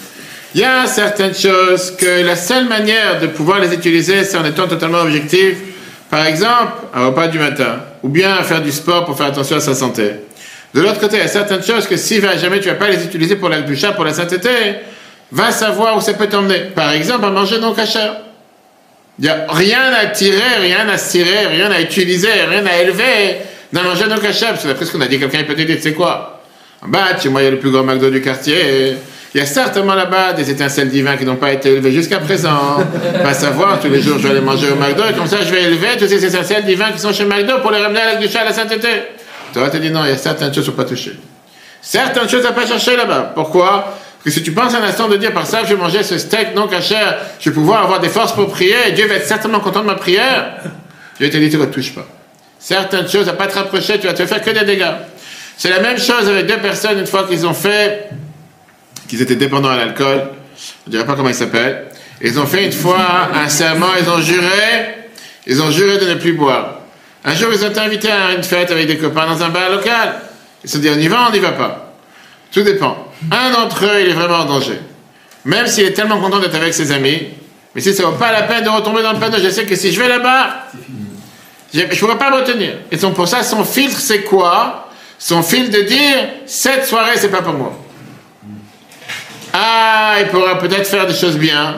Il 0.53 0.61
y 0.61 0.65
a 0.65 0.85
certaines 0.87 1.33
choses 1.33 1.91
que 1.91 2.23
la 2.25 2.35
seule 2.35 2.67
manière 2.67 3.19
de 3.21 3.27
pouvoir 3.27 3.59
les 3.59 3.73
utiliser, 3.73 4.23
c'est 4.23 4.37
en 4.37 4.43
étant 4.43 4.67
totalement 4.67 4.99
objectif. 4.99 5.55
Par 6.09 6.25
exemple, 6.25 6.73
un 6.93 7.07
repas 7.07 7.27
du 7.27 7.39
matin, 7.39 7.79
ou 8.03 8.09
bien 8.09 8.43
faire 8.43 8.61
du 8.61 8.71
sport 8.71 9.05
pour 9.05 9.17
faire 9.17 9.27
attention 9.27 9.55
à 9.55 9.61
sa 9.61 9.73
santé. 9.73 10.11
De 10.73 10.81
l'autre 10.81 10.99
côté, 10.99 11.17
il 11.17 11.19
y 11.19 11.25
a 11.25 11.27
certaines 11.29 11.63
choses 11.63 11.87
que 11.87 11.95
si 11.95 12.19
jamais 12.19 12.59
tu 12.59 12.67
vas 12.67 12.75
pas 12.75 12.89
les 12.89 13.03
utiliser 13.03 13.37
pour 13.37 13.47
la 13.47 13.61
doucha, 13.61 13.93
pour 13.93 14.03
la 14.03 14.13
sainteté, 14.13 14.49
va 15.31 15.51
savoir 15.51 15.95
où 15.97 16.01
ça 16.01 16.13
peut 16.13 16.27
t'emmener. 16.27 16.59
Par 16.75 16.91
exemple, 16.91 17.23
à 17.25 17.29
manger 17.29 17.59
non 17.59 17.73
cachère. 17.73 18.17
Il 19.19 19.25
n'y 19.25 19.29
a 19.29 19.45
rien 19.49 19.93
à 19.93 20.07
tirer, 20.07 20.57
rien 20.59 20.87
à 20.89 20.97
cirer, 20.97 21.47
rien 21.47 21.71
à 21.71 21.81
utiliser, 21.81 22.31
rien 22.49 22.65
à 22.65 22.81
élever 22.81 23.37
dans 23.71 23.83
manger 23.83 24.07
non 24.07 24.17
cachère. 24.17 24.49
Parce 24.49 24.63
que 24.63 24.67
d'après 24.67 24.85
ce 24.85 24.91
qu'on 24.91 25.01
a 25.01 25.07
dit, 25.07 25.19
quelqu'un 25.19 25.43
peut 25.43 25.55
te 25.55 25.61
dire, 25.61 25.75
tu 25.75 25.81
sais 25.81 25.93
quoi? 25.93 26.41
En 26.83 26.87
bas, 26.87 27.19
chez 27.21 27.29
moi, 27.29 27.41
il 27.41 27.45
y 27.45 27.47
a 27.47 27.51
le 27.51 27.59
plus 27.59 27.71
grand 27.71 27.83
McDo 27.83 28.09
du 28.09 28.21
quartier. 28.21 28.95
Il 29.33 29.39
y 29.39 29.43
a 29.43 29.45
certainement 29.45 29.93
là-bas 29.95 30.33
des 30.33 30.49
étincelles 30.49 30.89
divines 30.89 31.17
qui 31.17 31.25
n'ont 31.25 31.37
pas 31.37 31.53
été 31.53 31.69
élevées 31.69 31.91
jusqu'à 31.91 32.19
présent. 32.19 32.83
Va 33.23 33.33
savoir, 33.33 33.79
tous 33.79 33.87
les 33.89 34.01
jours, 34.01 34.17
je 34.17 34.23
vais 34.23 34.31
aller 34.31 34.41
manger 34.41 34.67
au 34.69 34.75
McDo 34.75 35.03
et 35.09 35.13
comme 35.13 35.27
ça, 35.27 35.37
je 35.41 35.51
vais 35.51 35.63
élever 35.63 35.89
tous 35.97 36.07
ces 36.07 36.25
étincelles 36.25 36.65
divines 36.65 36.91
qui 36.93 36.99
sont 36.99 37.13
chez 37.13 37.25
McDo 37.25 37.59
pour 37.61 37.71
les 37.71 37.77
ramener 37.77 38.01
à 38.01 38.19
la 38.19 38.41
à 38.41 38.43
la 38.43 38.53
sainteté. 38.53 38.89
Tu 39.53 39.59
vas 39.59 39.69
te 39.69 39.77
dire 39.77 39.91
non, 39.91 40.03
il 40.03 40.09
y 40.09 40.13
a 40.13 40.17
certaines 40.17 40.53
choses 40.53 40.67
à 40.67 40.71
pas 40.71 40.83
toucher. 40.83 41.13
Certaines 41.81 42.27
choses 42.27 42.45
à 42.45 42.51
pas 42.51 42.65
chercher 42.65 42.97
là-bas. 42.97 43.31
Pourquoi? 43.33 43.97
Parce 44.23 44.35
que 44.35 44.39
si 44.39 44.43
tu 44.43 44.51
penses 44.51 44.75
un 44.75 44.83
instant 44.83 45.07
de 45.07 45.17
dire 45.17 45.33
par 45.33 45.47
ça, 45.47 45.63
je 45.63 45.73
vais 45.73 45.81
manger 45.81 46.03
ce 46.03 46.17
steak 46.19 46.53
non 46.53 46.67
cachère, 46.67 47.17
je 47.39 47.49
vais 47.49 47.53
pouvoir 47.55 47.83
avoir 47.83 47.99
des 47.99 48.09
forces 48.09 48.33
pour 48.33 48.51
prier, 48.51 48.75
et 48.87 48.91
Dieu 48.91 49.07
va 49.07 49.15
être 49.15 49.25
certainement 49.25 49.59
content 49.59 49.81
de 49.81 49.87
ma 49.87 49.95
prière, 49.95 50.57
Dieu 51.17 51.29
te 51.29 51.37
dit, 51.37 51.49
tu 51.49 51.57
ne 51.57 51.65
touches 51.65 51.95
pas. 51.95 52.07
Certaines 52.59 53.09
choses 53.09 53.27
à 53.27 53.33
pas 53.33 53.47
te 53.47 53.55
rapprocher, 53.55 53.99
tu 53.99 54.05
vas 54.05 54.13
te 54.13 54.23
faire 54.27 54.41
que 54.41 54.51
des 54.51 54.63
dégâts. 54.63 54.93
C'est 55.57 55.69
la 55.69 55.79
même 55.79 55.97
chose 55.97 56.29
avec 56.29 56.45
deux 56.45 56.57
personnes, 56.57 56.99
une 56.99 57.07
fois 57.07 57.23
qu'ils 57.23 57.47
ont 57.47 57.53
fait, 57.55 58.09
qu'ils 59.07 59.23
étaient 59.23 59.35
dépendants 59.35 59.69
à 59.69 59.77
l'alcool, 59.77 60.29
je 60.55 60.89
ne 60.89 60.91
dirais 60.91 61.05
pas 61.05 61.15
comment 61.15 61.29
ils 61.29 61.35
s'appellent, 61.35 61.87
ils 62.21 62.39
ont 62.39 62.45
fait 62.45 62.65
une 62.65 62.71
fois 62.71 63.29
un 63.33 63.49
serment, 63.49 63.89
ils 63.99 64.07
ont 64.07 64.21
juré, 64.21 64.95
ils 65.47 65.61
ont 65.63 65.71
juré 65.71 65.97
de 65.97 66.05
ne 66.05 66.15
plus 66.15 66.33
boire. 66.33 66.81
Un 67.23 67.33
jour, 67.33 67.49
ils 67.51 67.65
ont 67.65 67.69
été 67.69 67.79
invités 67.79 68.11
à 68.11 68.33
une 68.33 68.43
fête 68.43 68.69
avec 68.69 68.85
des 68.85 68.97
copains 68.97 69.25
dans 69.25 69.41
un 69.43 69.49
bar 69.49 69.71
local. 69.71 70.21
Ils 70.63 70.69
se 70.69 70.75
sont 70.75 70.81
dit, 70.81 70.89
on 70.89 70.99
y 70.99 71.07
va, 71.07 71.27
on 71.29 71.31
n'y 71.31 71.39
va 71.39 71.51
pas. 71.51 71.80
Tout 72.51 72.63
dépend. 72.63 72.97
Un 73.31 73.51
d'entre 73.51 73.85
eux, 73.85 74.01
il 74.01 74.09
est 74.09 74.13
vraiment 74.13 74.39
en 74.39 74.45
danger. 74.45 74.79
Même 75.45 75.67
s'il 75.67 75.85
est 75.85 75.93
tellement 75.93 76.19
content 76.19 76.39
d'être 76.39 76.55
avec 76.55 76.73
ses 76.73 76.91
amis, 76.91 77.29
mais 77.73 77.81
si 77.81 77.93
ça 77.93 78.03
vaut 78.03 78.11
pas 78.13 78.31
la 78.31 78.43
peine 78.43 78.63
de 78.63 78.69
retomber 78.69 79.01
dans 79.01 79.13
le 79.13 79.19
panneau, 79.19 79.37
je 79.41 79.49
sais 79.49 79.65
que 79.65 79.75
si 79.75 79.91
je 79.91 80.01
vais 80.01 80.09
là-bas, 80.09 80.67
je 81.73 81.81
ne 81.81 81.95
pourrai 81.95 82.17
pas 82.17 82.29
me 82.29 82.35
retenir. 82.37 82.73
Et 82.91 82.97
donc 82.97 83.15
pour 83.15 83.27
ça, 83.27 83.43
son 83.43 83.63
filtre, 83.63 83.99
c'est 83.99 84.23
quoi? 84.23 84.89
Son 85.17 85.41
filtre 85.41 85.77
de 85.77 85.83
dire, 85.83 86.29
cette 86.45 86.85
soirée, 86.85 87.13
c'est 87.15 87.31
pas 87.31 87.41
pour 87.41 87.53
moi. 87.53 87.73
Ah, 89.53 90.15
il 90.19 90.27
pourra 90.27 90.57
peut-être 90.57 90.87
faire 90.87 91.07
des 91.07 91.13
choses 91.13 91.37
bien, 91.37 91.77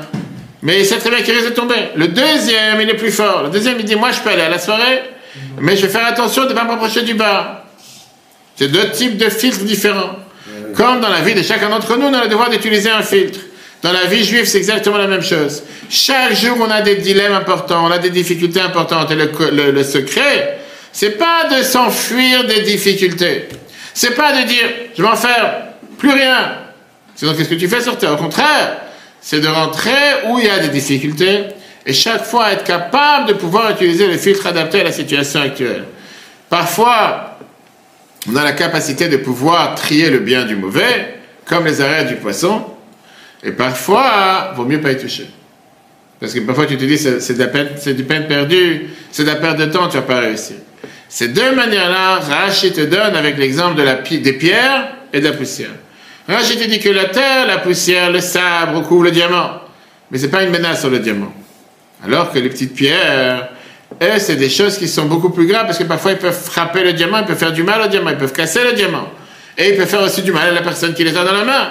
mais 0.62 0.80
il 0.80 0.86
sait 0.86 0.98
très 0.98 1.10
bien 1.10 1.22
qu'il 1.22 1.36
risque 1.36 1.50
de 1.50 1.54
tomber. 1.54 1.90
Le 1.96 2.08
deuxième, 2.08 2.82
il 2.82 2.90
est 2.90 2.96
plus 2.96 3.12
fort. 3.12 3.44
Le 3.44 3.50
deuxième, 3.50 3.80
il 3.80 3.86
dit, 3.86 3.96
moi, 3.96 4.12
je 4.12 4.20
peux 4.20 4.30
aller 4.30 4.44
à 4.44 4.50
la 4.50 4.60
soirée, 4.60 5.04
mais 5.60 5.76
je 5.76 5.86
vais 5.86 5.92
faire 5.92 6.06
attention 6.06 6.44
de 6.44 6.50
ne 6.50 6.54
pas 6.54 6.64
m'approcher 6.64 7.02
du 7.02 7.14
bar. 7.14 7.64
C'est 8.56 8.70
deux 8.70 8.92
types 8.92 9.18
de 9.18 9.30
filtres 9.30 9.64
différents. 9.64 10.16
Comme 10.76 11.02
dans 11.02 11.10
la 11.10 11.22
vie 11.22 11.34
de 11.34 11.44
chacun 11.44 11.70
d'entre 11.70 11.98
nous, 11.98 12.08
on 12.08 12.14
a 12.14 12.24
le 12.24 12.30
devoir 12.30 12.50
d'utiliser 12.50 12.90
un 12.90 13.02
filtre. 13.04 13.40
Dans 13.82 13.92
la 13.92 14.06
vie 14.06 14.24
juive, 14.24 14.46
c'est 14.46 14.58
exactement 14.58 14.98
la 14.98 15.08
même 15.08 15.22
chose. 15.22 15.64
Chaque 15.90 16.36
jour, 16.36 16.58
on 16.60 16.72
a 16.72 16.82
des 16.82 16.96
dilemmes 16.96 17.34
importants, 17.34 17.86
on 17.86 17.92
a 17.92 17.98
des 17.98 18.10
difficultés 18.10 18.62
importantes. 18.62 19.12
Et 19.12 19.16
le, 19.16 19.30
le, 19.52 19.72
le 19.72 19.84
secret, 19.84 20.60
c'est 20.92 21.18
pas 21.18 21.50
de 21.56 21.62
s'enfuir 21.64 22.46
des 22.46 22.62
difficultés. 22.62 23.50
C'est 23.94 24.16
pas 24.16 24.32
de 24.42 24.48
dire, 24.48 24.66
je 24.98 25.02
vais 25.02 25.08
en 25.10 25.16
faire 25.16 25.66
plus 25.98 26.12
rien. 26.12 26.60
Sinon, 27.16 27.34
qu'est-ce 27.34 27.50
que 27.50 27.56
tu 27.56 27.68
fais 27.68 27.82
sur 27.82 27.98
terre? 27.98 28.14
Au 28.14 28.18
contraire, 28.18 28.78
c'est 29.22 29.40
de 29.40 29.48
rentrer 29.48 29.92
où 30.28 30.40
il 30.40 30.46
y 30.46 30.50
a 30.50 30.60
des 30.60 30.70
difficultés 30.70 31.44
et 31.86 31.94
chaque 31.94 32.24
fois 32.24 32.54
être 32.54 32.64
capable 32.64 33.28
de 33.28 33.34
pouvoir 33.34 33.72
utiliser 33.72 34.08
le 34.08 34.18
filtre 34.18 34.48
adapté 34.48 34.82
à 34.82 34.86
la 34.86 34.92
situation 34.92 35.42
actuelle. 35.42 35.84
Parfois, 36.50 37.33
on 38.30 38.36
a 38.36 38.44
la 38.44 38.54
capacité 38.54 39.08
de 39.08 39.18
pouvoir 39.18 39.76
trier 39.76 40.10
le 40.10 40.20
bien 40.20 40.46
du 40.46 40.56
mauvais, 40.56 41.16
comme 41.46 41.66
les 41.66 41.82
arrêts 41.82 42.06
du 42.06 42.16
poisson, 42.16 42.66
et 43.44 43.52
parfois, 43.52 44.54
vaut 44.56 44.66
mieux 44.66 44.80
pas 44.80 44.92
y 44.92 44.98
toucher. 44.98 45.28
Parce 46.20 46.34
que 46.34 46.40
parfois 46.40 46.66
tu 46.66 46.78
te 46.78 46.86
dis, 46.86 46.98
c'est 46.98 47.38
de 47.38 47.92
du 47.92 48.04
peine 48.06 48.28
perdue, 48.28 48.88
c'est 49.12 49.24
de 49.24 49.28
la 49.28 49.36
perte 49.36 49.58
de 49.58 49.66
temps, 49.66 49.90
tu 49.90 49.98
vas 49.98 50.04
pas 50.04 50.20
réussir. 50.20 50.56
Ces 51.10 51.28
deux 51.28 51.54
manières-là, 51.54 52.20
Rachid 52.20 52.74
te 52.74 52.82
donne 52.82 53.16
avec 53.16 53.38
l'exemple 53.38 53.76
de 53.76 53.84
la, 53.84 53.96
des 53.96 54.34
pierres 54.34 54.96
et 55.12 55.20
de 55.20 55.26
la 55.28 55.34
poussière. 55.34 55.70
Rachid 56.28 56.60
te 56.60 56.68
dit 56.68 56.80
que 56.80 56.90
la 56.90 57.06
terre, 57.06 57.46
la 57.46 57.58
poussière, 57.58 58.10
le 58.10 58.22
sabre 58.22 58.78
recouvrent 58.78 59.04
le 59.04 59.12
diamant. 59.12 59.60
Mais 60.10 60.18
c'est 60.18 60.30
pas 60.30 60.44
une 60.44 60.50
menace 60.50 60.80
sur 60.80 60.90
le 60.90 61.00
diamant. 61.00 61.34
Alors 62.06 62.32
que 62.32 62.40
les 62.40 62.50
petites 62.50 62.74
pierres, 62.74 63.50
elles, 64.04 64.22
c'est 64.22 64.36
des 64.36 64.50
choses 64.50 64.78
qui 64.78 64.88
sont 64.88 65.06
beaucoup 65.06 65.30
plus 65.30 65.48
graves 65.48 65.66
parce 65.66 65.78
que 65.78 65.84
parfois 65.84 66.12
ils 66.12 66.18
peuvent 66.18 66.34
frapper 66.34 66.84
le 66.84 66.94
diamant, 66.94 67.20
ils 67.20 67.26
peuvent 67.26 67.38
faire 67.38 67.54
du 67.54 67.64
mal 67.64 67.82
au 67.82 67.88
diamant, 67.88 68.12
ils 68.12 68.18
peuvent 68.18 68.34
casser 68.34 68.64
le 68.64 68.74
diamant. 68.74 69.10
Et 69.58 69.70
ils 69.70 69.78
peuvent 69.78 69.88
faire 69.88 70.02
aussi 70.02 70.22
du 70.22 70.32
mal 70.32 70.50
à 70.50 70.52
la 70.52 70.62
personne 70.62 70.94
qui 70.94 71.04
les 71.04 71.16
a 71.16 71.24
dans 71.24 71.34
la 71.34 71.44
main. 71.44 71.68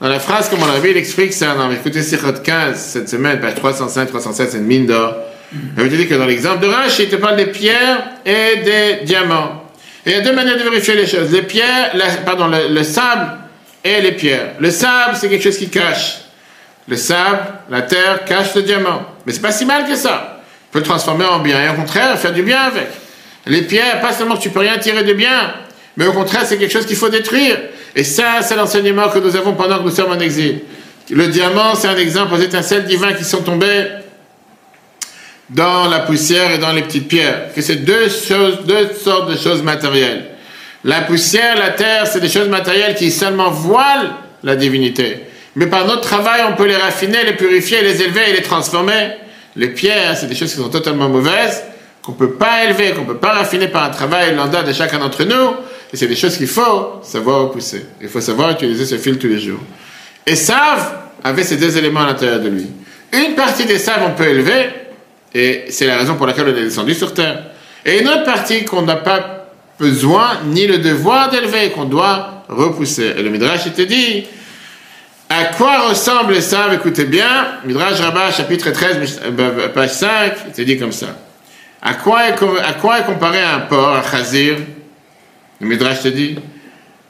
Dans 0.00 0.08
la 0.08 0.18
phrase, 0.18 0.48
comme 0.48 0.62
on 0.62 0.66
l'a 0.66 0.80
vu, 0.80 0.90
il 0.90 0.96
explique 0.96 1.32
ça. 1.32 1.54
Non, 1.54 1.70
écoutez, 1.70 2.02
Sikhot 2.02 2.32
15, 2.42 2.76
cette 2.76 3.08
semaine, 3.08 3.40
page 3.40 3.54
305, 3.54 4.08
307, 4.08 4.50
c'est 4.50 4.58
une 4.58 4.64
mine 4.64 4.86
d'or. 4.86 5.14
Il 5.52 5.82
veut 5.82 5.88
dire 5.88 6.08
que 6.08 6.14
dans 6.14 6.26
l'exemple 6.26 6.60
de 6.60 6.66
Rach, 6.66 6.98
il 6.98 7.08
te 7.08 7.16
parle 7.16 7.36
des 7.36 7.46
pierres 7.46 8.02
et 8.24 8.62
des 8.64 9.04
diamants. 9.04 9.62
Et 10.04 10.10
il 10.10 10.16
y 10.16 10.18
a 10.18 10.22
deux 10.22 10.32
manières 10.32 10.56
de 10.56 10.62
vérifier 10.62 10.94
les 10.94 11.06
choses. 11.06 11.30
Les 11.30 11.42
pierres, 11.42 11.92
pardon, 12.24 12.48
le, 12.48 12.74
le 12.74 12.82
sable 12.82 13.30
et 13.84 14.00
les 14.00 14.12
pierres. 14.12 14.54
Le 14.58 14.70
sable, 14.70 15.14
c'est 15.14 15.28
quelque 15.28 15.44
chose 15.44 15.58
qui 15.58 15.68
cache. 15.68 16.22
Le 16.88 16.96
sable, 16.96 17.38
la 17.70 17.82
terre 17.82 18.24
cache 18.24 18.54
le 18.56 18.62
diamant. 18.62 19.02
Mais 19.24 19.32
c'est 19.32 19.40
pas 19.40 19.52
si 19.52 19.64
mal 19.64 19.86
que 19.86 19.94
ça. 19.94 20.31
Le 20.74 20.82
transformer 20.82 21.26
en 21.26 21.40
bien 21.40 21.62
et 21.62 21.68
au 21.68 21.74
contraire 21.74 22.18
faire 22.18 22.32
du 22.32 22.42
bien 22.42 22.60
avec. 22.60 22.88
Les 23.46 23.62
pierres, 23.62 24.00
pas 24.00 24.12
seulement 24.12 24.36
que 24.36 24.42
tu 24.42 24.50
peux 24.50 24.60
rien 24.60 24.78
tirer 24.78 25.02
de 25.02 25.12
bien, 25.12 25.54
mais 25.96 26.06
au 26.06 26.12
contraire 26.12 26.42
c'est 26.46 26.56
quelque 26.56 26.72
chose 26.72 26.86
qu'il 26.86 26.96
faut 26.96 27.08
détruire. 27.08 27.58
Et 27.94 28.04
ça, 28.04 28.40
c'est 28.40 28.56
l'enseignement 28.56 29.08
que 29.08 29.18
nous 29.18 29.36
avons 29.36 29.52
pendant 29.52 29.78
que 29.78 29.84
nous 29.84 29.90
sommes 29.90 30.12
en 30.12 30.20
exil. 30.20 30.60
Le 31.10 31.28
diamant, 31.28 31.74
c'est 31.74 31.88
un 31.88 31.96
exemple 31.96 32.34
aux 32.34 32.38
étincelles 32.38 32.84
divines 32.84 33.14
qui 33.16 33.24
sont 33.24 33.42
tombées 33.42 33.86
dans 35.50 35.88
la 35.88 36.00
poussière 36.00 36.52
et 36.52 36.58
dans 36.58 36.72
les 36.72 36.82
petites 36.82 37.08
pierres. 37.08 37.52
Que 37.54 37.60
c'est 37.60 37.76
deux 37.76 38.08
choses, 38.08 38.60
deux 38.64 38.92
sortes 38.94 39.30
de 39.30 39.36
choses 39.36 39.62
matérielles. 39.62 40.24
La 40.84 41.02
poussière, 41.02 41.58
la 41.58 41.70
terre, 41.70 42.06
c'est 42.06 42.20
des 42.20 42.28
choses 42.28 42.48
matérielles 42.48 42.94
qui 42.94 43.10
seulement 43.10 43.50
voilent 43.50 44.12
la 44.42 44.56
divinité. 44.56 45.26
Mais 45.54 45.66
par 45.66 45.86
notre 45.86 46.00
travail, 46.00 46.40
on 46.48 46.54
peut 46.54 46.66
les 46.66 46.76
raffiner, 46.76 47.24
les 47.24 47.34
purifier, 47.34 47.82
les 47.82 48.02
élever 48.02 48.30
et 48.30 48.32
les 48.32 48.42
transformer. 48.42 49.10
Les 49.56 49.68
pierres, 49.68 50.16
c'est 50.16 50.26
des 50.26 50.34
choses 50.34 50.50
qui 50.50 50.56
sont 50.56 50.68
totalement 50.68 51.08
mauvaises, 51.08 51.62
qu'on 52.02 52.12
ne 52.12 52.16
peut 52.16 52.32
pas 52.32 52.64
élever, 52.64 52.92
qu'on 52.92 53.02
ne 53.02 53.06
peut 53.06 53.18
pas 53.18 53.32
raffiner 53.32 53.68
par 53.68 53.84
un 53.84 53.90
travail 53.90 54.34
lambda 54.34 54.62
de 54.62 54.72
chacun 54.72 54.98
d'entre 54.98 55.24
nous. 55.24 55.54
Et 55.92 55.96
c'est 55.96 56.06
des 56.06 56.16
choses 56.16 56.36
qu'il 56.36 56.46
faut 56.46 57.00
savoir 57.02 57.42
repousser. 57.42 57.86
Il 58.00 58.08
faut 58.08 58.20
savoir 58.20 58.50
utiliser 58.52 58.86
ce 58.86 58.96
fil 58.96 59.18
tous 59.18 59.28
les 59.28 59.38
jours. 59.38 59.60
Et 60.26 60.36
Save 60.36 60.98
avait 61.22 61.44
ces 61.44 61.56
deux 61.56 61.76
éléments 61.76 62.00
à 62.00 62.06
l'intérieur 62.06 62.40
de 62.40 62.48
lui. 62.48 62.66
Une 63.12 63.34
partie 63.34 63.66
des 63.66 63.78
saves, 63.78 64.02
on 64.06 64.12
peut 64.12 64.26
élever, 64.26 64.70
et 65.34 65.64
c'est 65.68 65.86
la 65.86 65.98
raison 65.98 66.14
pour 66.14 66.26
laquelle 66.26 66.46
on 66.46 66.56
est 66.56 66.64
descendu 66.64 66.94
sur 66.94 67.12
terre. 67.12 67.44
Et 67.84 68.00
une 68.00 68.08
autre 68.08 68.24
partie 68.24 68.64
qu'on 68.64 68.82
n'a 68.82 68.96
pas 68.96 69.48
besoin 69.78 70.40
ni 70.46 70.66
le 70.66 70.78
devoir 70.78 71.30
d'élever, 71.30 71.70
qu'on 71.70 71.84
doit 71.84 72.44
repousser. 72.48 73.14
Et 73.18 73.22
le 73.22 73.30
Midrash, 73.30 73.62
il 73.66 73.72
te 73.72 73.82
dit, 73.82 74.24
à 75.32 75.44
quoi 75.46 75.88
ressemble 75.88 76.40
ça 76.42 76.68
Écoutez 76.74 77.04
bien, 77.04 77.58
Midrash 77.64 78.00
Rabbah, 78.00 78.30
chapitre 78.32 78.70
13, 78.70 79.20
euh, 79.24 79.68
page 79.68 79.90
5, 79.90 80.32
il 80.48 80.52
te 80.52 80.62
dit 80.62 80.78
comme 80.78 80.92
ça. 80.92 81.16
À 81.80 81.94
quoi 81.94 82.28
est, 82.28 82.32
à 82.32 82.98
est 82.98 83.04
comparé 83.06 83.40
un 83.40 83.60
porc, 83.60 83.96
un 83.96 84.02
chazir 84.02 84.56
Le 85.60 85.66
Midrash 85.66 86.02
te 86.02 86.08
dit. 86.08 86.38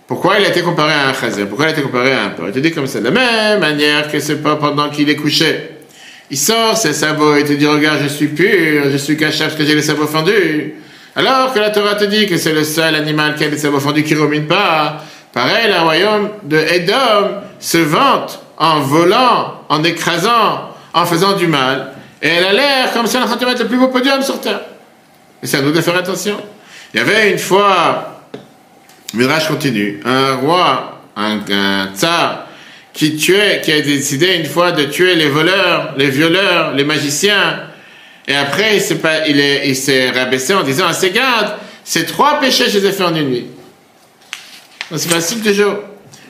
Pourquoi 0.06 0.38
il 0.38 0.44
a 0.44 0.50
été 0.50 0.62
comparé 0.62 0.92
à 0.92 1.08
un 1.08 1.14
chazir 1.14 1.48
Pourquoi 1.48 1.66
il 1.66 1.68
a 1.70 1.72
été 1.72 1.82
comparé 1.82 2.12
à 2.12 2.24
un 2.24 2.28
porc? 2.30 2.46
Il 2.48 2.52
te 2.52 2.58
dit 2.60 2.70
comme 2.70 2.86
ça. 2.86 3.00
De 3.00 3.04
la 3.04 3.10
même 3.10 3.60
manière 3.60 4.10
que 4.10 4.20
ce 4.20 4.34
porc, 4.34 4.58
pendant 4.58 4.88
qu'il 4.88 5.10
est 5.10 5.16
couché, 5.16 5.70
il 6.30 6.38
sort 6.38 6.76
ses 6.76 6.92
sabots 6.92 7.36
et 7.36 7.44
te 7.44 7.52
dit 7.52 7.66
Regarde, 7.66 8.00
je 8.02 8.08
suis 8.08 8.28
pur, 8.28 8.84
je 8.90 8.96
suis 8.96 9.16
caché 9.16 9.44
parce 9.44 9.56
que 9.56 9.64
j'ai 9.64 9.74
les 9.74 9.82
sabots 9.82 10.06
fendus. 10.06 10.74
Alors 11.16 11.52
que 11.52 11.58
la 11.58 11.70
Torah 11.70 11.96
te 11.96 12.04
dit 12.04 12.26
que 12.26 12.36
c'est 12.38 12.54
le 12.54 12.64
seul 12.64 12.94
animal 12.94 13.34
qui 13.34 13.44
a 13.44 13.48
les 13.48 13.58
sabots 13.58 13.80
fendus 13.80 14.04
qui 14.04 14.14
ne 14.14 14.20
rumine 14.20 14.46
pas. 14.46 15.04
Pareil, 15.32 15.68
le 15.68 15.80
royaume 15.80 16.28
de 16.42 16.58
Edom 16.58 17.40
se 17.58 17.78
vante 17.78 18.42
en 18.58 18.80
volant, 18.80 19.62
en 19.68 19.82
écrasant, 19.82 20.74
en 20.92 21.06
faisant 21.06 21.34
du 21.34 21.46
mal. 21.46 21.92
Et 22.20 22.28
elle 22.28 22.44
a 22.44 22.52
l'air 22.52 22.92
comme 22.92 23.06
si 23.06 23.16
elle 23.16 23.22
est 23.22 23.24
en 23.24 23.28
train 23.28 23.36
de 23.36 23.46
mettre 23.46 23.62
le 23.62 23.68
plus 23.68 23.78
beau 23.78 23.88
podium 23.88 24.22
sur 24.22 24.40
terre. 24.40 24.60
Et 25.42 25.46
c'est 25.46 25.56
à 25.56 25.62
nous 25.62 25.72
de 25.72 25.80
faire 25.80 25.96
attention. 25.96 26.36
Il 26.92 26.98
y 26.98 27.00
avait 27.00 27.32
une 27.32 27.38
fois, 27.38 28.22
Mirage 29.14 29.48
continue, 29.48 30.00
un 30.04 30.34
roi, 30.36 31.00
un, 31.16 31.40
tsar, 31.94 32.46
qui 32.92 33.16
tuait, 33.16 33.62
qui 33.64 33.72
a 33.72 33.80
décidé 33.80 34.34
une 34.36 34.44
fois 34.44 34.72
de 34.72 34.84
tuer 34.84 35.14
les 35.14 35.28
voleurs, 35.28 35.94
les 35.96 36.10
violeurs, 36.10 36.74
les 36.74 36.84
magiciens. 36.84 37.60
Et 38.28 38.36
après, 38.36 38.76
il 38.76 38.80
s'est, 38.82 38.96
pas, 38.96 39.26
il, 39.26 39.40
est, 39.40 39.66
il 39.66 39.74
s'est 39.74 40.10
rabaissé 40.10 40.52
en 40.54 40.62
disant 40.62 40.86
à 40.86 40.92
ses 40.92 41.10
gardes, 41.10 41.54
ces 41.82 42.04
trois 42.04 42.38
péchés, 42.38 42.68
je 42.68 42.78
les 42.78 42.86
ai 42.88 42.92
fait 42.92 43.02
en 43.02 43.14
une 43.14 43.30
nuit. 43.30 43.46
C'est 44.96 45.10
facile 45.10 45.42
toujours. 45.42 45.76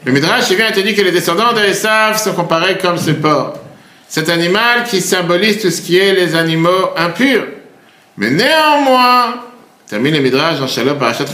Le 0.04 0.12
Midrash, 0.12 0.50
il 0.50 0.56
vient 0.56 0.68
et 0.68 0.72
te 0.72 0.80
dit 0.80 0.94
que 0.94 1.02
les 1.02 1.10
descendants 1.10 1.52
de 1.52 2.18
sont 2.18 2.32
comparés 2.34 2.78
comme 2.78 2.96
ce 2.96 3.10
porc. 3.10 3.54
Cet 4.08 4.28
animal 4.28 4.84
qui 4.84 5.00
symbolise 5.00 5.60
tout 5.60 5.70
ce 5.70 5.80
qui 5.80 5.98
est 5.98 6.12
les 6.12 6.34
animaux 6.34 6.90
impurs. 6.96 7.46
Mais 8.16 8.30
néanmoins, 8.30 9.42
termine 9.88 10.14
le 10.14 10.20
Midrash 10.20 10.58
dans 10.60 10.66
Shalom 10.66 10.98
Parashat 10.98 11.24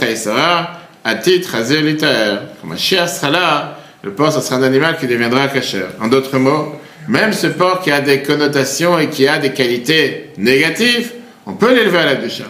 à 1.03 1.15
titre 1.15 1.55
azélitaire. 1.55 2.41
Quand 2.61 2.67
Mashiach 2.67 3.09
sera 3.09 3.29
là, 3.29 3.77
le 4.01 4.11
porc, 4.11 4.33
ce 4.33 4.41
sera 4.41 4.55
un 4.55 4.63
animal 4.63 4.97
qui 4.97 5.07
deviendra 5.07 5.47
kasher. 5.49 5.85
En 6.01 6.07
d'autres 6.07 6.37
mots, 6.37 6.75
même 7.07 7.33
ce 7.33 7.47
porc 7.47 7.81
qui 7.81 7.91
a 7.91 8.01
des 8.01 8.23
connotations 8.23 8.97
et 8.97 9.09
qui 9.09 9.27
a 9.27 9.39
des 9.39 9.51
qualités 9.51 10.31
négatives, 10.37 11.11
on 11.45 11.53
peut 11.53 11.73
l'élever 11.73 11.97
à 11.99 12.05
la 12.05 12.15
doucha. 12.15 12.45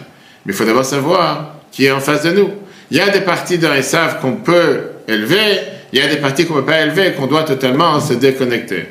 Mais 0.46 0.52
il 0.52 0.56
faut 0.56 0.64
d'abord 0.64 0.84
savoir 0.84 1.56
qui 1.72 1.86
est 1.86 1.90
en 1.90 2.00
face 2.00 2.22
de 2.22 2.30
nous. 2.30 2.50
Il 2.90 2.96
y 2.96 3.00
a 3.00 3.08
des 3.08 3.20
parties 3.20 3.58
d'un 3.58 3.74
Esav 3.74 4.20
qu'on 4.20 4.32
peut 4.32 4.80
élever, 5.06 5.60
il 5.92 6.00
y 6.00 6.02
a 6.02 6.08
des 6.08 6.16
parties 6.16 6.46
qu'on 6.46 6.56
ne 6.56 6.60
peut 6.60 6.66
pas 6.66 6.80
élever 6.80 7.12
qu'on 7.12 7.26
doit 7.26 7.44
totalement 7.44 8.00
se 8.00 8.14
déconnecter. 8.14 8.86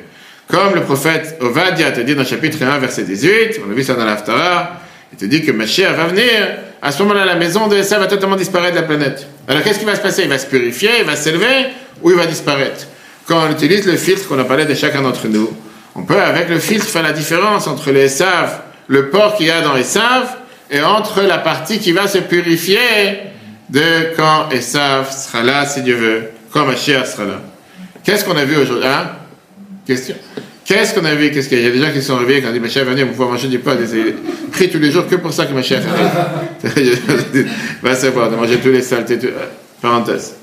Comme 0.48 0.74
le 0.74 0.82
prophète 0.82 1.36
Ovadia 1.40 1.92
te 1.92 2.00
dit 2.00 2.14
dans 2.14 2.22
le 2.22 2.26
chapitre 2.28 2.58
1, 2.62 2.78
verset 2.78 3.02
18, 3.02 3.60
on 3.66 3.70
a 3.70 3.74
vu 3.74 3.84
ça 3.84 3.94
dans 3.94 4.04
l'Aftara, 4.04 4.80
il 5.12 5.18
te 5.18 5.24
dit 5.26 5.42
que 5.42 5.52
Mashiach 5.52 5.94
va 5.96 6.06
venir, 6.06 6.24
à 6.82 6.92
ce 6.92 7.02
moment-là, 7.02 7.26
la 7.26 7.34
maison 7.34 7.68
de 7.68 7.76
Esav 7.76 8.00
va 8.00 8.06
totalement 8.06 8.36
disparaître 8.36 8.74
de 8.74 8.80
la 8.80 8.86
planète. 8.86 9.26
Alors 9.46 9.62
qu'est-ce 9.62 9.78
qui 9.78 9.84
va 9.84 9.94
se 9.94 10.00
passer? 10.00 10.22
Il 10.22 10.28
va 10.28 10.38
se 10.38 10.46
purifier, 10.46 10.90
il 11.00 11.04
va 11.04 11.14
s'élever, 11.14 11.66
ou 12.00 12.10
il 12.10 12.16
va 12.16 12.24
disparaître? 12.24 12.86
Quand 13.26 13.46
on 13.46 13.52
utilise 13.52 13.86
le 13.86 13.96
filtre 13.96 14.26
qu'on 14.28 14.38
a 14.38 14.44
parlé 14.44 14.64
de 14.64 14.74
chacun 14.74 15.02
d'entre 15.02 15.28
nous, 15.28 15.54
on 15.94 16.04
peut 16.04 16.20
avec 16.20 16.48
le 16.48 16.58
filtre 16.58 16.86
faire 16.86 17.02
la 17.02 17.12
différence 17.12 17.66
entre 17.66 17.90
les 17.90 18.04
Esav, 18.04 18.60
le 18.86 19.10
porc 19.10 19.36
qu'il 19.36 19.46
y 19.46 19.50
a 19.50 19.60
dans 19.60 19.76
Esav, 19.76 20.36
et 20.70 20.80
entre 20.80 21.22
la 21.22 21.38
partie 21.38 21.78
qui 21.78 21.92
va 21.92 22.08
se 22.08 22.18
purifier 22.18 22.78
de 23.70 24.14
quand 24.16 24.50
Esav 24.50 25.10
sera 25.10 25.42
là, 25.42 25.64
si 25.66 25.82
Dieu 25.82 25.94
veut, 25.94 26.22
quand 26.52 26.66
Mashiach 26.66 27.06
sera 27.06 27.24
là. 27.24 27.40
Qu'est-ce 28.04 28.24
qu'on 28.24 28.36
a 28.36 28.44
vu 28.44 28.56
aujourd'hui? 28.56 28.86
Hein? 28.86 29.10
Question. 29.86 30.16
Qu'est-ce 30.64 30.94
qu'on 30.94 31.04
a 31.04 31.14
vu? 31.14 31.30
Qu'est-ce 31.30 31.48
qu'il 31.48 31.58
y 31.58 31.64
a? 31.64 31.68
Il 31.68 31.76
y 31.76 31.78
a 31.78 31.80
des 31.80 31.86
gens 31.86 31.92
qui 31.92 32.02
sont 32.02 32.16
réveillés 32.16 32.42
quand 32.42 32.52
dit 32.52 32.60
Mashiach 32.60 32.84
va 32.84 32.90
venir, 32.92 33.06
vous 33.06 33.14
pouvez 33.14 33.28
manger 33.28 33.48
du 33.48 33.58
pain. 33.58 33.76
Ils 33.80 34.14
prient 34.50 34.70
tous 34.70 34.78
les 34.78 34.90
jours 34.90 35.06
que 35.08 35.16
pour 35.16 35.32
ça 35.32 35.46
que 35.46 35.52
Mashiach 35.52 35.82
arrive. 35.86 37.46
va 37.82 37.94
savoir, 37.94 38.30
de 38.30 38.36
manger 38.36 38.58
tous 38.58 38.70
les 38.70 38.82
saletés. 38.82 39.18
Parenthèse. 39.80 40.34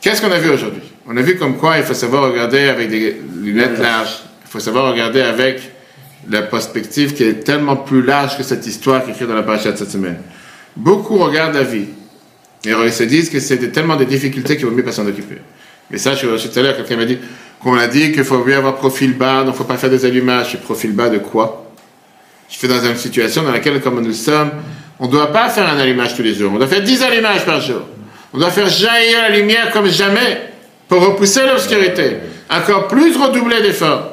Qu'est-ce 0.00 0.20
qu'on 0.20 0.30
a 0.30 0.38
vu 0.38 0.50
aujourd'hui? 0.50 0.82
On 1.06 1.16
a 1.16 1.22
vu 1.22 1.36
comme 1.36 1.56
quoi 1.56 1.78
il 1.78 1.84
faut 1.84 1.94
savoir 1.94 2.30
regarder 2.30 2.68
avec 2.68 2.88
des 2.88 3.20
lunettes 3.40 3.78
larges. 3.78 4.22
Il 4.44 4.50
faut 4.50 4.60
savoir 4.60 4.90
regarder 4.92 5.22
avec 5.22 5.60
la 6.30 6.42
perspective 6.42 7.14
qui 7.14 7.24
est 7.24 7.44
tellement 7.44 7.76
plus 7.76 8.02
large 8.02 8.36
que 8.36 8.42
cette 8.42 8.66
histoire 8.66 9.02
qui 9.02 9.10
est 9.10 9.14
écrite 9.14 9.28
dans 9.28 9.34
la 9.34 9.42
paracha 9.42 9.72
de 9.72 9.76
cette 9.76 9.90
semaine. 9.90 10.18
Beaucoup 10.76 11.18
regardent 11.18 11.54
la 11.54 11.62
vie. 11.62 11.86
Et 12.64 12.70
ils 12.70 12.92
se 12.92 13.02
disent 13.04 13.30
que 13.30 13.40
c'est 13.40 13.58
tellement 13.72 13.96
de 13.96 14.04
difficultés 14.04 14.56
qu'il 14.56 14.66
vaut 14.66 14.72
mieux 14.72 14.84
pas 14.84 14.92
s'en 14.92 15.06
occuper. 15.06 15.36
Mais 15.90 15.98
ça, 15.98 16.14
je, 16.14 16.26
tout 16.26 16.58
à 16.58 16.62
l'heure, 16.62 16.76
quelqu'un 16.76 16.96
m'a 16.96 17.04
dit 17.04 17.18
qu'on 17.60 17.74
a 17.74 17.86
dit 17.86 18.12
qu'il 18.12 18.24
faut 18.24 18.42
mieux 18.42 18.56
avoir 18.56 18.76
profil 18.76 19.14
bas, 19.16 19.38
donc 19.38 19.46
il 19.46 19.48
ne 19.48 19.52
faut 19.52 19.64
pas 19.64 19.76
faire 19.76 19.90
des 19.90 20.04
allumages. 20.04 20.58
Profil 20.62 20.92
bas 20.92 21.08
de 21.08 21.18
quoi? 21.18 21.72
Je 22.48 22.58
fais 22.58 22.68
dans 22.68 22.82
une 22.82 22.96
situation 22.96 23.42
dans 23.42 23.52
laquelle, 23.52 23.80
comme 23.80 24.00
nous 24.00 24.12
sommes, 24.12 24.50
on 24.98 25.06
ne 25.06 25.10
doit 25.10 25.32
pas 25.32 25.48
faire 25.48 25.68
un 25.68 25.78
allumage 25.78 26.14
tous 26.16 26.22
les 26.22 26.34
jours. 26.34 26.52
On 26.54 26.58
doit 26.58 26.66
faire 26.66 26.82
10 26.82 27.02
allumages 27.02 27.44
par 27.44 27.60
jour. 27.60 27.82
On 28.32 28.38
doit 28.38 28.50
faire 28.50 28.68
jaillir 28.68 29.22
la 29.28 29.36
lumière 29.36 29.70
comme 29.70 29.88
jamais 29.88 30.42
pour 30.88 31.04
repousser 31.04 31.40
l'obscurité. 31.46 32.16
Encore 32.50 32.88
plus 32.88 33.16
redoubler 33.16 33.62
d'efforts. 33.62 34.12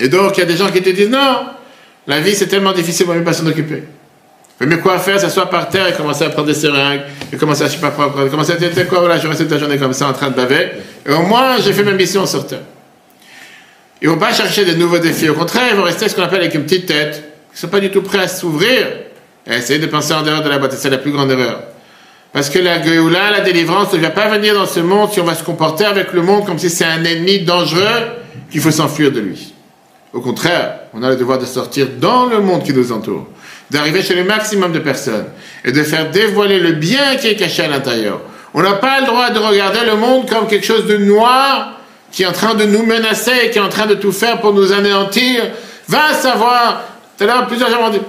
Et 0.00 0.08
donc, 0.08 0.36
il 0.36 0.40
y 0.40 0.42
a 0.42 0.46
des 0.46 0.56
gens 0.56 0.70
qui 0.70 0.82
te 0.82 0.90
disent 0.90 1.08
non, 1.08 1.46
la 2.06 2.20
vie 2.20 2.34
c'est 2.34 2.48
tellement 2.48 2.72
difficile, 2.72 3.06
on 3.08 3.14
ne 3.14 3.20
pas 3.20 3.32
s'en 3.32 3.46
occuper. 3.46 3.84
Mais 4.66 4.78
quoi 4.78 4.98
faire 4.98 5.18
S'asseoir 5.18 5.50
par 5.50 5.68
terre 5.68 5.88
et 5.88 5.92
commencer 5.92 6.24
à 6.24 6.30
prendre 6.30 6.46
des 6.46 6.54
seringues, 6.54 7.02
et 7.32 7.36
commencer 7.36 7.64
à, 7.64 7.66
je 7.66 7.72
sais 7.72 7.80
pas 7.80 7.90
quoi, 7.90 8.12
commencer 8.30 8.52
à 8.52 8.56
dire, 8.56 8.88
quoi, 8.88 9.00
voilà, 9.00 9.18
je 9.18 9.26
reste 9.26 9.40
toute 9.40 9.50
la 9.50 9.58
journée 9.58 9.78
comme 9.78 9.92
ça 9.92 10.08
en 10.08 10.12
train 10.12 10.30
de 10.30 10.36
baver, 10.36 10.72
et 11.06 11.12
au 11.12 11.22
moins 11.22 11.58
j'ai 11.58 11.72
fait 11.72 11.82
ma 11.82 11.92
mission 11.92 12.26
sur 12.26 12.46
terre. 12.46 12.60
Ils 14.00 14.08
vont 14.08 14.18
pas 14.18 14.32
chercher 14.32 14.64
de 14.64 14.74
nouveaux 14.74 14.98
défis, 14.98 15.28
au 15.28 15.34
contraire, 15.34 15.68
ils 15.70 15.76
vont 15.76 15.84
rester 15.84 16.08
ce 16.08 16.14
qu'on 16.14 16.22
appelle 16.22 16.40
avec 16.40 16.54
une 16.54 16.64
petite 16.64 16.86
tête, 16.86 17.22
ils 17.54 17.58
sont 17.58 17.68
pas 17.68 17.80
du 17.80 17.90
tout 17.90 18.02
prêts 18.02 18.18
à 18.18 18.28
s'ouvrir 18.28 18.86
et 19.46 19.50
à 19.50 19.58
essayer 19.58 19.78
de 19.78 19.86
penser 19.86 20.14
en 20.14 20.22
dehors 20.22 20.42
de 20.42 20.48
la 20.48 20.58
boîte, 20.58 20.72
c'est 20.72 20.90
la 20.90 20.98
plus 20.98 21.12
grande 21.12 21.30
erreur. 21.30 21.60
Parce 22.32 22.48
que 22.48 22.58
la 22.58 22.78
là, 22.78 23.30
la 23.30 23.40
délivrance 23.40 23.92
ne 23.92 23.98
va 23.98 24.10
pas 24.10 24.28
venir 24.28 24.54
dans 24.54 24.66
ce 24.66 24.80
monde 24.80 25.10
si 25.12 25.20
on 25.20 25.24
va 25.24 25.34
se 25.34 25.44
comporter 25.44 25.84
avec 25.84 26.12
le 26.14 26.22
monde 26.22 26.46
comme 26.46 26.58
si 26.58 26.70
c'est 26.70 26.84
un 26.84 27.04
ennemi 27.04 27.40
dangereux 27.40 27.82
qu'il 28.50 28.60
faut 28.60 28.70
s'enfuir 28.70 29.12
de 29.12 29.20
lui. 29.20 29.52
Au 30.14 30.20
contraire, 30.20 30.80
on 30.94 31.02
a 31.02 31.10
le 31.10 31.16
devoir 31.16 31.38
de 31.38 31.44
sortir 31.44 31.88
dans 32.00 32.26
le 32.26 32.40
monde 32.40 32.62
qui 32.62 32.72
nous 32.72 32.90
entoure, 32.92 33.26
d'arriver 33.72 34.02
chez 34.02 34.14
le 34.14 34.24
maximum 34.24 34.72
de 34.72 34.78
personnes 34.78 35.26
et 35.64 35.72
de 35.72 35.82
faire 35.82 36.10
dévoiler 36.10 36.60
le 36.60 36.72
bien 36.72 37.16
qui 37.16 37.28
est 37.28 37.36
caché 37.36 37.64
à 37.64 37.68
l'intérieur. 37.68 38.20
On 38.54 38.62
n'a 38.62 38.74
pas 38.74 39.00
le 39.00 39.06
droit 39.06 39.30
de 39.30 39.38
regarder 39.38 39.80
le 39.86 39.96
monde 39.96 40.28
comme 40.28 40.46
quelque 40.46 40.66
chose 40.66 40.86
de 40.86 40.96
noir 40.96 41.80
qui 42.10 42.22
est 42.22 42.26
en 42.26 42.32
train 42.32 42.54
de 42.54 42.64
nous 42.64 42.84
menacer, 42.84 43.50
qui 43.50 43.58
est 43.58 43.62
en 43.62 43.70
train 43.70 43.86
de 43.86 43.94
tout 43.94 44.12
faire 44.12 44.40
pour 44.40 44.52
nous 44.52 44.72
anéantir. 44.72 45.44
Va 45.88 46.12
savoir, 46.12 46.82
tout 47.16 47.24
à 47.24 47.26
l'heure, 47.26 47.46
plusieurs 47.46 47.70
gens 47.70 47.80
m'ont 47.80 47.90
dit, 47.90 48.00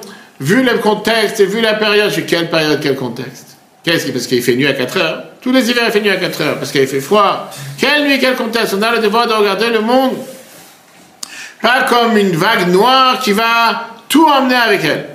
vu 0.41 0.61
le 0.61 0.78
contexte 0.80 1.39
et 1.39 1.45
vu 1.45 1.61
la 1.61 1.74
période, 1.76 2.11
je 2.11 2.22
quelle 2.22 2.49
période, 2.49 2.80
quel 2.82 2.95
contexte? 2.95 3.55
Qu'est-ce 3.84 4.05
qui 4.05 4.11
Parce 4.11 4.28
qu'il 4.28 4.43
fait 4.43 4.55
nuit 4.55 4.68
à 4.68 4.74
4 4.74 4.97
heures. 4.97 5.24
Tous 5.41 5.53
les 5.53 5.70
hivers, 5.70 5.86
il 5.88 5.91
fait 5.91 6.01
nuit 6.01 6.09
à 6.09 6.18
4 6.18 6.41
heures, 6.41 6.57
parce 6.57 6.72
qu'il 6.72 6.86
fait 6.88 6.99
froid. 6.99 7.49
Quelle 7.78 8.03
nuit, 8.03 8.20
quel 8.20 8.36
contexte? 8.36 8.76
On 8.78 8.82
a 8.82 8.91
le 8.91 8.99
devoir 8.99 9.28
de 9.28 9.34
regarder 9.34 9.70
le 9.70 9.80
monde 9.80 10.16
pas 11.64 11.84
comme 11.84 12.18
une 12.18 12.36
vague 12.36 12.68
noire 12.68 13.20
qui 13.20 13.32
va 13.32 13.88
tout 14.09 14.28
emmener 14.28 14.55
avec 14.55 14.84
elle. 14.84 15.05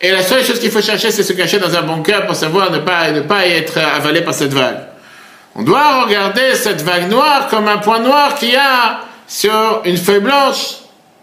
Et 0.00 0.10
la 0.10 0.22
seule 0.22 0.44
chose 0.44 0.58
qu'il 0.58 0.70
faut 0.70 0.82
chercher, 0.82 1.10
c'est 1.10 1.22
se 1.22 1.32
cacher 1.32 1.58
dans 1.58 1.74
un 1.74 1.82
bunker 1.82 2.26
pour 2.26 2.36
savoir 2.36 2.70
ne 2.70 2.78
pas, 2.78 3.10
ne 3.10 3.20
pas 3.20 3.46
être 3.46 3.78
avalé 3.78 4.20
par 4.20 4.34
cette 4.34 4.52
vague. 4.52 4.80
On 5.54 5.62
doit 5.62 6.04
regarder 6.04 6.54
cette 6.54 6.82
vague 6.82 7.08
noire 7.08 7.48
comme 7.48 7.66
un 7.66 7.78
point 7.78 8.00
noir 8.00 8.34
qu'il 8.34 8.50
y 8.50 8.56
a 8.56 9.00
sur 9.26 9.80
une 9.86 9.96
feuille 9.96 10.20
blanche. 10.20 10.76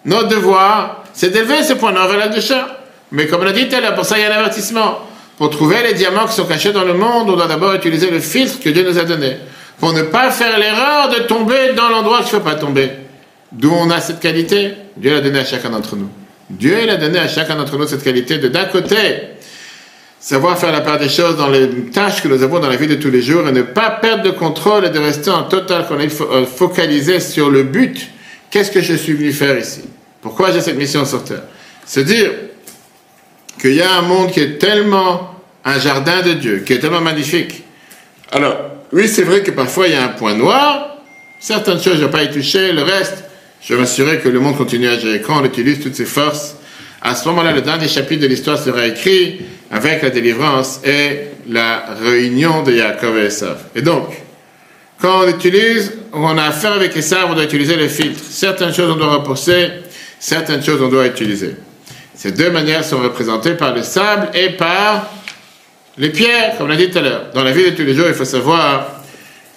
Notre 0.05 0.30
devoir, 0.30 1.03
c'est 1.13 1.30
d'élever 1.30 1.63
ce 1.63 1.74
point 1.74 1.91
noir 1.91 2.07
vers 2.07 2.17
la 2.17 2.28
doucheur. 2.30 2.67
Mais 3.11 3.28
comme 3.28 3.43
l'a 3.43 3.51
dit 3.51 3.69
l'heure, 3.69 3.93
pour 3.93 4.05
ça 4.05 4.17
il 4.17 4.21
y 4.21 4.26
a 4.26 4.34
un 4.34 4.39
avertissement. 4.39 4.99
Pour 5.38 5.51
trouver 5.51 5.84
les 5.84 5.93
diamants 5.93 6.26
qui 6.26 6.34
sont 6.34 6.45
cachés 6.45 6.74
dans 6.74 6.84
le 6.84 6.93
monde, 6.93 7.30
on 7.30 7.36
doit 7.36 7.47
d'abord 7.47 7.76
utiliser 7.76 8.09
le 8.09 8.19
filtre 8.19 8.59
que 8.59 8.69
Dieu 8.69 8.84
nous 8.84 8.97
a 8.97 9.03
donné. 9.03 9.38
Pour 9.80 9.93
ne 9.93 10.01
pas 10.01 10.32
faire 10.32 10.57
l'erreur 10.57 11.09
de 11.09 11.24
tomber 11.24 11.74
dans 11.76 11.89
l'endroit 11.89 12.17
qu'il 12.24 12.26
ne 12.26 12.32
faut 12.32 12.39
pas 12.39 12.55
tomber. 12.55 12.91
D'où 13.51 13.71
on 13.71 13.91
a 13.91 14.01
cette 14.01 14.19
qualité 14.19 14.74
Dieu 14.97 15.13
l'a 15.13 15.21
donné 15.21 15.39
à 15.39 15.45
chacun 15.45 15.69
d'entre 15.69 15.95
nous. 15.95 16.09
Dieu 16.50 16.86
l'a 16.86 16.98
donné 16.98 17.20
à 17.20 17.28
chacun 17.28 17.56
d'entre 17.56 17.78
nous 17.78 17.88
cette 17.88 18.04
qualité 18.04 18.38
de 18.38 18.48
d'un 18.48 18.66
côté 18.66 18.98
savoir 20.20 20.58
faire 20.58 20.72
la 20.72 20.82
part 20.82 21.00
des 21.00 21.10
choses 21.10 21.36
dans 21.36 21.50
les 21.50 21.68
tâches 21.91 22.22
que 22.22 22.30
nous 22.30 22.41
avons 22.44 22.60
dans 22.60 22.70
la 22.70 22.78
vie 22.78 22.88
de 22.88 22.96
tous 22.96 23.10
les 23.10 23.22
jours 23.22 23.46
et 23.48 23.52
ne 23.52 23.62
pas 23.62 23.89
perdre 23.89 24.24
de 24.24 24.32
contrôle 24.32 24.86
et 24.86 24.89
de 24.89 25.00
rester 25.00 25.30
en 25.30 25.44
total 25.44 25.86
euh, 25.91 26.46
focalisé 26.46 27.20
sur 27.20 27.50
le 27.50 27.64
but. 27.64 28.08
Qu'est-ce 28.50 28.72
que 28.72 28.82
je 28.82 28.94
suis 28.94 29.14
venu 29.14 29.34
faire 29.34 29.58
ici? 29.58 29.82
Pourquoi 30.22 30.52
j'ai 30.52 30.62
cette 30.62 30.78
mission 30.78 31.04
sur 31.04 31.26
terre? 31.26 31.44
Se 31.86 32.00
dire 32.00 32.32
qu'il 33.60 33.74
y 33.74 33.82
a 33.82 33.98
un 33.98 34.02
monde 34.04 34.32
qui 34.32 34.39
est 34.39 34.58
tellement 34.60 35.36
un 35.66 35.78
jardin 35.78 36.22
de 36.22 36.34
Dieu, 36.34 36.64
qui 36.66 36.74
est 36.74 36.80
tellement 36.80 37.02
magnifique. 37.02 37.64
Alors, 38.32 38.56
oui, 38.94 39.10
c'est 39.10 39.24
vrai 39.24 39.44
que 39.44 39.52
parfois 39.52 39.88
il 39.88 39.94
y 39.94 39.98
a 39.98 40.06
un 40.06 40.10
point 40.10 40.36
noir, 40.36 40.98
certaines 41.39 41.82
choses 41.82 41.96
je 41.96 42.02
ne 42.02 42.06
vais 42.06 42.12
pas 42.12 42.24
y 42.24 42.32
toucher, 42.32 42.72
le 42.72 42.84
reste, 42.84 43.22
je 43.66 43.76
m'assurer 43.76 44.20
que 44.20 44.30
le 44.30 44.39
monde 44.39 44.57
continue 44.57 44.88
à 44.88 44.97
gérer. 44.97 45.22
Quand 45.22 45.41
on 45.41 45.45
utilise 45.45 45.80
toutes 45.80 45.95
ses 45.95 46.05
forces, 46.05 46.55
à 47.01 47.16
ce 47.16 47.28
moment-là, 47.30 47.53
le 47.53 47.61
dernier 47.61 47.88
chapitre 47.88 48.22
de 48.22 48.28
l'histoire 48.28 48.57
sera 48.57 48.86
écrit 48.86 49.41
avec 49.72 50.01
la 50.01 50.09
délivrance 50.09 50.82
et 50.86 51.28
la 51.49 51.86
réunion 52.01 52.64
de 52.64 52.74
Yaakov 52.74 53.18
et 53.18 53.26
Esav. 53.26 53.57
Et 53.76 53.82
donc, 53.82 54.09
quand 54.99 55.24
on 55.24 55.30
utilise, 55.30 55.93
on 56.14 56.38
a 56.38 56.43
affaire 56.43 56.74
avec 56.74 56.95
Esav, 56.95 57.30
on 57.30 57.34
doit 57.34 57.43
utiliser 57.43 57.76
le 57.76 57.88
filtre. 57.88 58.22
Certaines 58.30 58.74
choses 58.74 58.91
on 58.91 58.95
doit 58.95 59.16
repousser, 59.16 59.70
certaines 60.20 60.64
choses 60.64 60.82
on 60.82 60.89
doit 60.89 61.07
utiliser. 61.07 61.55
Ces 62.16 62.32
deux 62.32 62.51
manières 62.51 62.86
sont 62.86 62.99
représentées 62.99 63.55
par 63.55 63.74
le 63.74 63.84
sable 63.84 64.30
et 64.34 64.51
par 64.51 65.09
les 65.97 66.09
pierres, 66.09 66.55
comme 66.57 66.68
on 66.68 66.70
l'a 66.70 66.76
dit 66.76 66.89
tout 66.89 66.99
à 66.99 67.01
l'heure. 67.01 67.26
Dans 67.34 67.43
la 67.43 67.51
vie 67.51 67.66
de 67.66 67.76
tous 67.76 67.84
les 67.84 67.95
jours, 67.95 68.07
il 68.07 68.14
faut 68.14 68.26
savoir 68.26 69.01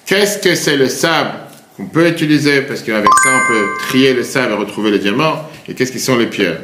qu'est-ce 0.04 0.38
que 0.38 0.54
c'est 0.54 0.76
le 0.76 0.88
sable? 0.88 1.30
Qu'on 1.76 1.86
peut 1.86 2.08
utiliser, 2.08 2.62
parce 2.62 2.82
qu'avec 2.82 3.08
ça, 3.22 3.30
on 3.34 3.52
peut 3.52 3.66
trier 3.88 4.14
le 4.14 4.22
sable 4.22 4.52
et 4.52 4.56
retrouver 4.56 4.90
les 4.90 4.98
diamants, 4.98 5.48
et 5.68 5.74
qu'est-ce 5.74 5.92
qui 5.92 6.00
sont 6.00 6.16
les 6.16 6.26
pierres? 6.26 6.58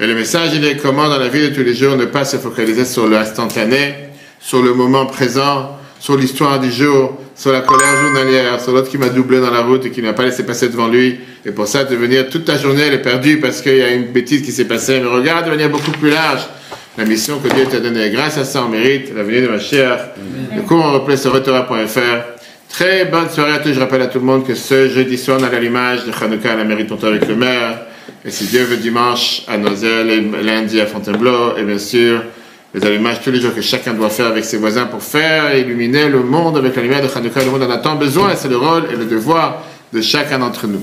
Et 0.00 0.06
le 0.06 0.14
message, 0.14 0.50
il 0.54 0.64
est 0.64 0.76
comment 0.76 1.08
dans 1.08 1.18
la 1.18 1.28
vie 1.28 1.48
de 1.48 1.54
tous 1.54 1.62
les 1.62 1.74
jours 1.74 1.96
ne 1.96 2.04
pas 2.04 2.24
se 2.24 2.36
focaliser 2.36 2.84
sur 2.84 3.08
l'instantané, 3.08 3.94
sur 4.40 4.62
le 4.62 4.74
moment 4.74 5.06
présent, 5.06 5.76
sur 5.98 6.16
l'histoire 6.16 6.60
du 6.60 6.70
jour, 6.70 7.18
sur 7.34 7.52
la 7.52 7.60
colère 7.60 7.96
journalière, 8.02 8.60
sur 8.60 8.72
l'autre 8.72 8.88
qui 8.88 8.98
m'a 8.98 9.08
doublé 9.08 9.40
dans 9.40 9.50
la 9.50 9.62
route 9.62 9.86
et 9.86 9.90
qui 9.90 10.02
ne 10.02 10.06
m'a 10.06 10.12
pas 10.12 10.24
laissé 10.24 10.44
passer 10.44 10.68
devant 10.68 10.88
lui. 10.88 11.18
Et 11.44 11.50
pour 11.50 11.66
ça, 11.66 11.84
devenir 11.84 12.28
toute 12.28 12.44
ta 12.44 12.56
journée, 12.56 12.82
elle 12.82 12.94
est 12.94 13.02
perdue 13.02 13.38
parce 13.38 13.60
qu'il 13.60 13.76
y 13.76 13.82
a 13.82 13.90
une 13.90 14.06
bêtise 14.06 14.42
qui 14.42 14.52
s'est 14.52 14.66
passée. 14.66 15.00
Mais 15.00 15.08
regarde 15.08 15.46
de 15.46 15.50
manière 15.50 15.70
beaucoup 15.70 15.90
plus 15.92 16.10
large 16.10 16.42
la 16.96 17.04
mission 17.04 17.38
que 17.38 17.52
Dieu 17.52 17.64
t'a 17.70 17.80
donnée. 17.80 18.10
Grâce 18.10 18.38
à 18.38 18.44
ça, 18.44 18.64
on 18.64 18.68
mérite 18.68 19.12
la 19.14 19.22
venue 19.22 19.42
de 19.42 19.48
ma 19.48 19.58
chère. 19.58 20.10
Le 20.54 20.62
cours 20.62 20.84
en 20.84 20.92
replay 20.92 21.16
sur 21.16 21.32
Retora.fr. 21.32 22.37
Très 22.68 23.06
bonne 23.06 23.28
soirée 23.28 23.52
à 23.52 23.58
tous. 23.58 23.72
Je 23.72 23.80
rappelle 23.80 24.02
à 24.02 24.06
tout 24.06 24.18
le 24.18 24.24
monde 24.24 24.46
que 24.46 24.54
ce 24.54 24.88
jeudi 24.88 25.18
soir, 25.18 25.38
on 25.40 25.44
a 25.44 25.58
l'image 25.58 26.04
de 26.04 26.12
Hanouka 26.12 26.52
à 26.52 26.56
la 26.56 26.64
mairie 26.64 26.84
de 26.84 27.06
avec 27.06 27.26
le 27.26 27.34
maire. 27.34 27.80
Et 28.24 28.30
si 28.30 28.44
Dieu 28.46 28.64
veut, 28.64 28.76
dimanche 28.76 29.42
à 29.48 29.56
Nozel, 29.56 30.10
et 30.10 30.42
lundi 30.42 30.80
à 30.80 30.86
Fontainebleau, 30.86 31.56
et 31.56 31.62
bien 31.62 31.78
sûr, 31.78 32.22
les 32.74 32.84
allumages 32.84 33.20
tous 33.22 33.30
les 33.30 33.40
jours 33.40 33.54
que 33.54 33.62
chacun 33.62 33.94
doit 33.94 34.10
faire 34.10 34.26
avec 34.26 34.44
ses 34.44 34.58
voisins 34.58 34.86
pour 34.86 35.02
faire 35.02 35.56
illuminer 35.56 36.08
le 36.08 36.22
monde 36.22 36.58
avec 36.58 36.76
la 36.76 36.82
lumière 36.82 37.02
de 37.02 37.08
Hanouka. 37.08 37.42
Le 37.42 37.50
monde 37.50 37.62
en 37.62 37.70
a 37.70 37.78
tant 37.78 37.96
besoin 37.96 38.34
c'est 38.36 38.48
le 38.48 38.58
rôle 38.58 38.84
et 38.92 38.96
le 38.96 39.06
devoir 39.06 39.64
de 39.92 40.00
chacun 40.00 40.38
d'entre 40.38 40.66
nous. 40.66 40.82